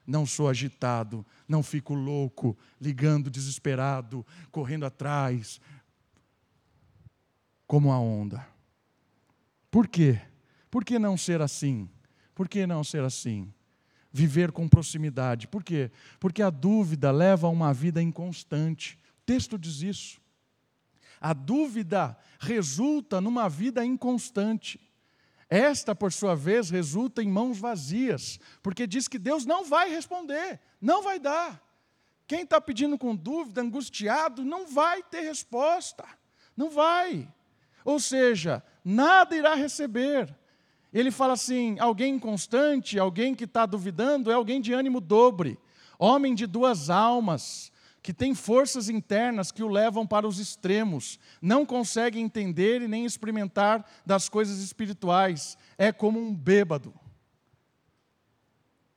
não 0.07 0.26
sou 0.26 0.48
agitado, 0.48 1.24
não 1.48 1.62
fico 1.62 1.94
louco, 1.94 2.57
ligando 2.80 3.30
desesperado, 3.30 4.24
correndo 4.50 4.84
atrás, 4.84 5.61
como 7.66 7.90
a 7.90 7.98
onda. 7.98 8.46
Por 9.70 9.88
quê? 9.88 10.20
Por 10.70 10.84
que 10.84 10.98
não 10.98 11.16
ser 11.16 11.40
assim? 11.40 11.88
Por 12.34 12.48
que 12.48 12.66
não 12.66 12.84
ser 12.84 13.02
assim? 13.02 13.52
Viver 14.12 14.52
com 14.52 14.68
proximidade. 14.68 15.48
Por 15.48 15.64
quê? 15.64 15.90
Porque 16.20 16.42
a 16.42 16.50
dúvida 16.50 17.11
leva 17.11 17.46
a 17.46 17.50
uma 17.50 17.72
vida 17.72 18.02
inconstante. 18.02 18.98
O 19.18 19.24
texto 19.24 19.59
diz 19.59 19.82
isso. 19.82 20.20
A 21.20 21.32
dúvida 21.32 22.16
resulta 22.38 23.20
numa 23.20 23.48
vida 23.48 23.84
inconstante. 23.84 24.78
Esta, 25.49 25.95
por 25.95 26.12
sua 26.12 26.34
vez, 26.34 26.70
resulta 26.70 27.22
em 27.22 27.28
mãos 27.28 27.59
vazias, 27.59 28.38
porque 28.62 28.86
diz 28.86 29.07
que 29.09 29.18
Deus 29.18 29.45
não 29.45 29.64
vai 29.64 29.90
responder, 29.90 30.61
não 30.80 31.03
vai 31.03 31.18
dar. 31.18 31.62
Quem 32.26 32.42
está 32.42 32.61
pedindo 32.61 32.97
com 32.97 33.14
dúvida, 33.14 33.61
angustiado, 33.61 34.45
não 34.45 34.66
vai 34.66 35.03
ter 35.03 35.20
resposta, 35.20 36.05
não 36.57 36.70
vai. 36.70 37.28
Ou 37.84 38.01
seja, 38.01 38.62
nada 38.84 39.36
irá 39.36 39.55
receber. 39.55 40.34
Ele 40.92 41.11
fala 41.11 41.34
assim: 41.34 41.78
alguém 41.78 42.14
inconstante, 42.14 42.99
alguém 42.99 43.34
que 43.34 43.45
está 43.45 43.66
duvidando, 43.66 44.30
é 44.30 44.34
alguém 44.34 44.61
de 44.61 44.72
ânimo 44.72 45.01
dobre, 45.01 45.59
homem 45.99 46.34
de 46.34 46.47
duas 46.47 46.88
almas, 46.88 47.70
que 48.05 48.12
tem 48.12 48.34
forças 48.34 48.90
internas 48.90 49.50
que 49.50 49.62
o 49.62 49.68
levam 49.68 50.07
para 50.07 50.28
os 50.28 50.38
extremos, 50.38 51.18
não 51.40 51.64
consegue 51.64 52.20
entender 52.20 52.82
e 52.82 52.86
nem 52.86 53.07
experimentar 53.07 53.82
das 54.05 54.28
coisas 54.28 54.59
espirituais, 54.59 55.57
é 55.78 55.90
como 55.90 56.20
um 56.20 56.34
bêbado. 56.34 56.92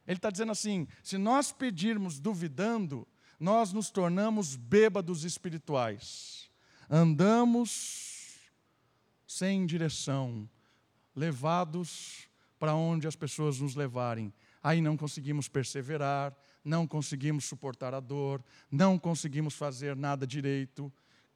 Ele 0.05 0.17
está 0.17 0.29
dizendo 0.29 0.51
assim: 0.51 0.89
se 1.01 1.17
nós 1.17 1.53
pedirmos 1.53 2.19
duvidando, 2.19 3.07
nós 3.39 3.71
nos 3.71 3.89
tornamos 3.89 4.57
bêbados 4.57 5.23
espirituais, 5.23 6.49
andamos 6.89 8.41
sem 9.25 9.65
direção, 9.65 10.49
levados 11.15 12.27
para 12.59 12.75
onde 12.75 13.07
as 13.07 13.15
pessoas 13.15 13.61
nos 13.61 13.73
levarem, 13.73 14.33
aí 14.61 14.81
não 14.81 14.97
conseguimos 14.97 15.47
perseverar, 15.47 16.35
não 16.67 16.85
conseguimos 16.85 17.45
suportar 17.45 17.93
a 17.93 17.99
dor, 17.99 18.43
não 18.69 18.99
conseguimos 18.99 19.55
fazer 19.55 19.95
nada 19.95 20.27
direito. 20.27 20.91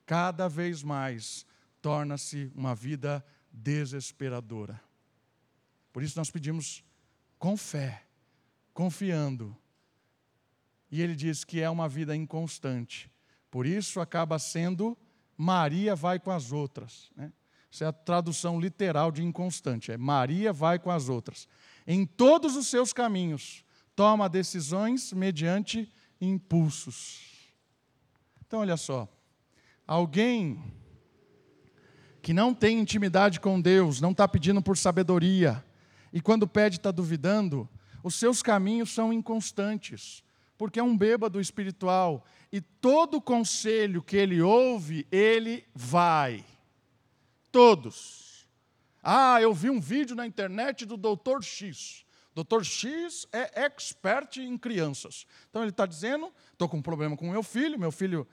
Cada 0.06 0.48
vez 0.50 0.84
mais 0.84 1.46
torna-se 1.82 2.52
uma 2.54 2.76
vida 2.76 3.26
desesperadora. 3.52 4.80
Por 5.94 6.04
isso 6.04 6.18
nós 6.18 6.30
pedimos 6.30 6.84
com 7.40 7.56
fé, 7.56 8.04
confiando. 8.74 9.56
E 10.92 11.02
ele 11.02 11.16
diz 11.16 11.46
que 11.46 11.62
é 11.62 11.70
uma 11.70 11.88
vida 11.88 12.16
inconstante. 12.16 13.10
Por 13.50 13.66
isso 13.66 14.02
acaba 14.02 14.38
sendo 14.38 14.98
Maria 15.38 15.96
vai 15.96 16.20
com 16.20 16.30
as 16.30 16.52
outras. 16.52 17.10
Né? 17.16 17.32
Essa 17.72 17.86
é 17.86 17.88
a 17.88 17.94
tradução 17.94 18.60
literal 18.60 19.12
de 19.12 19.24
inconstante. 19.24 19.92
É 19.92 19.98
Maria 19.98 20.52
vai 20.52 20.78
com 20.78 20.92
as 20.92 21.08
outras. 21.08 21.48
Em 21.88 22.06
todos 22.06 22.58
os 22.58 22.68
seus 22.68 22.92
caminhos 22.92 23.64
toma 24.02 24.28
decisões 24.28 25.14
mediante 25.14 25.88
impulsos. 26.20 27.22
Então, 28.44 28.62
olha 28.62 28.76
só, 28.76 29.08
alguém 29.86 30.60
que 32.20 32.34
não 32.34 32.52
tem 32.52 32.80
intimidade 32.80 33.40
com 33.40 33.62
Deus, 33.62 34.02
não 34.02 34.10
está 34.10 34.28
pedindo 34.28 34.60
por 34.60 34.76
sabedoria, 34.76 35.64
e 36.12 36.20
quando 36.20 36.48
pede 36.48 36.78
está 36.78 36.90
duvidando, 36.90 37.70
os 38.04 38.16
seus 38.16 38.42
caminhos 38.42 38.90
são 38.90 39.14
inconstantes, 39.14 40.24
porque 40.58 40.80
é 40.80 40.84
um 40.84 40.98
bêbado 40.98 41.40
espiritual, 41.40 42.26
e 42.52 42.60
todo 42.60 43.22
conselho 43.22 44.02
que 44.02 44.18
ele 44.18 44.42
ouve, 44.42 45.06
ele 45.12 45.64
vai. 45.76 46.44
Todos. 47.52 48.50
Ah, 49.04 49.40
eu 49.40 49.54
vi 49.54 49.70
um 49.70 49.80
vídeo 49.80 50.16
na 50.16 50.26
internet 50.26 50.88
do 50.88 50.98
doutor 50.98 51.44
X. 51.44 52.04
Doutor 52.34 52.64
X 52.64 53.28
é 53.32 53.66
expert 53.66 54.38
em 54.38 54.58
crianças. 54.58 55.26
Então 55.50 55.62
ele 55.62 55.72
está 55.72 55.86
dizendo: 55.86 56.32
estou 56.54 56.70
com 56.70 56.78
um 56.78 56.82
problema 56.82 57.18
com 57.18 57.30
meu 57.30 57.44
filho, 57.44 57.78
meu 57.78 57.92
filho 57.92 58.28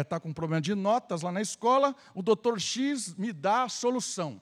está 0.00 0.16
é, 0.16 0.20
com 0.20 0.30
um 0.30 0.34
problema 0.34 0.60
de 0.60 0.74
notas 0.74 1.22
lá 1.22 1.30
na 1.30 1.40
escola, 1.40 1.94
o 2.14 2.22
doutor 2.22 2.60
X 2.60 3.14
me 3.14 3.32
dá 3.32 3.64
a 3.64 3.68
solução. 3.68 4.40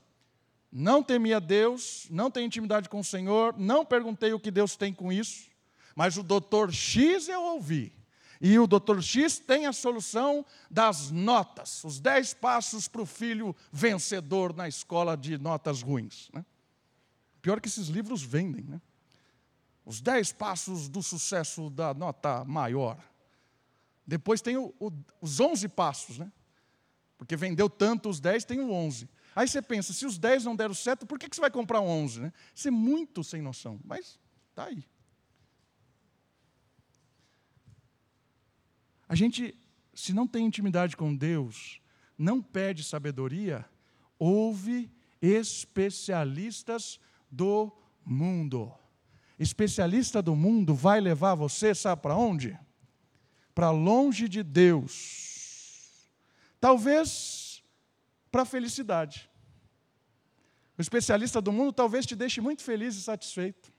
Não 0.71 1.03
temia 1.03 1.41
Deus, 1.41 2.07
não 2.11 2.31
tenho 2.31 2.47
intimidade 2.47 2.89
com 2.89 3.01
o 3.01 3.05
Senhor, 3.05 3.55
não 3.59 3.85
perguntei 3.85 4.33
o 4.33 4.41
que 4.41 4.51
Deus 4.51 4.77
tem 4.77 4.93
com 4.93 5.13
isso, 5.13 5.49
mas 5.95 6.17
o 6.17 6.23
doutor 6.23 6.73
X 6.73 7.29
eu 7.29 7.43
ouvi. 7.43 7.93
E 8.41 8.59
o 8.59 8.67
doutor 8.67 9.03
X 9.03 9.39
tem 9.39 9.67
a 9.67 9.73
solução 9.73 10.45
das 10.71 11.11
notas, 11.11 11.83
os 11.85 12.01
dez 12.01 12.35
passos 12.35 12.89
para 12.89 13.03
o 13.03 13.07
filho 13.07 13.55
vencedor 13.73 14.55
na 14.55 14.67
escola 14.67 15.17
de 15.17 15.39
notas 15.39 15.83
ruins. 15.83 16.29
Né? 16.33 16.45
Pior 17.41 17.61
que 17.61 17.69
esses 17.69 17.89
livros 17.89 18.23
vendem, 18.23 18.65
né? 18.65 18.81
Os 19.85 20.01
dez 20.01 20.33
passos 20.33 20.89
do 20.89 21.03
sucesso 21.03 21.69
da 21.71 21.93
nota 21.93 22.45
maior. 22.45 22.99
Depois 24.07 24.41
tem 24.41 24.57
o, 24.57 24.75
o, 24.79 24.91
os 25.21 25.41
onze 25.41 25.69
passos, 25.69 26.19
né? 26.19 26.31
Porque 27.17 27.37
vendeu 27.37 27.71
tanto 27.71 28.09
os 28.09 28.21
dez, 28.21 28.45
tem 28.45 28.61
o 28.61 28.71
onze. 28.71 29.09
Aí 29.35 29.49
você 29.49 29.61
pensa, 29.61 29.93
se 29.93 30.07
os 30.07 30.19
dez 30.19 30.45
não 30.45 30.55
deram 30.55 30.75
certo, 30.75 31.07
por 31.07 31.19
que, 31.19 31.29
que 31.29 31.35
você 31.35 31.41
vai 31.41 31.51
comprar 31.51 31.81
onze? 31.81 32.21
Né? 32.21 32.33
Isso 32.55 32.69
é 32.69 32.71
muito 32.71 33.25
sem 33.25 33.43
noção, 33.43 33.81
mas 33.85 34.19
está 34.51 34.67
aí. 34.67 34.85
A 39.09 39.15
gente, 39.15 39.57
se 39.93 40.13
não 40.13 40.27
tem 40.27 40.47
intimidade 40.47 40.97
com 40.97 41.15
Deus, 41.15 41.81
não 42.17 42.41
pede 42.41 42.85
sabedoria, 42.85 43.65
ouve 44.19 44.91
especialistas 45.21 47.01
do 47.31 47.73
mundo. 48.05 48.73
Especialista 49.39 50.23
do 50.23 50.37
mundo 50.37 50.75
vai 50.75 51.01
levar 51.01 51.35
você, 51.35 51.75
sabe 51.75 52.03
para 52.03 52.17
onde? 52.17 52.59
Para 53.55 53.71
longe 53.71 54.29
de 54.29 54.43
Deus. 54.43 56.09
Talvez 56.61 57.63
para 58.31 58.43
a 58.43 58.47
felicidade. 58.47 59.31
O 60.77 60.81
especialista 60.81 61.41
do 61.41 61.53
mundo 61.53 61.73
talvez 61.73 62.05
te 62.07 62.17
deixe 62.17 62.41
muito 62.41 62.63
feliz 62.63 62.97
e 62.97 63.03
satisfeito. 63.03 63.73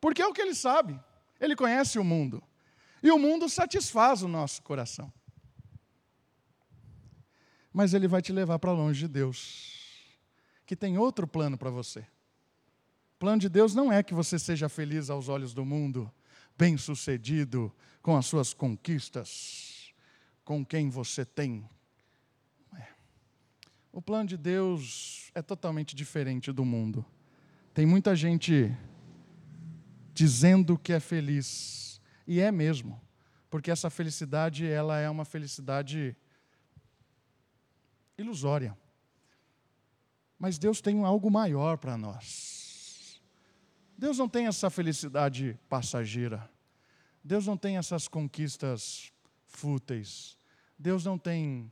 Porque 0.00 0.22
é 0.22 0.26
o 0.26 0.32
que 0.32 0.40
ele 0.40 0.54
sabe. 0.54 0.98
Ele 1.40 1.54
conhece 1.54 1.98
o 1.98 2.04
mundo. 2.04 2.42
E 3.02 3.10
o 3.10 3.18
mundo 3.18 3.48
satisfaz 3.48 4.22
o 4.22 4.28
nosso 4.28 4.62
coração. 4.62 5.12
Mas 7.72 7.94
ele 7.94 8.06
vai 8.06 8.22
te 8.22 8.32
levar 8.32 8.58
para 8.58 8.72
longe 8.72 9.00
de 9.00 9.08
Deus, 9.08 10.18
que 10.66 10.76
tem 10.76 10.98
outro 10.98 11.26
plano 11.26 11.56
para 11.56 11.70
você. 11.70 12.06
Plano 13.22 13.38
de 13.40 13.48
Deus 13.48 13.72
não 13.72 13.92
é 13.92 14.02
que 14.02 14.14
você 14.14 14.36
seja 14.36 14.68
feliz 14.68 15.08
aos 15.08 15.28
olhos 15.28 15.54
do 15.54 15.64
mundo, 15.64 16.10
bem-sucedido 16.58 17.72
com 18.02 18.16
as 18.16 18.26
suas 18.26 18.52
conquistas, 18.52 19.94
com 20.44 20.64
quem 20.64 20.90
você 20.90 21.24
tem. 21.24 21.64
É. 22.76 22.84
O 23.92 24.02
plano 24.02 24.28
de 24.28 24.36
Deus 24.36 25.30
é 25.36 25.40
totalmente 25.40 25.94
diferente 25.94 26.50
do 26.50 26.64
mundo. 26.64 27.06
Tem 27.72 27.86
muita 27.86 28.16
gente 28.16 28.76
dizendo 30.12 30.76
que 30.76 30.92
é 30.92 30.98
feliz, 30.98 32.00
e 32.26 32.40
é 32.40 32.50
mesmo, 32.50 33.00
porque 33.48 33.70
essa 33.70 33.88
felicidade, 33.88 34.66
ela 34.66 34.98
é 34.98 35.08
uma 35.08 35.24
felicidade 35.24 36.16
ilusória. 38.18 38.76
Mas 40.36 40.58
Deus 40.58 40.80
tem 40.80 41.04
algo 41.04 41.30
maior 41.30 41.78
para 41.78 41.96
nós. 41.96 42.61
Deus 44.02 44.18
não 44.18 44.28
tem 44.28 44.48
essa 44.48 44.68
felicidade 44.68 45.56
passageira. 45.68 46.50
Deus 47.22 47.46
não 47.46 47.56
tem 47.56 47.76
essas 47.76 48.08
conquistas 48.08 49.12
fúteis. 49.46 50.36
Deus 50.76 51.04
não 51.04 51.16
tem 51.16 51.70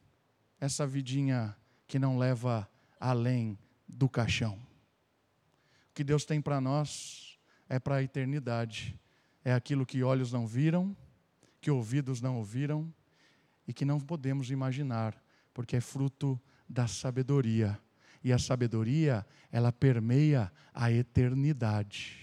essa 0.61 0.87
vidinha 0.87 1.57
que 1.89 1.99
não 1.99 2.17
leva 2.17 2.71
além 3.01 3.59
do 3.89 4.09
caixão. 4.09 4.55
O 4.55 5.93
que 5.93 6.05
Deus 6.05 6.25
tem 6.25 6.41
para 6.41 6.61
nós 6.61 7.37
é 7.69 7.81
para 7.81 7.97
a 7.97 8.03
eternidade 8.05 8.97
é 9.45 9.53
aquilo 9.53 9.85
que 9.85 10.05
olhos 10.05 10.31
não 10.31 10.47
viram, 10.47 10.97
que 11.61 11.69
ouvidos 11.69 12.21
não 12.21 12.37
ouviram 12.37 12.95
e 13.67 13.73
que 13.73 13.85
não 13.85 13.99
podemos 13.99 14.53
imaginar, 14.53 15.21
porque 15.53 15.75
é 15.75 15.81
fruto 15.81 16.41
da 16.69 16.87
sabedoria. 16.87 17.77
E 18.23 18.33
a 18.33 18.39
sabedoria, 18.39 19.27
ela 19.51 19.73
permeia 19.73 20.53
a 20.75 20.91
eternidade. 20.91 22.19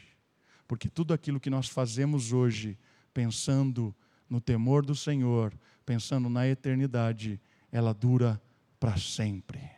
Porque 0.68 0.90
tudo 0.90 1.14
aquilo 1.14 1.40
que 1.40 1.50
nós 1.50 1.68
fazemos 1.68 2.32
hoje, 2.32 2.78
pensando 3.14 3.96
no 4.30 4.40
temor 4.40 4.86
do 4.86 4.96
Senhor, 4.96 5.58
pensando 5.86 6.30
na 6.30 6.48
eternidade, 6.48 7.42
ela 7.72 7.94
dura 7.94 8.42
para 8.80 8.98
sempre. 8.98 9.70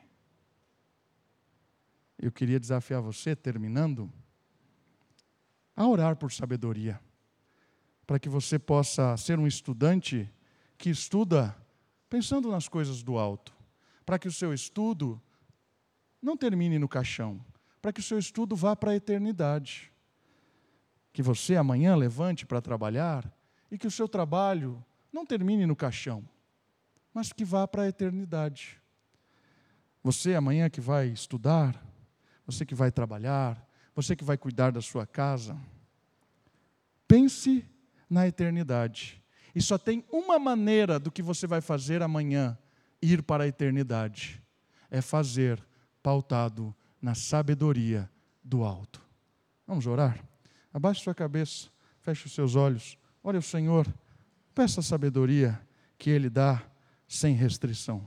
Eu 2.17 2.31
queria 2.31 2.59
desafiar 2.59 3.01
você, 3.01 3.35
terminando, 3.35 4.11
a 5.75 5.87
orar 5.87 6.17
por 6.17 6.31
sabedoria 6.31 6.99
para 8.09 8.17
que 8.17 8.27
você 8.27 8.57
possa 8.57 9.15
ser 9.17 9.37
um 9.37 9.45
estudante 9.45 10.27
que 10.79 10.89
estuda 10.89 11.55
pensando 12.09 12.49
nas 12.49 12.67
coisas 12.67 13.03
do 13.03 13.19
alto, 13.19 13.55
para 14.03 14.17
que 14.17 14.27
o 14.27 14.31
seu 14.31 14.51
estudo 14.51 15.21
não 16.21 16.35
termine 16.35 16.77
no 16.77 16.87
caixão, 16.87 17.43
para 17.81 17.93
que 17.93 17.99
o 17.99 18.03
seu 18.03 18.19
estudo 18.19 18.55
vá 18.55 18.75
para 18.75 18.91
a 18.91 18.95
eternidade. 18.95 19.91
Que 21.13 21.21
você 21.21 21.55
amanhã 21.55 21.95
levante 21.95 22.45
para 22.45 22.61
trabalhar 22.61 23.31
e 23.71 23.77
que 23.77 23.87
o 23.87 23.91
seu 23.91 24.07
trabalho 24.07 24.83
não 25.11 25.25
termine 25.25 25.65
no 25.65 25.75
caixão, 25.75 26.27
mas 27.13 27.31
que 27.31 27.43
vá 27.43 27.67
para 27.67 27.83
a 27.83 27.87
eternidade. 27.87 28.79
Você 30.03 30.35
amanhã 30.35 30.69
que 30.69 30.81
vai 30.81 31.07
estudar, 31.07 31.83
você 32.45 32.65
que 32.65 32.75
vai 32.75 32.91
trabalhar, 32.91 33.67
você 33.95 34.15
que 34.15 34.23
vai 34.23 34.37
cuidar 34.37 34.71
da 34.71 34.81
sua 34.81 35.05
casa, 35.05 35.59
pense 37.07 37.65
na 38.09 38.27
eternidade. 38.27 39.21
E 39.53 39.61
só 39.61 39.77
tem 39.77 40.05
uma 40.11 40.39
maneira 40.39 40.99
do 40.99 41.11
que 41.11 41.21
você 41.21 41.45
vai 41.45 41.59
fazer 41.59 42.01
amanhã 42.01 42.57
ir 43.01 43.23
para 43.23 43.43
a 43.43 43.47
eternidade: 43.47 44.41
é 44.89 45.01
fazer 45.01 45.63
pautado 46.09 46.75
na 46.99 47.13
sabedoria 47.13 48.09
do 48.43 48.63
alto. 48.63 48.99
Vamos 49.67 49.85
orar? 49.85 50.19
Abaixe 50.73 51.03
sua 51.03 51.13
cabeça, 51.13 51.69
feche 52.01 52.25
os 52.25 52.33
seus 52.33 52.55
olhos, 52.55 52.97
ore 53.23 53.37
ao 53.37 53.43
Senhor, 53.43 53.85
peça 54.55 54.79
a 54.79 54.83
sabedoria 54.83 55.61
que 55.99 56.09
Ele 56.09 56.27
dá 56.27 56.63
sem 57.07 57.35
restrição. 57.35 58.03